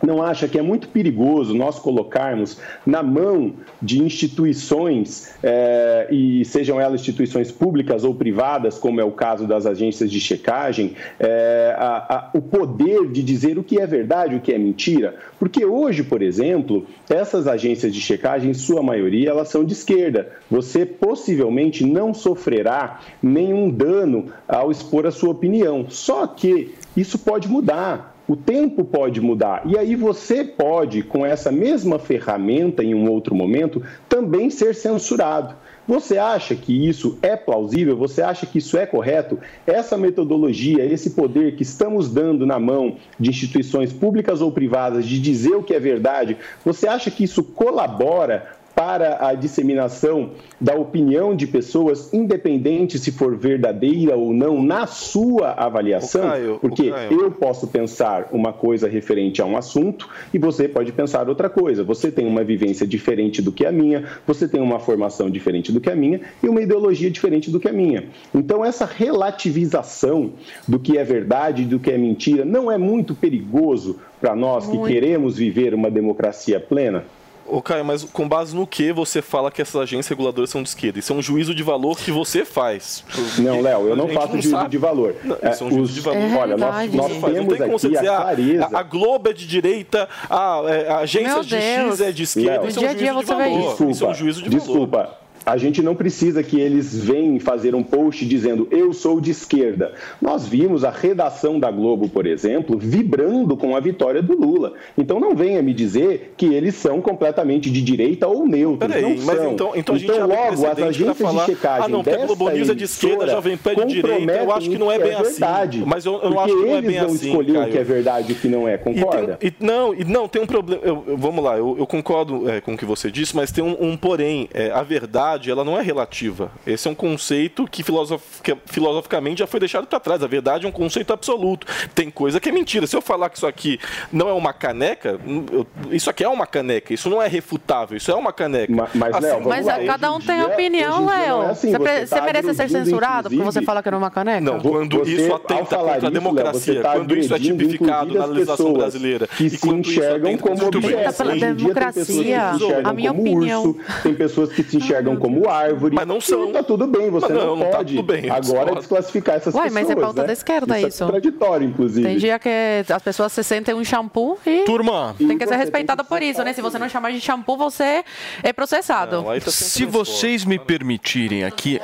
[0.03, 3.53] não acha que é muito perigoso nós colocarmos na mão
[3.83, 9.67] de instituições, eh, e sejam elas instituições públicas ou privadas, como é o caso das
[9.67, 14.41] agências de checagem, eh, a- a- o poder de dizer o que é verdade, o
[14.41, 15.17] que é mentira?
[15.39, 20.31] Porque hoje, por exemplo, essas agências de checagem, em sua maioria, elas são de esquerda.
[20.51, 25.87] Você possivelmente não sofrerá nenhum dano ao expor a sua opinião.
[25.89, 28.18] Só que isso pode mudar.
[28.29, 29.63] O tempo pode mudar.
[29.65, 35.57] E aí você pode, com essa mesma ferramenta, em um outro momento, também ser censurado.
[35.89, 37.97] Você acha que isso é plausível?
[37.97, 39.39] Você acha que isso é correto?
[39.67, 45.19] Essa metodologia, esse poder que estamos dando na mão de instituições públicas ou privadas de
[45.19, 50.31] dizer o que é verdade, você acha que isso colabora para a disseminação
[50.61, 56.23] da opinião de pessoas, independente se for verdadeira ou não, na sua avaliação?
[56.23, 61.29] Caio, Porque eu posso pensar uma coisa referente a um assunto e você pode pensar
[61.29, 61.83] outra coisa.
[61.83, 65.81] Você tem uma vivência diferente do que a minha, você tem uma formação diferente do
[65.81, 68.05] que a minha e uma ideologia diferente do que a minha.
[68.33, 70.35] Então, essa relativização
[70.69, 74.67] do que é verdade e do que é mentira não é muito perigoso para nós
[74.67, 74.93] que Muito.
[74.93, 77.05] queremos viver uma democracia plena?
[77.51, 80.69] Ô, Caio, mas com base no que você fala que essas agências reguladoras são de
[80.69, 80.99] esquerda?
[80.99, 83.03] Isso é um juízo de valor que você faz.
[83.39, 84.69] Não, Léo, eu não A faço juízo sabe.
[84.71, 85.15] de valor.
[85.25, 86.19] Não, É, isso é um juízo os- de valor.
[86.21, 87.23] É Olha, nós- nós faz.
[87.23, 88.69] não temos tem como você dizer, a ah, clareza.
[88.73, 91.65] a Globo é de direita, a, é, a agência Meu de Deus.
[91.65, 92.51] X é de esquerda.
[92.51, 93.91] Léo, Isso é um juízo de valor.
[93.91, 94.65] Isso é um juízo de valor.
[94.67, 95.19] desculpa.
[95.49, 99.95] A gente não precisa que eles venham fazer um post dizendo eu sou de esquerda.
[100.21, 104.75] Nós vimos a redação da Globo, por exemplo, vibrando com a vitória do Lula.
[104.97, 108.93] Então não venha me dizer que eles são completamente de direita ou neutros.
[108.93, 109.53] Peraí, não mas são.
[109.53, 112.27] então, então a gente abre logo as agências falar, de checagem ah não, porque a
[112.27, 114.93] Globo desta News é de esquerda, Jovem Pan é de direita, eu acho que não
[114.93, 115.41] é comprometem bem assim.
[115.41, 115.83] verdade.
[115.87, 117.85] Mas eu, eu não acho que não é bem vão assim, escolher o que é
[117.85, 119.39] verdade e o que não é, concorda?
[119.41, 120.83] E tem- e não, e não, tem um problema.
[120.85, 123.65] eu- eu- vamos lá, eu, eu concordo é, com o que você disse, mas tem
[123.65, 124.47] um, um porém.
[124.53, 126.51] É, a verdade, ela não é relativa.
[126.67, 130.23] Esse é um conceito que filosofica- filosoficamente já foi deixado para trás.
[130.23, 131.67] A verdade é um conceito absoluto.
[131.95, 132.87] Tem coisa que é mentira.
[132.87, 133.79] Se eu falar que isso aqui
[134.13, 135.19] não é uma caneca,
[135.53, 136.93] eu- isso aqui é uma caneca.
[136.95, 137.97] Isso não é refutável.
[137.97, 138.73] Isso é uma caneca.
[138.95, 141.37] mas, Assim, Mas hoje cada um em tem dia- opinião, dia Léo.
[141.39, 144.11] não é assim, você, tá você merece ser censurado porque você fala que era uma
[144.11, 144.41] caneca?
[144.41, 147.39] Não, quando Você, isso atenta contra a isso, Léo, democracia, você tá quando isso é
[147.39, 151.17] tipificado na legislação brasileira que e se quando isso enxergam atenta como objetos.
[151.17, 153.63] pela Hoje em dia tem pessoas que se democracia, enxergam a minha como opinião.
[153.65, 155.95] urso, tem pessoas que se enxergam como árvore.
[155.95, 156.53] Mas não são.
[156.53, 158.75] Tá tudo bem, você não, não, não tá pode tudo bem, agora discordo.
[158.77, 159.87] desclassificar essas Uai, pessoas.
[159.89, 160.27] mas é pauta né?
[160.29, 160.89] da esquerda isso.
[160.89, 161.03] isso.
[161.03, 162.07] É contraditório, inclusive.
[162.07, 162.49] Tem dia que
[162.93, 165.15] as pessoas se sentem um shampoo e Turma.
[165.19, 166.53] tem que ser respeitada por isso, né?
[166.53, 168.05] Se você não chamar de shampoo, você
[168.43, 169.25] é processado.
[169.51, 171.81] Se vocês me permitirem aqui,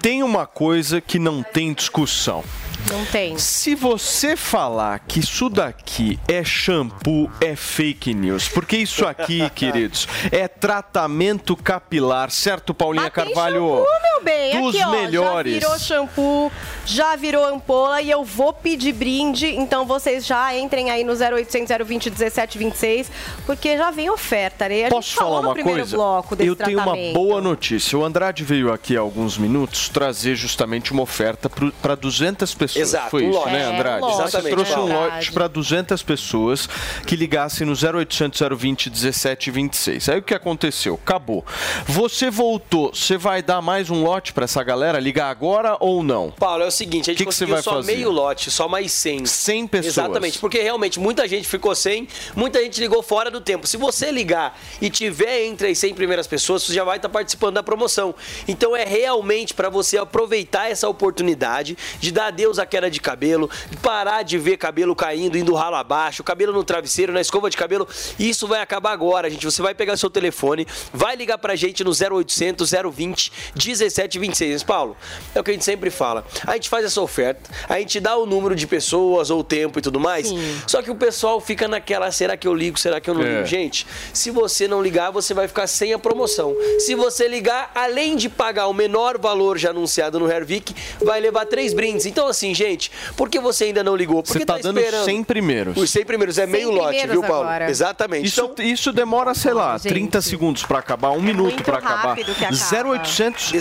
[0.00, 2.42] tem uma coisa que não tem discussão.
[2.90, 3.36] Não tem.
[3.38, 8.48] Se você falar que isso daqui é shampoo, é fake news.
[8.48, 13.60] Porque isso aqui, queridos, é tratamento capilar, certo, Paulinha Carvalho?
[13.60, 14.60] shampoo, meu bem.
[14.62, 15.54] Dos Aqui, ó, melhores.
[15.54, 16.52] Já virou shampoo,
[16.88, 19.46] já virou ampola e eu vou pedir brinde.
[19.54, 23.10] Então vocês já entrem aí no 0800 020 1726,
[23.44, 24.86] porque já vem oferta, né?
[24.86, 25.96] A Posso falar no uma primeiro coisa?
[25.96, 27.98] bloco desse Eu tenho uma boa notícia.
[27.98, 31.50] O Andrade veio aqui há alguns minutos trazer justamente uma oferta
[31.82, 32.88] para 200 pessoas.
[32.88, 33.50] Exato, Foi um isso, lote.
[33.52, 34.00] né, É, Andrade?
[34.00, 36.66] lote, Você exatamente, trouxe um lote para 200 pessoas
[37.06, 40.08] que ligassem no 0800 020 1726.
[40.08, 40.98] Aí o que aconteceu?
[41.04, 41.44] Acabou.
[41.86, 46.30] Você voltou, você vai dar mais um lote para essa galera ligar agora ou não?
[46.30, 47.92] Paulo, é o seguinte, a gente Que que conseguiu vai só fazer?
[47.94, 49.26] meio lote, só mais 100.
[49.26, 49.92] 100 pessoas.
[49.98, 53.66] Exatamente, porque realmente muita gente ficou sem, muita gente ligou fora do tempo.
[53.66, 57.54] Se você ligar e tiver entre as 100 primeiras pessoas, você já vai estar participando
[57.56, 58.14] da promoção.
[58.46, 63.50] Então é realmente para você aproveitar essa oportunidade de dar adeus à queda de cabelo,
[63.82, 67.86] parar de ver cabelo caindo, indo ralo abaixo, cabelo no travesseiro, na escova de cabelo.
[68.18, 69.44] Isso vai acabar agora, gente.
[69.44, 74.52] Você vai pegar seu telefone, vai ligar pra gente no 0800 020 1726.
[74.52, 74.96] Mas, Paulo,
[75.34, 76.24] é o que a gente sempre fala.
[76.46, 79.78] A gente faz essa oferta, a gente dá o número de pessoas ou o tempo
[79.78, 80.28] e tudo mais.
[80.66, 83.36] Só que o pessoal fica naquela, será que eu ligo, será que eu não É.
[83.36, 83.46] ligo?
[83.46, 86.54] Gente, se você não ligar, você vai ficar sem a promoção.
[86.80, 90.74] Se você ligar, além de pagar o menor valor já anunciado no Hervik,
[91.04, 92.06] vai levar três brindes.
[92.06, 94.22] Então, assim, gente, por que você ainda não ligou?
[94.22, 95.04] Porque Você tá dando esperando.
[95.04, 95.76] 100 primeiros.
[95.76, 97.42] Os 100 primeiros, é meio lote, viu, Paulo?
[97.44, 97.70] agora.
[97.70, 98.26] Exatamente.
[98.26, 102.08] Isso, isso demora, sei lá, 30 segundos para acabar, um minuto para acabar.
[102.08, 102.56] rápido que acaba.
[102.92, 103.52] 0800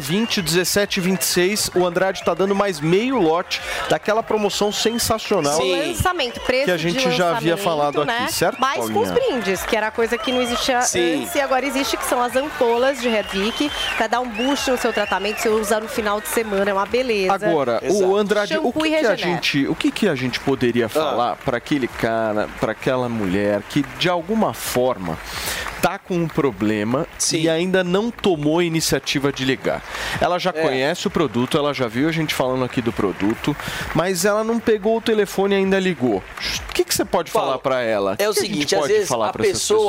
[0.00, 1.70] 020 1726.
[1.74, 5.58] O Andrade tá dando mais meio lote daquela promoção sensacional.
[5.60, 8.28] O lançamento, preço Que a gente de já havia falado aqui, né?
[8.28, 9.12] certo, Mas com os Paulinha?
[9.14, 11.22] brindes, que era coisa que não existia Sim.
[11.22, 14.78] antes e agora existe, que são as ampolas de Hervik, pra dar um boost no
[14.78, 17.34] seu tratamento, você usa no final de semana, é uma beleza.
[17.34, 21.36] Agora, o Andrade, o que, que a gente, o que, que a gente poderia falar
[21.36, 25.18] para aquele cara, para aquela mulher que de alguma forma
[25.82, 29.82] tá com um problema e ainda não tomou a iniciativa de ligar?
[30.20, 30.62] Ela já É.
[30.62, 33.56] conhece o produto, ela já viu a gente falando aqui do produto,
[33.94, 36.22] mas ela não pegou o telefone e ainda ligou.
[36.68, 38.16] O que, que você pode falar para ela?
[38.18, 39.32] É o seguinte, às vezes a pessoa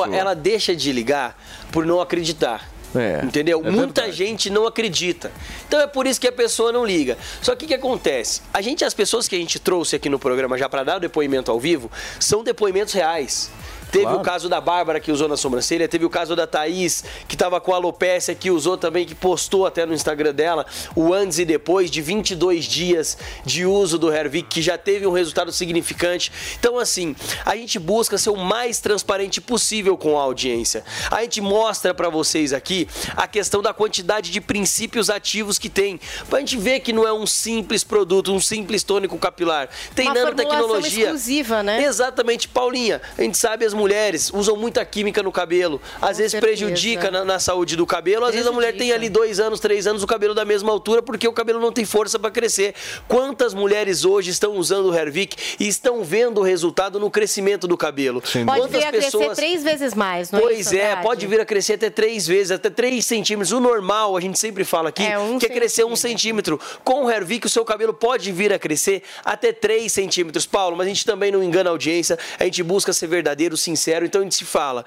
[0.05, 0.13] pessoas?
[0.13, 1.37] ela deixa de ligar
[1.71, 2.69] por não acreditar.
[2.95, 3.61] É, Entendeu?
[3.65, 5.31] é Muita gente não acredita.
[5.67, 7.17] Então é por isso que a pessoa não liga.
[7.41, 8.41] Só que o que acontece?
[8.53, 10.99] A gente, as pessoas que a gente trouxe aqui no programa já para dar o
[10.99, 13.51] depoimento ao vivo, são depoimentos reais.
[13.91, 14.19] Teve Claro.
[14.19, 17.59] o caso da Bárbara que usou na sobrancelha, teve o caso da Thaís, que estava
[17.59, 20.65] com alopecia, que usou também, que postou até no Instagram dela
[20.95, 25.11] o antes e depois de 22 dias de uso do Hervik, que já teve um
[25.11, 26.31] resultado significante.
[26.59, 27.15] Então, assim,
[27.45, 30.83] a gente busca ser o mais transparente possível com a audiência.
[31.11, 35.99] A gente mostra para vocês aqui a questão da quantidade de princípios ativos que tem,
[36.29, 39.69] pra gente ver que não é um simples produto, um simples tônico capilar.
[39.95, 41.05] Tem Uma nanotecnologia.
[41.05, 41.83] exclusiva, né?
[41.83, 43.01] Exatamente, Paulinha.
[43.17, 45.79] A gente sabe as mulheres usam muita química no cabelo.
[46.01, 46.57] Às vezes certeza.
[46.57, 48.25] prejudica na, na saúde do cabelo.
[48.25, 51.01] Às vezes a mulher tem ali dois anos, três anos o cabelo da mesma altura
[51.01, 52.73] porque o cabelo não tem força para crescer.
[53.07, 57.77] Quantas mulheres hoje estão usando o Hervik e estão vendo o resultado no crescimento do
[57.77, 58.21] cabelo?
[58.21, 61.03] Pode Quantas vir a crescer três vezes mais, não é Pois é, Andrade?
[61.03, 63.51] pode vir a crescer até três vezes, até três centímetros.
[63.51, 66.59] O normal, a gente sempre fala aqui, É, um que é crescer um centímetro.
[66.83, 70.45] Com o Hervik, o seu cabelo pode vir a crescer até três centímetros.
[70.45, 74.05] Paulo, mas a gente também não engana a audiência, a gente busca ser verdadeiro, sincero,
[74.05, 74.85] então a gente se fala.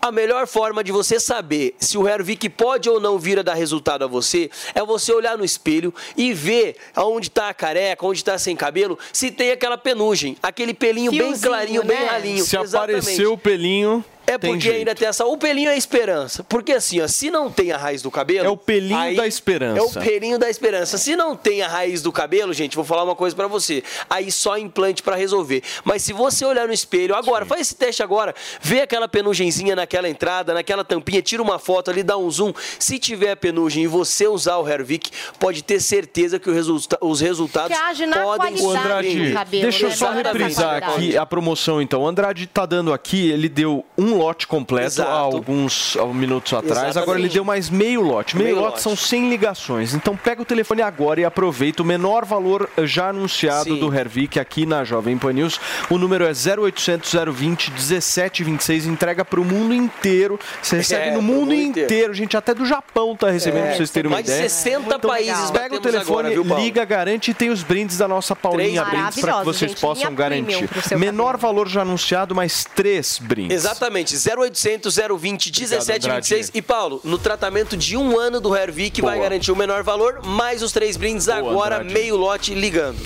[0.00, 3.54] A melhor forma de você saber se o Hervik pode ou não vir a dar
[3.54, 8.18] resultado a você é você olhar no espelho e ver aonde está a careca, onde
[8.18, 12.06] está sem cabelo, se tem aquela penugem, aquele pelinho bem Fiozinho, clarinho, bem né?
[12.06, 12.44] ralinho.
[12.44, 12.98] Se Exatamente.
[12.98, 14.78] apareceu o pelinho, É tem porque jeito.
[14.78, 15.24] ainda tem essa.
[15.26, 16.44] O pelinho é a esperança.
[16.44, 18.46] Porque assim, ó, se não tem a raiz do cabelo.
[18.46, 19.78] É o pelinho aí- da esperança.
[19.78, 20.96] É o pelinho da esperança.
[20.98, 23.82] Se não tem a raiz do cabelo, gente, vou falar uma coisa pra você.
[24.08, 25.62] Aí só implante pra resolver.
[25.84, 30.08] Mas se você olhar no espelho agora, faz esse teste agora, vê aquela penugenzinha naquela
[30.08, 32.52] entrada, naquela tampinha, tira uma foto ali, dá um zoom.
[32.78, 36.98] Se tiver a penugem e você usar o Hervik, pode ter certeza que o resulta-
[37.00, 39.96] os resultados Que age na podem qualidade Andrade, cabelo, deixa eu né?
[39.96, 42.02] só é reprisar aqui a promoção então.
[42.02, 46.70] O Andrade tá dando aqui, ele deu um lote completo há alguns há minutos atrás,
[46.70, 46.98] Exatamente.
[47.02, 48.36] agora ele deu mais meio lote.
[48.36, 48.82] Meio, Meio lote, lote.
[48.82, 49.94] são 100 ligações.
[49.94, 54.66] Então pega o telefone agora e aproveita o menor valor já anunciado do Hervik aqui
[54.66, 55.60] na Jovem Pan News.
[55.90, 60.38] O número é 0800 020 1726, entrega pro mundo inteiro.
[60.62, 61.86] Você recebe É, no mundo mundo inteiro.
[61.92, 62.14] inteiro.
[62.14, 64.48] gente até do Japão tá recebendo, É, pra vocês terem uma mais de ideia.
[64.48, 68.34] 60 países Pega o telefone, agora, viu, liga, garante e tem os brindes da nossa
[68.36, 69.80] Paulinha Três Brindes para que vocês gente.
[69.80, 70.68] possam garantir.
[70.98, 73.54] Menor valor já anunciado, mais três brindes.
[73.56, 76.40] Exatamente, 0800 020 1726.
[76.48, 76.58] Andrade.
[76.58, 79.22] E Paulo, no tratamento de um ano do Hervik vai Boa.
[79.24, 81.94] garantir o menor valor, mais os três brindes agora, Andrade.
[81.94, 82.98] meio lote ligando.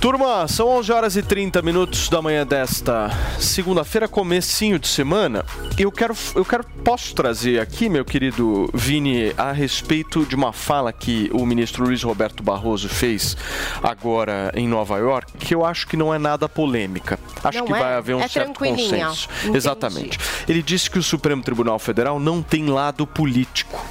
[0.00, 3.08] Turma, são 11 horas e 30 minutos da manhã desta
[3.38, 5.44] segunda-feira, comecinho de semana.
[5.78, 10.92] Eu quero, eu quero, posso trazer aqui, meu querido Vini, a respeito de uma fala
[10.92, 13.36] que o ministro Luiz Roberto Barroso fez
[13.80, 17.18] agora em Nova York, que eu acho que não é nada polêmica.
[17.44, 17.78] Acho Não que é?
[17.78, 19.28] vai haver um É certo consenso.
[19.42, 19.56] Entendi.
[19.56, 20.18] Exatamente.
[20.48, 23.84] Ele disse que o Supremo Tribunal Federal não tem lado político.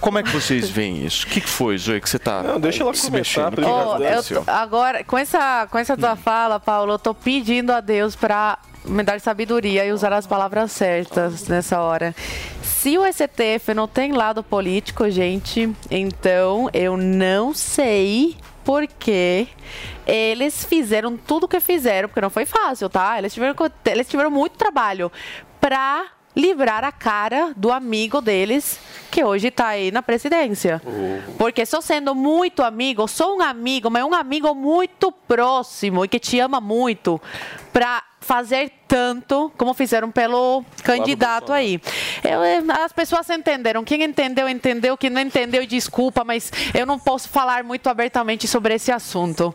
[0.00, 1.26] Como é que vocês veem isso?
[1.26, 3.54] O que, que foi, Zoe, que você tá Não, deixa ela se começar, mexendo?
[3.54, 4.44] porque- O que Ó, eu aconteceu?
[4.44, 8.58] tô- agora, com essa, com essa tua fala, Paulo, eu tô pedindo a Deus para
[8.84, 12.14] me dar sabedoria e usar as palavras certas nessa hora.
[12.62, 18.36] Se o STF não tem lado político, gente, então eu não sei
[18.66, 19.46] por que
[20.04, 23.16] eles fizeram tudo o que fizeram, porque não foi fácil, tá?
[23.16, 25.10] Eles tiveram, eles tiveram muito trabalho
[25.60, 30.82] pra livrar a cara do amigo deles, que hoje tá aí na presidência.
[31.38, 36.18] Porque só sendo muito amigo, sou um amigo, mas um amigo muito próximo e que
[36.18, 37.22] te ama muito,
[37.72, 41.80] pra fazer tanto como fizeram pelo candidato aí.
[42.24, 43.84] Eu, eh, as pessoas entenderam.
[43.84, 44.96] Quem entendeu, entendeu.
[44.96, 49.54] Quem não entendeu, desculpa, mas eu não posso falar muito abertamente sobre esse assunto.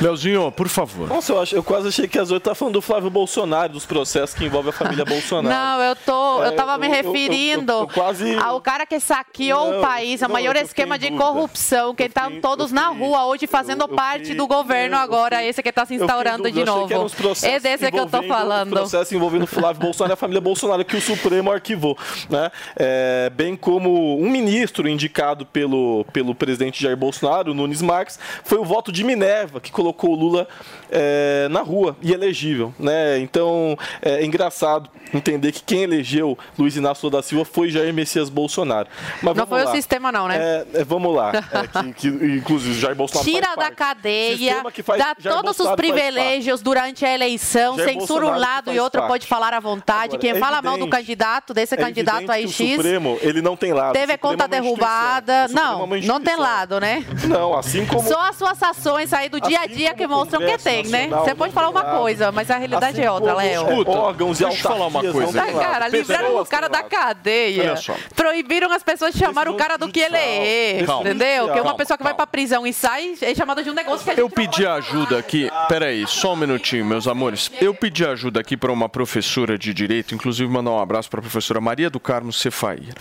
[0.00, 1.08] Leozinho, por favor.
[1.08, 3.84] Nossa, eu, acho, eu quase achei que as outras estavam falando do Flávio Bolsonaro, dos
[3.84, 5.54] processos que envolvem a família Bolsonaro.
[5.54, 8.86] Não, eu tô, eu É, tava me eu- eu- eu- referindo eu quase- ao cara
[8.86, 11.24] que saqueou Não, o país, a não, maior esquema de dúvida.
[11.24, 15.84] corrupção, que estão todos na rua hoje fazendo parte do governo agora, esse que está
[15.84, 17.06] se instaurando dúvida, de eu achei que eram novo.
[17.06, 18.72] os processos É desse que eu tô falando.
[18.72, 21.96] Os processos envolvendo o Flávio Bolsonaro e a família Bolsonaro que o Supremo arquivou,
[22.28, 22.50] né?
[22.76, 28.64] É, bem como um ministro indicado pelo, pelo presidente Jair Bolsonaro, Nunes Marques, foi o
[28.64, 30.48] voto de Minerva que colocou o Lula
[30.90, 33.18] é, na rua e elegível, né?
[33.18, 38.28] Então é engraçado entender que quem elegeu Luiz Inácio Lula da Silva foi Jair Messias
[38.28, 38.88] Bolsonaro.
[39.22, 39.72] Mas Não foi o lá.
[39.72, 40.36] sistema não, né?
[40.38, 41.32] É, é, vamos lá.
[41.34, 45.76] É, que, que, inclusive, Jair Bolsonaro Tira da cadeia, dá Jair todos os Bolsonaro faz
[45.76, 49.10] privilégios durante a eleição, Jair censura um Bolsonaro lado faz e outro parte.
[49.12, 50.14] pode falar à vontade.
[50.14, 52.74] Agora, Quem é fala mal do evidente- candidato, desse é candidato evidente aí X, O
[52.76, 53.92] Supremo, ele não tem lado.
[53.92, 55.32] teve O Supremo conta é derrubada.
[55.48, 57.04] O é Não, não tem lado, né?
[57.26, 58.06] Não, assim como...
[58.08, 61.08] Só as suas ações aí do dia a dia que mostram que tem, né?
[61.08, 63.62] Você pode falar uma coisa, mas a realidade Assim é outra, Léo.
[63.68, 65.58] Escuta, órgãos e deixa eu falar uma coisa lado.
[65.58, 67.62] cara, livraram o cara da cadeia.
[67.62, 67.94] Olha só.
[68.14, 70.80] Proibiram as pessoas de chamar o cara do que ele é.
[70.82, 71.46] Entendeu?
[71.46, 74.04] Que uma Calma, pessoa que vai pra prisão e sai é chamada de um negócio
[74.04, 75.50] que a gente Eu pedi ajuda aqui.
[75.68, 77.50] Peraí, só um minutinho, meus amores.
[77.60, 81.22] Eu pedi ajuda aqui para uma professora de direito, inclusive mandar um abraço para a
[81.22, 82.94] professora Maria do Carmo Cefaia.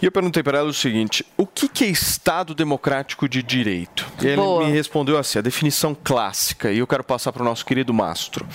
[0.00, 4.06] E eu perguntei para ela o seguinte: o que, que é Estado Democrático de Direito?
[4.22, 4.64] E ele Boa.
[4.64, 8.46] me respondeu assim: a definição clássica, e eu quero passar para o nosso querido Mastro.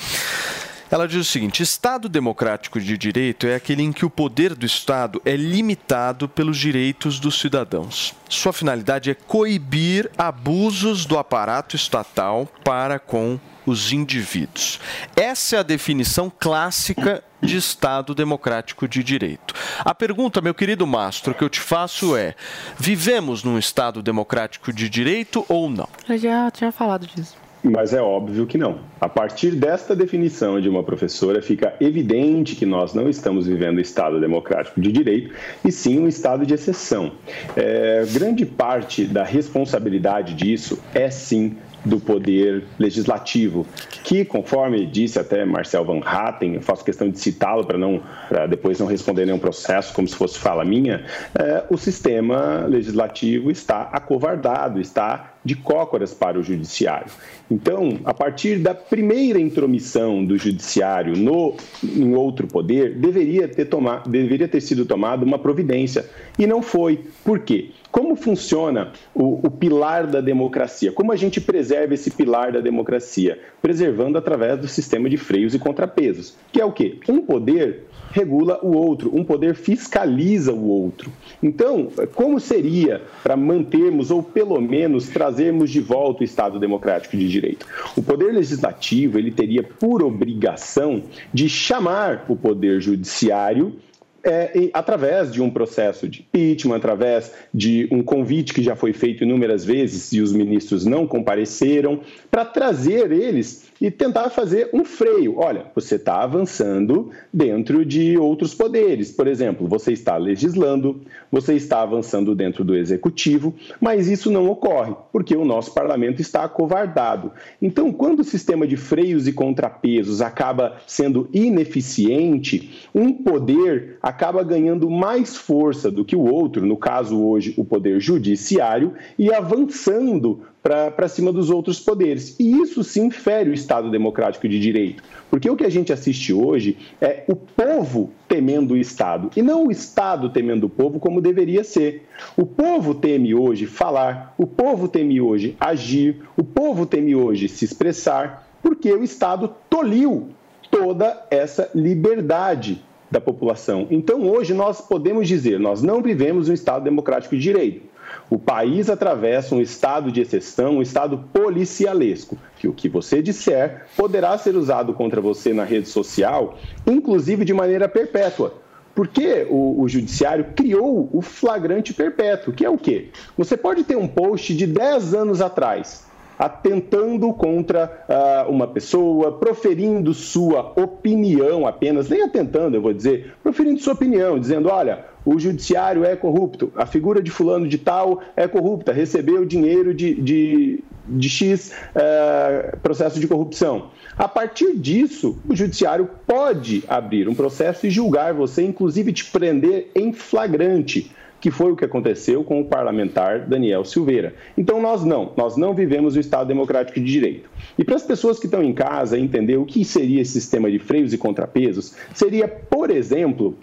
[0.89, 4.65] Ela diz o seguinte: Estado democrático de direito é aquele em que o poder do
[4.65, 8.15] Estado é limitado pelos direitos dos cidadãos.
[8.29, 14.79] Sua finalidade é coibir abusos do aparato estatal para com os indivíduos.
[15.15, 19.53] Essa é a definição clássica de Estado democrático de direito.
[19.79, 22.33] A pergunta, meu querido Mastro, que eu te faço é:
[22.77, 25.89] vivemos num Estado democrático de direito ou não?
[26.07, 27.40] Eu já tinha falado disso.
[27.63, 28.79] Mas é óbvio que não.
[28.99, 33.81] A partir desta definição de uma professora, fica evidente que nós não estamos vivendo o
[33.81, 35.33] Estado democrático de direito,
[35.63, 37.11] e sim um Estado de exceção.
[37.55, 43.65] É, grande parte da responsabilidade disso é sim do poder legislativo,
[44.03, 48.47] que, conforme disse até Marcel Van Hatten, eu faço questão de citá-lo para não para
[48.47, 51.05] depois não responder nenhum processo como se fosse fala minha,
[51.37, 57.11] é, o sistema legislativo está acovardado, está de cócoras para o judiciário.
[57.49, 64.09] Então, a partir da primeira intromissão do judiciário no em outro poder, deveria ter tomado,
[64.09, 66.05] deveria ter sido tomada uma providência
[66.37, 67.03] e não foi.
[67.25, 67.71] Por quê?
[67.91, 70.91] Como funciona o, o pilar da democracia?
[70.91, 73.39] Como a gente preserva esse pilar da democracia?
[73.61, 76.99] Preservando através do sistema de freios e contrapesos, que é o quê?
[77.09, 81.11] Um poder regula o outro, um poder fiscaliza o outro.
[81.41, 87.27] Então, como seria para mantermos ou pelo menos trazermos de volta o Estado democrático de
[87.27, 87.65] direito?
[87.95, 91.03] O poder legislativo, ele teria por obrigação
[91.33, 93.75] de chamar o poder judiciário
[94.23, 99.23] é, através de um processo de impeachment, através de um convite que já foi feito
[99.23, 105.39] inúmeras vezes e os ministros não compareceram, para trazer eles e tentar fazer um freio.
[105.39, 109.11] Olha, você está avançando dentro de outros poderes.
[109.11, 111.01] Por exemplo, você está legislando,
[111.31, 116.43] você está avançando dentro do executivo, mas isso não ocorre, porque o nosso parlamento está
[116.43, 117.31] acovardado.
[117.59, 124.91] Então, quando o sistema de freios e contrapesos acaba sendo ineficiente, um poder acaba ganhando
[124.91, 131.07] mais força do que o outro, no caso hoje o poder judiciário, e avançando para
[131.07, 132.35] cima dos outros poderes.
[132.39, 135.03] E isso sim fere o Estado democrático de direito.
[135.29, 139.67] Porque o que a gente assiste hoje é o povo temendo o Estado, e não
[139.67, 142.05] o Estado temendo o povo como deveria ser.
[142.37, 147.65] O povo teme hoje falar, o povo teme hoje agir, o povo teme hoje se
[147.65, 150.29] expressar, porque o Estado toliu
[150.69, 153.87] toda essa liberdade da população.
[153.91, 157.90] Então, hoje, nós podemos dizer, nós não vivemos um Estado democrático de direito.
[158.29, 163.87] O país atravessa um estado de exceção, um estado policialesco, que o que você disser
[163.95, 168.55] poderá ser usado contra você na rede social, inclusive de maneira perpétua.
[168.93, 173.09] Porque o, o judiciário criou o flagrante perpétuo, que é o quê?
[173.37, 176.05] Você pode ter um post de 10 anos atrás,
[176.41, 183.79] atentando contra ah, uma pessoa, proferindo sua opinião apenas, nem atentando, eu vou dizer, proferindo
[183.79, 188.47] sua opinião, dizendo: olha, o judiciário é corrupto, a figura de fulano de tal é
[188.47, 193.91] corrupta, recebeu dinheiro de, de, de X eh, processo de corrupção.
[194.17, 199.91] A partir disso, o judiciário pode abrir um processo e julgar você, inclusive te prender
[199.95, 201.11] em flagrante
[201.41, 204.35] que foi o que aconteceu com o parlamentar Daniel Silveira.
[204.55, 207.49] Então nós não, nós não vivemos o Estado democrático de direito.
[207.77, 210.77] E para as pessoas que estão em casa entender o que seria esse sistema de
[210.77, 213.57] freios e contrapesos, seria, por exemplo,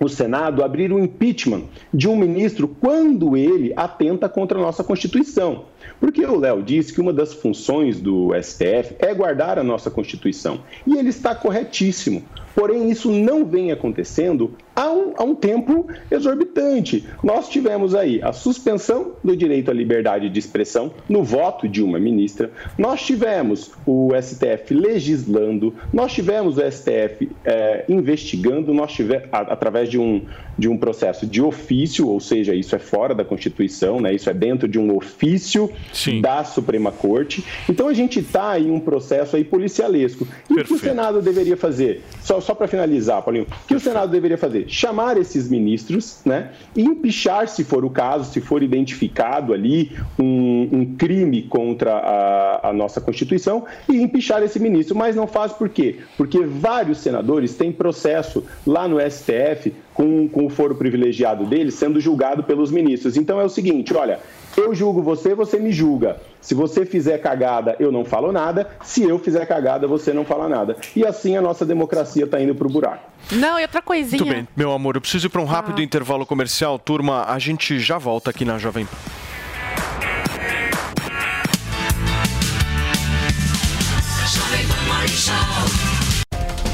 [0.00, 5.66] o Senado abrir o impeachment de um ministro quando ele atenta contra a nossa Constituição.
[5.98, 10.60] Porque o Léo disse que uma das funções do STF é guardar a nossa Constituição.
[10.86, 12.22] E ele está corretíssimo.
[12.54, 17.06] Porém, isso não vem acontecendo há um, há um, tempo exorbitante.
[17.22, 21.98] Nós tivemos aí a suspensão do direito à liberdade de expressão no voto de uma
[21.98, 29.88] ministra, nós tivemos o STF legislando, nós tivemos o STF é, investigando, nós tivemos, através
[29.88, 30.22] de um,
[30.58, 34.14] de um processo de ofício, ou seja, isso é fora da Constituição, né?
[34.14, 36.20] isso é dentro de um ofício Sim.
[36.20, 37.44] da Suprema Corte.
[37.68, 40.24] Então a gente está em um processo aí policialesco.
[40.24, 40.64] E Perfeito.
[40.64, 42.02] o que o Senado deveria fazer?
[42.20, 44.66] Só, só para finalizar, Paulinho, o que o Senado deveria fazer?
[44.68, 46.52] Chamar esses ministros, né?
[46.76, 52.70] E empichar, se for o caso, se for identificado ali um, um crime contra a,
[52.70, 54.96] a nossa Constituição, e empichar esse ministro.
[54.96, 55.96] Mas não faz por quê?
[56.16, 62.00] Porque vários senadores têm processo lá no STF com, com o foro privilegiado deles sendo
[62.00, 63.16] julgado pelos ministros.
[63.16, 64.20] Então é o seguinte: olha,
[64.56, 66.20] eu julgo você, você me julga.
[66.40, 68.70] Se você fizer cagada, eu não falo nada.
[68.82, 70.76] Se eu fizer cagada, você não fala nada.
[70.96, 73.10] E assim a nossa democracia está indo para o buraco.
[73.32, 74.22] Não, e outra coisinha.
[74.22, 75.84] Muito bem, meu amor, eu preciso ir para um rápido ah.
[75.84, 76.78] intervalo comercial.
[76.78, 79.29] Turma, a gente já volta aqui na Jovem Pan.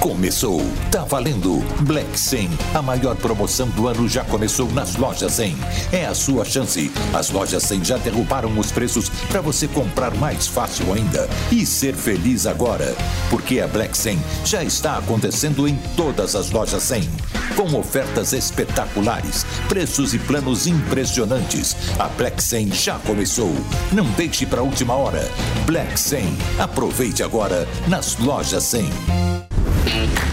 [0.07, 1.65] Começou, tá valendo.
[1.81, 5.57] Black 100, a maior promoção do ano já começou nas lojas 100.
[5.91, 6.93] É a sua chance.
[7.13, 11.93] As lojas 100 já derrubaram os preços para você comprar mais fácil ainda e ser
[11.93, 12.95] feliz agora,
[13.29, 17.03] porque a Black 100 já está acontecendo em todas as lojas 100,
[17.57, 21.77] com ofertas espetaculares, preços e planos impressionantes.
[21.99, 23.53] A Black 100 já começou.
[23.91, 25.29] Não deixe para a última hora.
[25.67, 26.39] Black 100.
[26.61, 29.27] Aproveite agora nas lojas 100.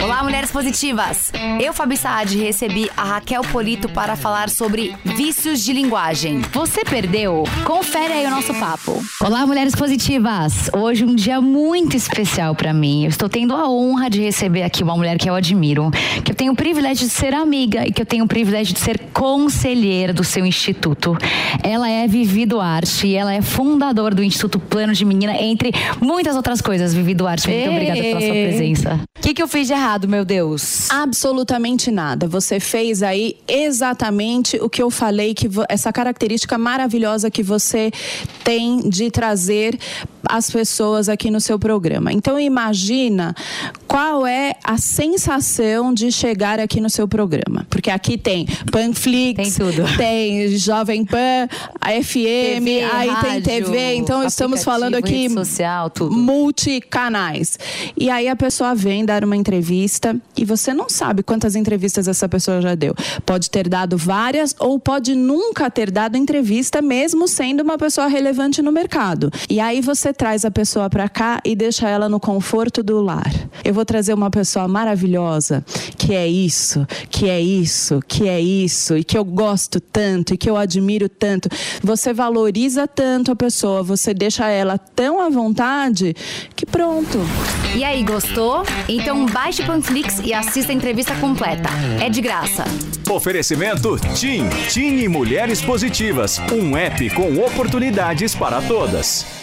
[0.04, 1.32] Olá, mulheres positivas!
[1.62, 6.42] Eu, Fabi Saad, recebi a Raquel Polito para falar sobre vícios de linguagem.
[6.52, 7.44] Você perdeu?
[7.64, 9.02] Confere aí o nosso papo.
[9.22, 10.70] Olá, mulheres positivas!
[10.74, 13.04] Hoje um dia muito especial para mim.
[13.04, 15.90] Eu estou tendo a honra de receber aqui uma mulher que eu admiro,
[16.24, 18.80] que eu tenho o privilégio de ser amiga e que eu tenho o privilégio de
[18.80, 21.16] ser conselheira do seu instituto.
[21.64, 25.72] Ela é Vivi Duarte e ela é fundadora do Instituto Plano de Menina, entre
[26.02, 26.94] muitas outras coisas.
[26.94, 27.70] Vivi Duarte, muito Ei.
[27.70, 29.00] obrigada pela sua presença.
[29.18, 30.90] O que, que eu fiz de errado, meu Deus?
[30.90, 32.28] Absolutamente nada.
[32.28, 37.92] Você fez aí exatamente o que eu falei, que essa característica maravilhosa que você
[38.44, 39.78] tem de trazer
[40.28, 42.12] as pessoas aqui no seu programa.
[42.12, 43.36] Então imagina
[43.88, 47.68] qual é a sensação de chegar aqui no seu programa.
[47.70, 49.98] Porque aqui tem Panflix, tem, tudo.
[49.98, 51.48] tem Jovem Pan,
[51.80, 53.96] a FM, TV, aí rádio, tem TV.
[53.96, 56.16] Então estamos falando aqui social, tudo.
[56.16, 57.60] multicanais.
[57.98, 62.28] E aí a pessoa vem dar uma entrevista e você não sabe quantas entrevistas essa
[62.28, 62.94] pessoa já deu.
[63.26, 68.62] Pode ter dado várias ou pode nunca ter dado entrevista, mesmo sendo uma pessoa relevante
[68.62, 69.32] no mercado.
[69.50, 73.32] E aí você traz a pessoa para cá e deixa ela no conforto do lar.
[73.64, 75.64] Eu vou trazer uma pessoa maravilhosa
[75.98, 80.38] que é isso, que é isso, que é isso e que eu gosto tanto e
[80.38, 81.50] que eu admiro tanto.
[81.82, 86.16] Você valoriza tanto a pessoa, você deixa ela tão à vontade
[86.56, 87.20] que pronto.
[87.76, 88.64] E aí, gostou?
[88.88, 91.70] Então baixe o Panflix e assista a entrevista completa.
[92.02, 92.64] É de graça.
[93.10, 94.48] Oferecimento TIM.
[94.70, 96.40] TIM e Mulheres Positivas.
[96.52, 99.43] Um app com oportunidades para todas.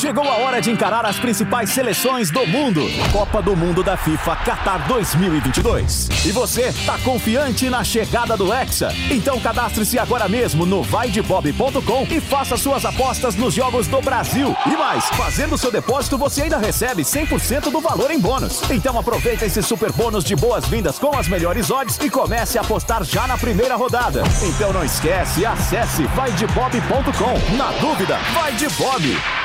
[0.00, 2.82] Chegou a hora de encarar as principais seleções do mundo.
[3.12, 6.08] Copa do Mundo da FIFA Qatar 2022.
[6.26, 8.92] E você tá confiante na chegada do Hexa?
[9.10, 14.54] Então cadastre-se agora mesmo no vaidebob.com e faça suas apostas nos jogos do Brasil.
[14.66, 18.68] E mais, fazendo seu depósito você ainda recebe 100% do valor em bônus.
[18.70, 23.04] Então aproveita esse super bônus de boas-vindas com as melhores odds e comece a apostar
[23.04, 24.22] já na primeira rodada.
[24.42, 27.56] Então não esquece, acesse vaidebob.com.
[27.56, 29.43] Na dúvida, vai de Bob.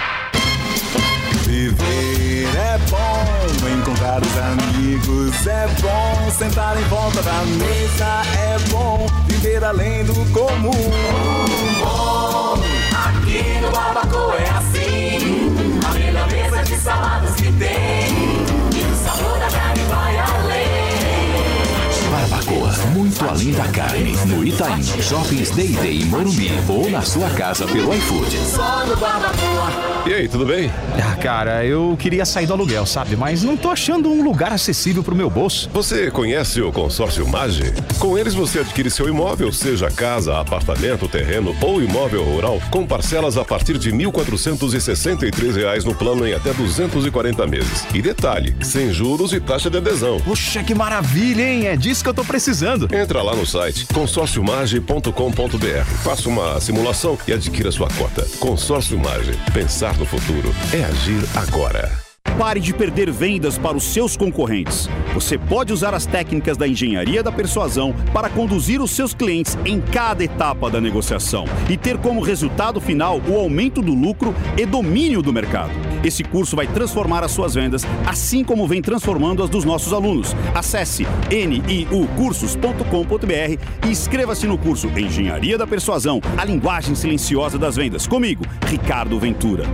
[1.50, 9.08] Viver é bom, encontrar os amigos é bom, sentar em volta da mesa é bom,
[9.26, 10.70] viver além do comum.
[11.80, 12.54] Bom,
[12.94, 15.52] aqui no Barbacoa é assim,
[15.90, 18.14] a melhor mesa de saladas que tem,
[18.76, 20.90] e o sabor da carne vai além.
[22.12, 24.16] Barbacoa muito além da carne.
[24.28, 28.38] No Itaim, Shoppings Day Day em Morumbi ou na sua casa pelo iFood.
[30.06, 30.72] E aí, tudo bem?
[30.98, 33.16] Ah, cara, eu queria sair do aluguel, sabe?
[33.16, 35.70] Mas não tô achando um lugar acessível pro meu bolso.
[35.72, 37.74] Você conhece o consórcio Mage?
[38.00, 43.38] Com eles você adquire seu imóvel, seja casa, apartamento, terreno ou imóvel rural, com parcelas
[43.38, 47.86] a partir de 1.463 reais no plano em até 240 meses.
[47.94, 50.20] E detalhe, sem juros e taxa de adesão.
[50.22, 51.68] Puxa, que maravilha, hein?
[51.68, 52.88] É disso que eu tô precisando.
[52.94, 55.86] Entra lá no site consórciomage.com.br.
[56.04, 58.26] Faça uma simulação e adquira sua cota.
[58.40, 59.38] Consórcio Mage.
[59.54, 61.90] Pensar no futuro é agir agora.
[62.38, 64.88] Pare de perder vendas para os seus concorrentes.
[65.14, 69.82] Você pode usar as técnicas da engenharia da persuasão para conduzir os seus clientes em
[69.82, 75.22] cada etapa da negociação e ter como resultado final o aumento do lucro e domínio
[75.22, 75.72] do mercado.
[76.04, 80.36] Esse curso vai transformar as suas vendas, assim como vem transformando as dos nossos alunos.
[80.54, 88.08] Acesse niucursos.com.br e inscreva-se no curso Engenharia da Persuasão, a linguagem silenciosa das vendas.
[88.08, 89.66] Comigo, Ricardo Ventura.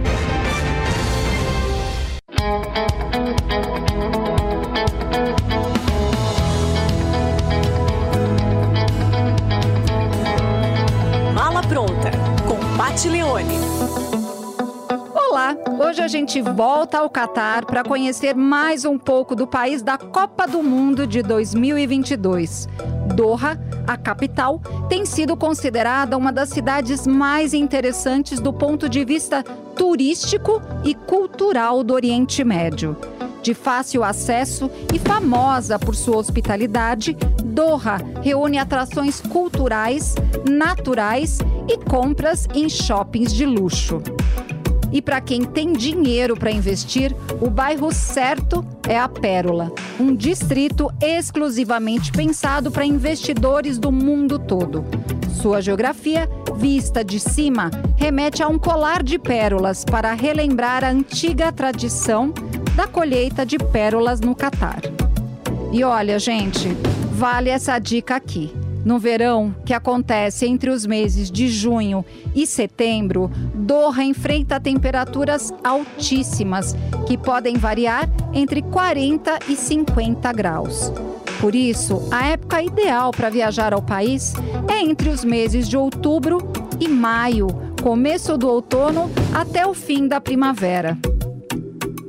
[16.06, 20.61] A gente volta ao Catar para conhecer mais um pouco do país da Copa do
[20.61, 22.69] Mundo de 2022.
[23.15, 29.41] Doha, a capital, tem sido considerada uma das cidades mais interessantes do ponto de vista
[29.76, 32.95] turístico e cultural do Oriente Médio.
[33.41, 40.14] De fácil acesso e famosa por sua hospitalidade, Doha reúne atrações culturais,
[40.48, 44.03] naturais e compras em shoppings de luxo.
[44.95, 50.89] E para quem tem dinheiro para investir, o bairro certo é a Pérola, um distrito
[51.01, 54.85] exclusivamente pensado para investidores do mundo todo.
[55.41, 61.51] Sua geografia, vista de cima, remete a um colar de pérolas para relembrar a antiga
[61.51, 62.34] tradição
[62.73, 64.80] da colheita de pérolas no Catar.
[65.73, 66.69] E olha, gente,
[67.11, 68.49] vale essa dica aqui.
[68.86, 72.06] No verão, que acontece entre os meses de junho
[72.36, 76.76] e setembro, Doha enfrenta temperaturas altíssimas,
[77.07, 80.94] que podem variar entre 40 e 50 graus.
[81.41, 84.34] Por isso, a época ideal para viajar ao país
[84.70, 86.38] é entre os meses de outubro
[86.80, 87.48] e maio,
[87.82, 90.95] começo do outono até o fim da primavera.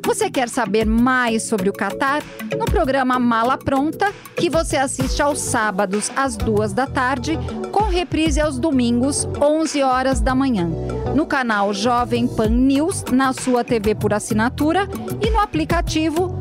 [0.06, 2.22] Você quer saber mais sobre o Catar?
[2.56, 7.36] No programa Mala Pronta, que você assiste aos sábados às duas da tarde,
[7.72, 10.70] com reprise aos domingos, 11 horas da manhã.
[11.12, 14.88] No canal Jovem Pan News, na sua TV por assinatura
[15.20, 16.32] e no aplicativo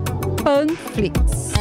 [0.44, 1.54] Panflix.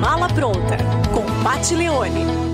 [0.00, 0.76] Mala pronta
[1.14, 2.53] com Pat Leone.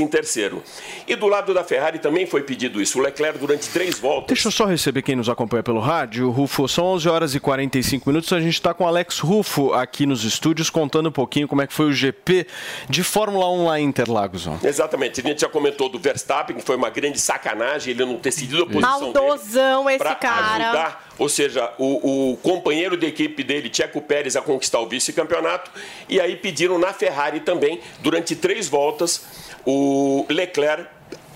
[0.00, 0.62] Em terceiro.
[1.06, 2.98] E do lado da Ferrari também foi pedido isso.
[2.98, 4.28] O Leclerc, durante três voltas.
[4.28, 6.30] Deixa eu só receber quem nos acompanha pelo rádio.
[6.30, 8.32] Rufo, são 11 horas e 45 minutos.
[8.32, 11.66] A gente está com o Alex Rufo aqui nos estúdios, contando um pouquinho como é
[11.66, 12.46] que foi o GP
[12.88, 14.46] de Fórmula 1 lá em Interlagos.
[14.46, 14.56] ó.
[14.62, 15.20] Exatamente.
[15.20, 18.62] A gente já comentou do Verstappen, que foi uma grande sacanagem ele não ter cedido
[18.62, 20.64] a posição Maldosão dele esse cara.
[20.64, 25.70] ajudar, ou seja, o, o companheiro de equipe dele, Checo Pérez, a conquistar o vice-campeonato.
[26.08, 29.24] E aí pediram na Ferrari também, durante três voltas,
[29.66, 30.86] o Leclerc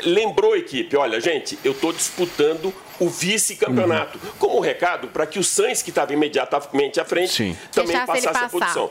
[0.04, 4.18] lembrou a equipe, olha, gente, eu estou disputando o vice-campeonato.
[4.38, 8.44] Como um recado para que o Sainz, que estava imediatamente à frente, também Deixasse passasse
[8.44, 8.90] a posição.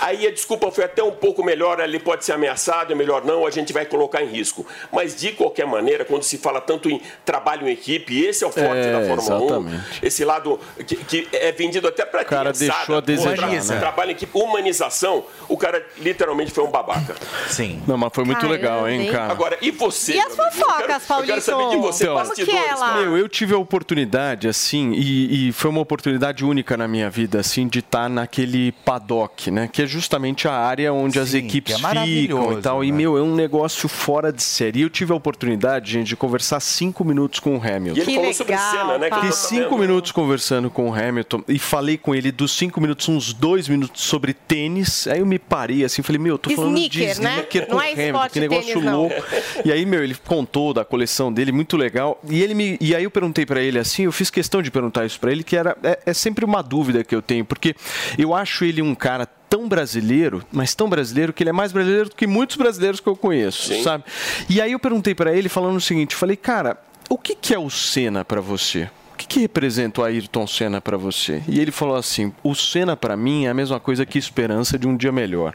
[0.00, 3.44] Aí a desculpa foi até um pouco melhor, ele pode ser ameaçado, é melhor não,
[3.44, 4.64] a gente vai colocar em risco.
[4.92, 8.52] Mas de qualquer maneira, quando se fala tanto em trabalho em equipe, esse é o
[8.52, 9.84] forte É, da Fórmula 1, exatamente.
[10.06, 13.78] esse lado que, que é vendido até para cara deixou a desejar, né?
[13.80, 17.16] Trabalho em equipe, humanização, o cara literalmente foi um babaca.
[17.48, 17.82] Sim.
[17.86, 19.32] Não, mas foi muito Caramba, legal, hein, cara?
[19.32, 20.12] Agora, e você?
[20.14, 22.50] E as fofocas, quero- Eu quero saber de você, Então, bastidores.
[22.54, 22.94] Como que é lá?
[22.98, 27.40] Meu, eu tive a oportunidade, assim, e, e, foi uma oportunidade única na minha vida,
[27.40, 29.66] assim, de estar naquele paddock, né?
[29.66, 32.80] Que é justamente a área onde Sim, as equipes é ficam e tal.
[32.80, 32.86] Né?
[32.86, 34.80] E, meu, é um negócio fora de série.
[34.80, 37.98] E eu tive a oportunidade, gente, de conversar cinco minutos com o Hamilton.
[37.98, 39.10] E ele que falou legal, sobre cena, né?
[39.10, 43.32] Fiquei cinco minutos conversando com o Hamilton e falei com ele dos cinco minutos, uns
[43.32, 45.06] dois minutos sobre tênis.
[45.06, 47.32] Aí eu me parei, assim, falei, meu, eu tô falando sneaker, de né?
[47.32, 49.24] sneaker com Não o é Hamilton, que negócio tênis, louco.
[49.64, 52.20] E aí, meu, ele contou da coleção dele, muito legal.
[52.28, 55.06] E ele me, e aí eu perguntei para ele assim, eu fiz questão de perguntar
[55.06, 57.74] isso para ele, que era é, é sempre uma dúvida que eu tenho, porque
[58.18, 62.08] eu acho ele um cara tão brasileiro, mas tão brasileiro que ele é mais brasileiro
[62.08, 63.82] do que muitos brasileiros que eu conheço, Sim.
[63.82, 64.04] sabe?
[64.48, 66.78] E aí eu perguntei para ele falando o seguinte, falei, cara,
[67.08, 68.88] o que, que é o Senna para você?
[69.20, 71.42] Que, que representa o Ayrton Senna para você?
[71.46, 74.86] E ele falou assim: o Senna para mim é a mesma coisa que esperança de
[74.88, 75.54] um dia melhor.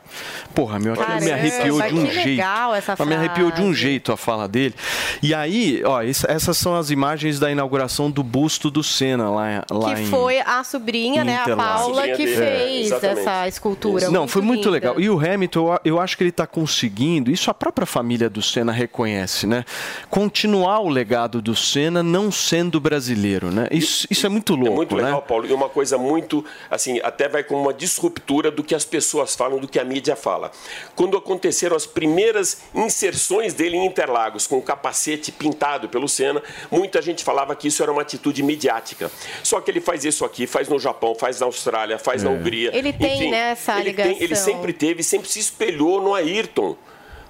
[0.53, 2.41] Porra, meu, aquilo me arrepiou de um jeito.
[2.75, 4.75] Essa me arrepiou de um jeito a fala dele.
[5.21, 9.95] E aí, ó, essas são as imagens da inauguração do busto do Senna lá, lá
[9.95, 10.03] que em.
[10.05, 14.09] Que foi a sobrinha, né, a Paula, que fez é, essa escultura.
[14.09, 14.71] Não, muito foi muito linda.
[14.71, 14.99] legal.
[14.99, 18.41] E o Hamilton, eu, eu acho que ele está conseguindo, isso a própria família do
[18.41, 19.65] Senna reconhece, né?
[20.09, 23.67] Continuar o legado do Senna não sendo brasileiro, né?
[23.71, 25.25] Isso, isso é muito louco, É muito legal, né?
[25.27, 25.45] Paulo.
[25.47, 29.57] E uma coisa muito, assim, até vai com uma disruptura do que as pessoas falam,
[29.59, 30.51] do que a mídia fala.
[30.95, 37.01] Quando aconteceram as primeiras inserções dele em Interlagos, com o capacete pintado pelo Senna, muita
[37.01, 39.11] gente falava que isso era uma atitude midiática.
[39.43, 42.25] Só que ele faz isso aqui, faz no Japão, faz na Austrália, faz É.
[42.25, 42.71] na Hungria.
[42.75, 44.45] Ele tem, Enfim, né, essa ele tem- ele ligação.
[44.53, 46.75] sempre teve, sempre se espelhou no Ayrton.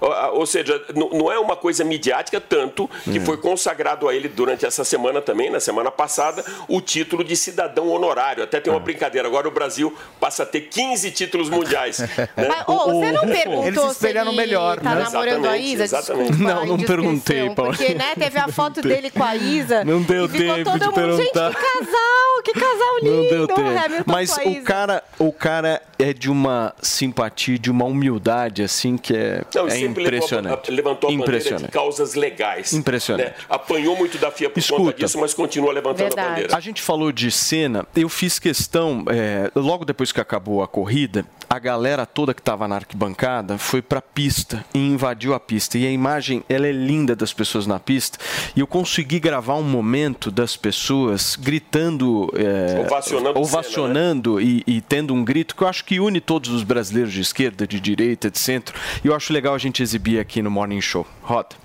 [0.00, 3.20] Ou- seja, não é uma coisa midiática, tanto que É.
[3.20, 7.88] foi consagrado a ele durante essa semana também, na semana passada, o título de cidadão
[7.88, 8.44] honorário.
[8.44, 9.26] Até tem uma brincadeira.
[9.26, 11.98] Agora o Brasil passa a ter 15 títulos mundiais.
[12.36, 12.48] né?
[12.48, 15.02] Mas, ô, você não perguntou Ele se espelha se no ele melhor, tá né?
[15.04, 15.84] namorando a Exatamente, Isa?
[15.84, 16.28] exatamente.
[16.32, 17.74] Desculpa Não, não perguntei, Paulo.
[17.76, 19.84] Porque, né, teve a foto dele com a Isa.
[19.84, 21.54] Não deu e ficou tempo todo de mundo, gente, perguntar.
[21.54, 23.16] que casal, que casal lindo.
[23.16, 23.60] Não deu tempo.
[23.86, 29.14] Hamilton Mas o cara, o cara é de uma simpatia, de uma humildade assim que
[29.16, 30.70] é, Não, é sempre impressionante.
[30.70, 31.72] Levantou a bandeira de impressionante.
[31.72, 32.72] causas legais.
[32.72, 33.28] Impressionante.
[33.28, 33.34] né?
[33.48, 34.98] Apanhou muito da FIA por conta Escuta.
[34.98, 36.56] disso, mas continua levantando a bandeira.
[36.56, 41.24] A gente falou de cena, eu fiz questão, é, logo depois que acabou a corrida,
[41.48, 45.78] a galera toda que estava na arquibancada foi para a pista e invadiu a pista.
[45.78, 48.18] E a imagem, ela é linda das pessoas na pista.
[48.54, 55.14] E eu consegui gravar um momento das pessoas gritando, é, Ovacionando ovacionando e, e tendo
[55.14, 58.38] um grito que eu acho que une todos os brasileiros de esquerda, de direita, de
[58.38, 58.74] centro.
[59.04, 61.06] E eu acho legal a gente exibir aqui no Morning Show.
[61.22, 61.56] Roda.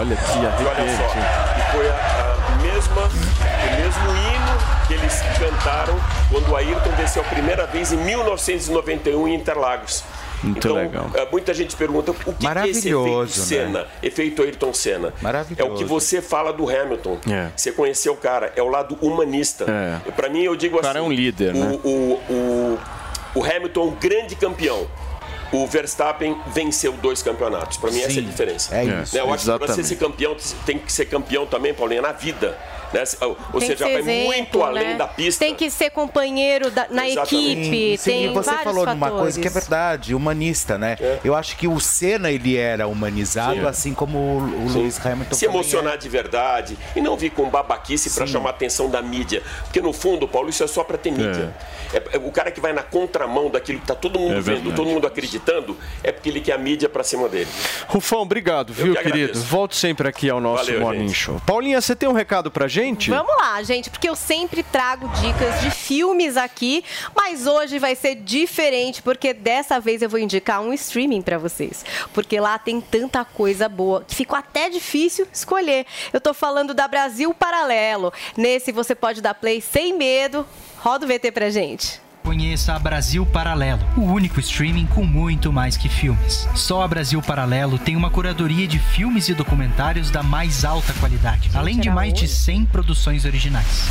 [0.00, 0.96] Olha que olha arrepiante.
[0.96, 5.94] só, e foi a, a mesma, o mesmo hino que eles cantaram
[6.30, 10.02] quando o Ayrton venceu a primeira vez em 1991 em Interlagos.
[10.42, 11.10] Muito então, legal.
[11.14, 15.12] eh, Muita gente pergunta o que, é esse efeito Maravilhoso, Senna, efeito Ayrton Senna.
[15.56, 17.18] É o que você fala do Hamilton.
[17.30, 17.48] É.
[17.56, 19.66] Você conheceu o cara, é o lado humanista.
[20.06, 20.10] É.
[20.12, 21.06] Para mim, eu digo O cara assim.
[21.06, 21.78] é um líder, o, né?
[21.84, 22.78] o, o,
[23.34, 24.86] o Hamilton é um grande campeão.
[25.52, 27.76] O Verstappen venceu dois campeonatos.
[27.76, 28.74] Para mim, essa é a Sim, diferença.
[28.74, 29.88] é Né, isso, Eu acho que para exatamente.
[29.88, 32.56] ser campeão, tem que ser campeão também, Paulinha, na vida.
[32.92, 33.04] Né?
[33.20, 34.94] Ou Tem seja, que vai ser exemplo, muito além né?
[34.96, 35.44] da pista.
[35.44, 38.94] Tem que ser companheiro da- na equipe, Sim, tem e você falou fatores.
[38.94, 40.96] numa coisa que é verdade, humanista, né?
[41.24, 43.66] Eu acho que o Senna ele era humanizado, Sim.
[43.66, 44.78] assim como o, o Sim.
[44.80, 45.60] Lewis Hamilton se também é.
[45.60, 49.42] emocionar de verdade e não vir com babaquice para chamar a atenção da mídia.
[49.64, 51.54] Porque no fundo, Paulo, isso é só para ter mídia.
[51.94, 52.16] É.
[52.16, 54.88] é o cara que vai na contramão daquilo que tá todo mundo É vendo, todo
[54.88, 57.48] mundo acreditando, é porque ele quer a mídia para cima dele.
[57.86, 59.38] Rufão, obrigado, viu, que querido?
[59.42, 61.14] Volte sempre aqui ao nosso Valeu, Morning gente.
[61.16, 61.40] Show.
[61.46, 62.79] Paulinha, você tem um recado pra gente?
[63.10, 66.84] Vamos lá, gente, porque eu sempre trago dicas de filmes aqui,
[67.14, 71.84] mas hoje vai ser diferente, porque dessa vez eu vou indicar um streaming pra vocês.
[72.12, 75.86] Porque lá tem tanta coisa boa que ficou até difícil escolher.
[76.12, 78.12] Eu tô falando da Brasil Paralelo.
[78.36, 80.46] Nesse você pode dar play sem medo.
[80.78, 82.00] Roda o VT pra gente.
[82.22, 86.48] Conheça a Brasil Paralelo, o único streaming com muito mais que filmes.
[86.54, 91.50] Só a Brasil Paralelo tem uma curadoria de filmes e documentários da mais alta qualidade,
[91.54, 93.88] além de mais de 100 produções originais.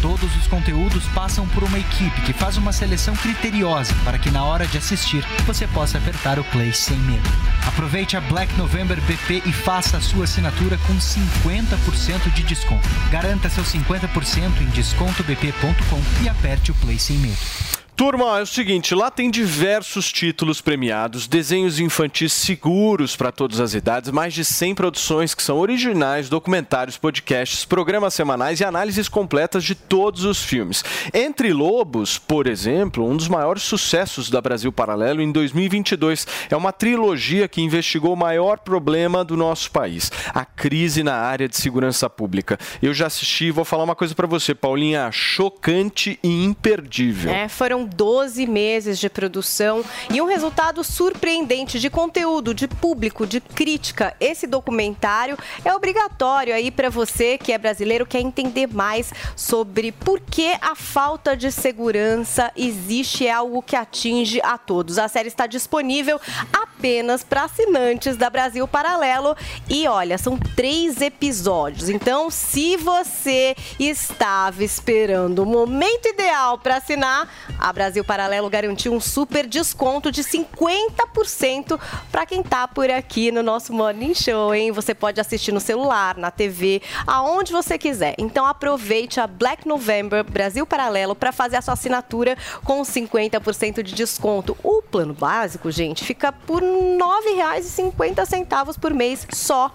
[0.00, 4.44] Todos os conteúdos passam por uma equipe que faz uma seleção criteriosa para que na
[4.44, 7.28] hora de assistir você possa apertar o play sem medo.
[7.66, 12.88] Aproveite a Black November BP e faça a sua assinatura com 50% de desconto.
[13.10, 17.67] Garanta seu 50% em descontobp.com e aperte o play sem medo.
[17.98, 23.74] Turma, é o seguinte, lá tem diversos títulos premiados, desenhos infantis seguros para todas as
[23.74, 29.64] idades, mais de 100 produções que são originais, documentários, podcasts, programas semanais e análises completas
[29.64, 30.84] de todos os filmes.
[31.12, 36.72] Entre Lobos, por exemplo, um dos maiores sucessos da Brasil Paralelo em 2022, é uma
[36.72, 42.08] trilogia que investigou o maior problema do nosso país, a crise na área de segurança
[42.08, 42.60] pública.
[42.80, 47.32] Eu já assisti e vou falar uma coisa para você, Paulinha, chocante e imperdível.
[47.32, 53.40] É, foram 12 meses de produção e um resultado surpreendente de conteúdo, de público, de
[53.40, 54.14] crítica.
[54.20, 60.20] Esse documentário é obrigatório aí para você que é brasileiro, quer entender mais sobre por
[60.20, 64.98] que a falta de segurança existe é algo que atinge a todos.
[64.98, 66.20] A série está disponível
[66.52, 69.36] apenas para assinantes da Brasil Paralelo
[69.68, 71.88] e olha, são três episódios.
[71.88, 77.28] Então, se você estava esperando o momento ideal para assinar,
[77.58, 81.78] a Brasil Paralelo garantiu um super desconto de 50%
[82.10, 84.72] para quem tá por aqui no nosso Morning Show, hein?
[84.72, 88.16] Você pode assistir no celular, na TV, aonde você quiser.
[88.18, 93.94] Então aproveite a Black November Brasil Paralelo para fazer a sua assinatura com 50% de
[93.94, 94.56] desconto.
[94.60, 99.72] O plano básico, gente, fica por R$ 9,50 por mês só.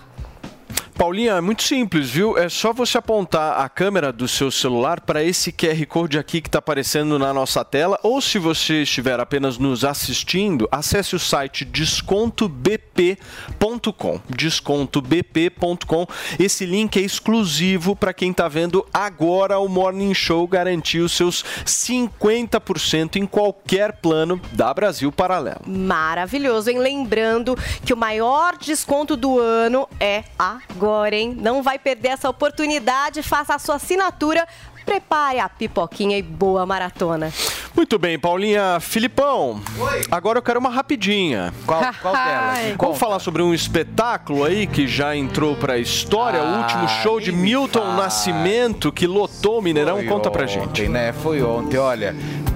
[0.94, 2.38] Paulinha, é muito simples, viu?
[2.38, 6.48] É só você apontar a câmera do seu celular para esse QR Code aqui que
[6.48, 11.66] está aparecendo na nossa tela, ou se você estiver apenas nos assistindo, acesse o site
[11.66, 14.22] descontobp.com.
[14.30, 16.08] Descontobp.com.
[16.40, 21.44] Esse link é exclusivo para quem está vendo agora o Morning Show garantir os seus
[21.66, 25.62] 50% em qualquer plano da Brasil Paralelo.
[25.66, 26.78] Maravilhoso, hein?
[26.78, 31.36] Lembrando que o maior desconto do ano é agora agora, hein?
[31.40, 34.46] Não vai perder essa oportunidade, faça a sua assinatura.
[34.86, 37.32] Prepare a pipoquinha e boa maratona.
[37.74, 38.80] Muito bem, Paulinha.
[38.82, 40.02] Filipão, Oi.
[40.12, 41.54] agora eu quero uma rapidinha.
[41.66, 42.58] Qual, qual delas?
[42.60, 43.00] Vamos Conta.
[43.00, 47.32] falar sobre um espetáculo aí que já entrou pra história, ah, o último show de
[47.32, 49.96] Milton Nascimento que lotou o Mineirão.
[50.00, 50.90] Foi Conta pra ontem, gente.
[50.90, 51.14] né?
[51.14, 52.14] Foi ontem, olha.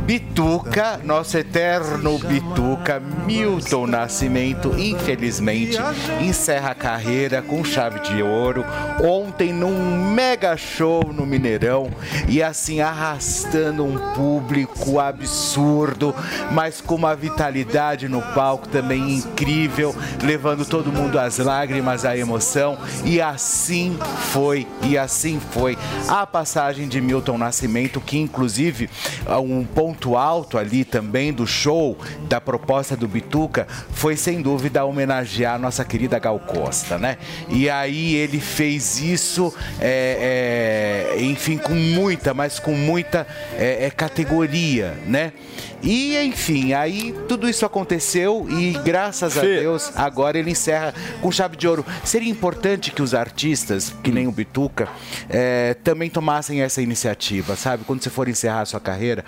[0.08, 5.78] Bituca, nosso eterno Bituca, Milton Nascimento, infelizmente,
[6.22, 8.64] encerra a carreira com chave de ouro.
[9.04, 11.90] Ontem, num mega show no Mineirão,
[12.26, 16.16] e assim arrastando um público absurdo,
[16.54, 19.94] mas com uma vitalidade no palco também incrível,
[20.24, 22.78] levando todo mundo às lágrimas, à emoção.
[23.04, 24.00] E assim
[24.32, 25.78] foi, e assim foi
[26.08, 28.90] a passagem de Milton Nascimento, que inclusive
[29.28, 31.98] um ponto ponto alto ali também do show,
[32.30, 37.18] da proposta do Bituca, foi sem dúvida homenagear a nossa querida Gal Costa, né?
[37.50, 43.26] E aí ele fez isso, é, é, enfim, com muita, mas com muita
[43.58, 45.34] é, é categoria, né?
[45.82, 51.56] E enfim, aí tudo isso aconteceu e graças a Deus agora ele encerra com chave
[51.56, 51.86] de ouro.
[52.04, 54.88] Seria importante que os artistas, que nem o Bituca,
[55.30, 57.84] é, também tomassem essa iniciativa, sabe?
[57.84, 59.24] Quando você for encerrar a sua carreira,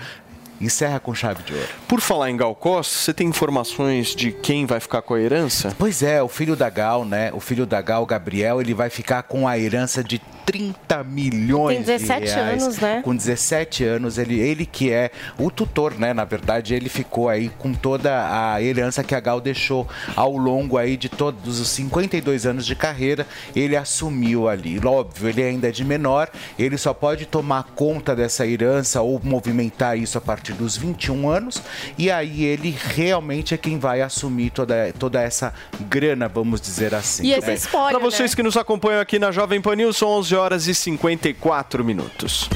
[0.60, 1.68] encerra com chave de ouro.
[1.88, 5.74] Por falar em Gal Costa, você tem informações de quem vai ficar com a herança?
[5.78, 7.32] Pois é, o filho da Gal, né?
[7.34, 11.86] O filho da Gal, Gabriel, ele vai ficar com a herança de 30 milhões Tem
[11.86, 12.64] 17 de reais.
[12.64, 13.02] anos, né?
[13.04, 16.12] Com 17 anos, ele, ele que é o tutor, né?
[16.12, 20.76] Na verdade, ele ficou aí com toda a herança que a Gal deixou ao longo
[20.76, 24.80] aí de todos os 52 anos de carreira, ele assumiu ali.
[24.84, 26.28] Óbvio, ele ainda é de menor,
[26.58, 31.62] ele só pode tomar conta dessa herança ou movimentar isso a partir dos 21 anos,
[31.98, 35.54] e aí ele realmente é quem vai assumir toda, toda essa
[35.90, 37.26] grana, vamos dizer assim.
[37.26, 38.36] E esse spoiler, Para vocês né?
[38.36, 42.50] que nos acompanham aqui na Jovem Pan News, são 11 horas e 54 minutos.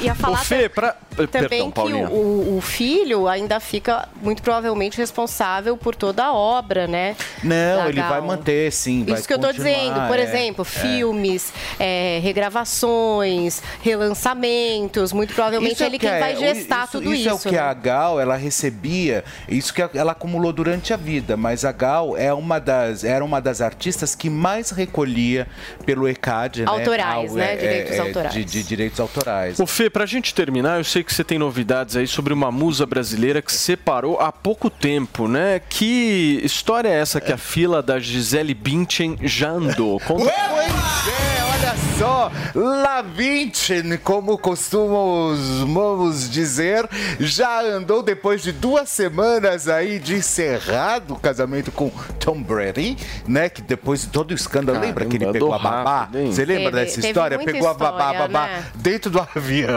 [0.00, 0.94] Ia falar o Fê, pra...
[1.16, 2.08] também Perdão, que Paulinha.
[2.08, 7.16] o, o filho ainda fica muito provavelmente responsável por toda a obra, né?
[7.42, 8.10] Não, da ele Gal.
[8.10, 9.04] vai manter, sim.
[9.04, 10.64] vai Isso que eu tô continuar, dizendo, por é, exemplo, é.
[10.64, 16.84] filmes, é, regravações, relançamentos, muito provavelmente Isso é ele o que quem é- vai gestar
[16.84, 17.20] isso, tudo isso.
[17.20, 17.58] Isso é o que né?
[17.58, 21.36] a Gal ela recebia, isso que ela acumulou durante a vida.
[21.36, 25.46] Mas a Gal é uma das, era uma das artistas que mais recolhia
[25.84, 26.66] pelo ECAD, né?
[26.68, 27.54] Autorais, né?
[27.54, 28.34] é, Direitos é, autorais.
[28.34, 29.58] De, de direitos autorais.
[29.58, 32.84] Ô Fê, pra gente terminar, eu sei que você tem novidades aí sobre uma musa
[32.86, 35.60] brasileira que separou há pouco tempo, né?
[35.68, 39.98] Que história é essa que a fila da Gisele Bündchen já andou?
[40.00, 46.86] Conta Pois é, Olha só, La Vinci, como costumamos dizer,
[47.18, 51.88] já andou depois de duas semanas aí de encerrado o casamento com
[52.20, 52.96] Tom Brady,
[53.26, 53.48] né?
[53.48, 56.00] Que depois de todo o escândalo, Caramba, lembra que ele pegou a babá?
[56.00, 56.26] rápido?
[56.32, 57.38] Você lembra Teve- dessa história?
[57.38, 58.64] Pegou a babá, história, babá né?
[58.74, 59.75] dentro do avião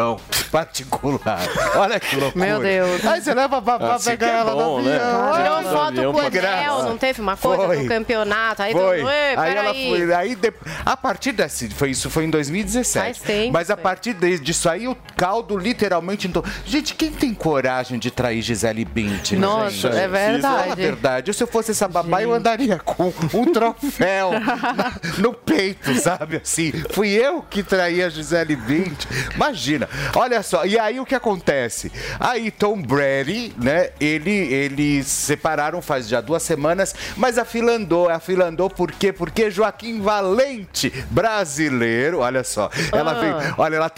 [0.52, 1.40] particular.
[1.76, 2.46] Olha que loucura.
[2.46, 3.06] Meu Deus.
[3.06, 4.96] Aí você leva a babá, Assim pega que é ela bom, no né?
[4.96, 5.34] avião.
[5.34, 7.78] Tirou Olha, foto avião com o pra Anel, não teve uma coisa Foi.
[7.84, 8.62] do campeonato.
[8.64, 9.00] Aí Foi.
[9.00, 10.14] todo "Ei, Aí ela peraí." foi.
[10.14, 10.54] Aí de-
[10.86, 11.70] a partir desse.
[11.70, 13.06] Foi, isso foi em 2017.
[13.06, 13.84] Faz tempo, Mas a foi.
[13.84, 16.28] partir de- disso aí, o caldo literalmente.
[16.28, 19.40] Então, gente, quem tem coragem de trair Gisele Bündchen?
[19.40, 19.98] Nossa, gente?
[19.98, 20.72] é verdade.
[20.72, 21.34] A verdade.
[21.34, 26.38] Se eu fosse essa babá, eu andaria com um troféu na- no peito, sabe?
[26.38, 29.10] Assim, fui eu que traí a Gisele Bündchen.
[29.36, 29.89] Imagina.
[30.16, 30.66] Olha só.
[30.66, 31.92] E aí o que acontece?
[32.20, 33.90] Aí Tom Brady, né?
[34.00, 38.10] Ele, eles separaram faz já duas semanas, mas a fila andou.
[38.10, 39.12] A fila andou por quê?
[39.14, 42.70] Porque Joaquim Valente, brasileiro, olha só.
[42.92, 43.14] Ela Ah.
[43.20, 43.90] veio, olha, ela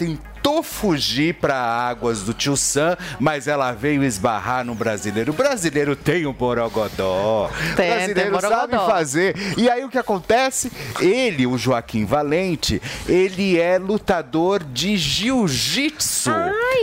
[0.42, 5.30] tentou fugir para águas do Tio Sam, mas ela veio esbarrar no brasileiro.
[5.30, 7.46] O brasileiro tem um borogodó.
[7.46, 8.86] O Tem, brasileiro tem sabe borogodó.
[8.86, 9.36] fazer.
[9.56, 10.72] E aí o que acontece?
[11.00, 16.30] Ele, o Joaquim Valente, ele é lutador de jiu-jitsu.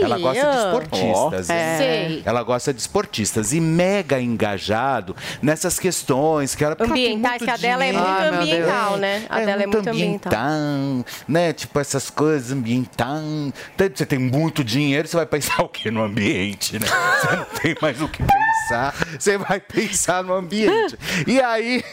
[0.00, 0.64] Ela gosta de ah.
[0.66, 1.50] esportistas.
[1.50, 1.56] Hein?
[1.76, 2.22] Sei.
[2.24, 7.84] Ela gosta de esportistas e mega engajado nessas questões que ela Ambientais, que a dela
[7.84, 9.22] é muito meu ambiental, né?
[9.28, 10.32] A dela é muito ambiental.
[10.32, 11.52] ambiental, né?
[11.52, 13.20] Tipo essas coisas ambiental.
[13.74, 16.86] Então, Você tem muito dinheiro, você vai pensar o que no ambiente, né?
[16.86, 20.96] Você não tem mais o que pensar, você vai pensar no ambiente.
[21.26, 21.84] E aí,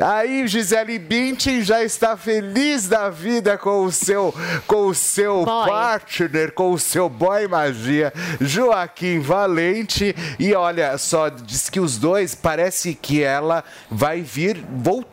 [0.00, 4.34] aí Gisele Bündchen já está feliz da vida com o seu,
[4.66, 5.68] com o seu Boy.
[5.68, 10.14] partner, com o seu boy magia, Joaquim Valente.
[10.38, 14.62] E olha só, diz que os dois parece que ela vai vir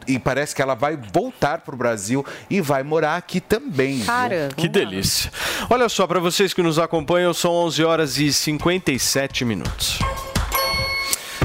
[0.07, 3.99] e parece que ela vai voltar pro Brasil e vai morar aqui também.
[4.02, 4.53] Caramba.
[4.56, 5.32] Que delícia.
[5.69, 9.99] Olha só, para vocês que nos acompanham, são 11 horas e 57 minutos.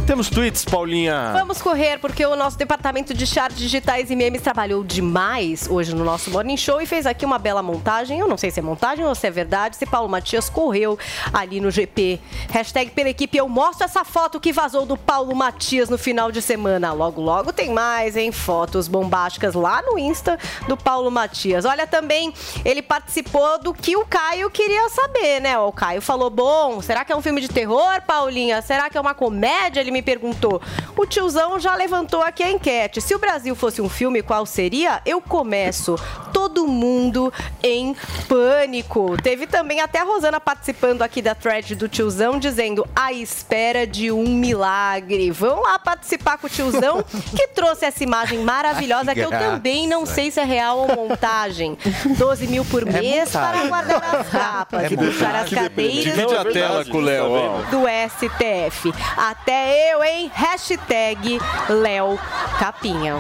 [0.07, 1.33] Temos tweets, Paulinha.
[1.33, 6.05] Vamos correr, porque o nosso departamento de charts digitais e memes trabalhou demais hoje no
[6.05, 8.21] nosso Morning Show e fez aqui uma bela montagem.
[8.21, 10.97] Eu não sei se é montagem ou se é verdade, se Paulo Matias correu
[11.33, 12.21] ali no GP.
[12.51, 16.41] Hashtag pela equipe, eu mostro essa foto que vazou do Paulo Matias no final de
[16.41, 16.93] semana.
[16.93, 18.31] Logo, logo tem mais, hein?
[18.31, 20.39] Fotos bombásticas lá no Insta
[20.69, 21.65] do Paulo Matias.
[21.65, 22.33] Olha, também
[22.65, 25.59] ele participou do que o Caio queria saber, né?
[25.59, 28.63] O Caio falou: bom, será que é um filme de terror, Paulinha?
[28.63, 29.81] Será que é uma comédia?
[29.81, 30.61] Ele me perguntou.
[30.97, 33.01] O tiozão já levantou aqui a enquete.
[33.01, 35.01] Se o Brasil fosse um filme, qual seria?
[35.07, 35.97] Eu começo.
[36.33, 37.33] Todo mundo
[37.63, 37.97] em
[38.29, 39.17] pânico.
[39.23, 44.13] Teve também até a Rosana participando aqui da thread do tiozão, dizendo à espera de
[44.13, 45.31] um milagre.
[45.31, 47.03] Vão lá participar com o tiozão,
[47.35, 49.51] que trouxe essa imagem maravilhosa, que eu graça.
[49.53, 51.79] também não sei se é real ou montagem.
[52.19, 53.69] 12 mil por mês para montagem.
[53.69, 57.29] guardar as capas É puxar as cadeiras Divide é a tela com o Léo,
[57.71, 58.93] do STF.
[59.17, 60.31] Até eu, hein?
[60.35, 61.39] Hashtag
[61.69, 62.19] Léo
[62.59, 63.15] Capinha.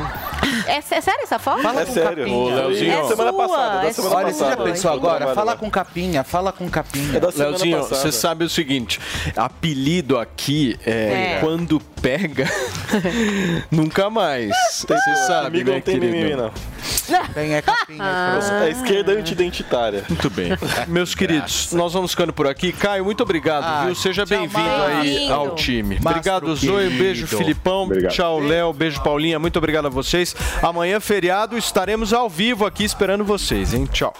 [0.68, 1.60] É, sé- sério essa foto?
[1.62, 2.18] Fala É com sério.
[2.24, 2.36] Capinha.
[2.36, 4.64] Ô, Leozinho, É semana sua, passada, da é semana Olha, você já passada.
[4.70, 5.34] pensou agora?
[5.34, 7.16] Fala com capinha, fala com capinha.
[7.16, 7.96] É da semana Leozinho, passada.
[8.00, 9.00] você sabe o seguinte:
[9.36, 11.38] apelido aqui é, É.
[11.40, 12.48] quando pega,
[13.68, 14.52] nunca mais.
[14.70, 16.12] Você sabe, Comigo né, não tem querido?
[16.16, 16.52] mimimi, não.
[17.36, 18.02] É capinha.
[18.64, 20.04] É esquerda anti-identitária.
[20.08, 20.50] Muito bem.
[20.88, 22.72] Meus queridos, nós vamos ficando por aqui.
[22.72, 23.94] Caio, muito obrigado, Ah, viu?
[23.94, 25.94] Seja bem-vindo aí ao time.
[25.96, 26.88] Mastro Obrigado, Zoe.
[26.88, 27.26] Um beijo.
[27.26, 27.84] Filipão.
[27.84, 28.12] Obrigado.
[28.12, 28.72] Tchau, Léo.
[28.72, 29.38] Beijo, Paulinha.
[29.38, 30.34] Muito obrigado a vocês.
[30.60, 33.88] Amanhã, feriado, estaremos ao vivo aqui esperando vocês, hein?
[33.92, 34.12] Tchau.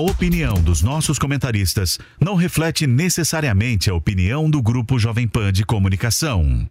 [0.00, 6.66] Opinião dos nossos comentaristas não reflete necessariamente a opinião do Grupo Jovem Pan de Comunicação.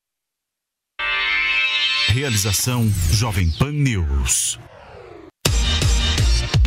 [2.10, 4.60] Realização Jovem Pan News.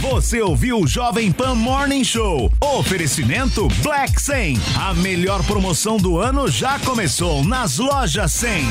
[0.02, 2.52] Você ouviu o Jovem Pan Morning Show.
[2.60, 4.56] Oferecimento Black 100.
[4.80, 8.64] A melhor promoção do ano já começou nas lojas 100.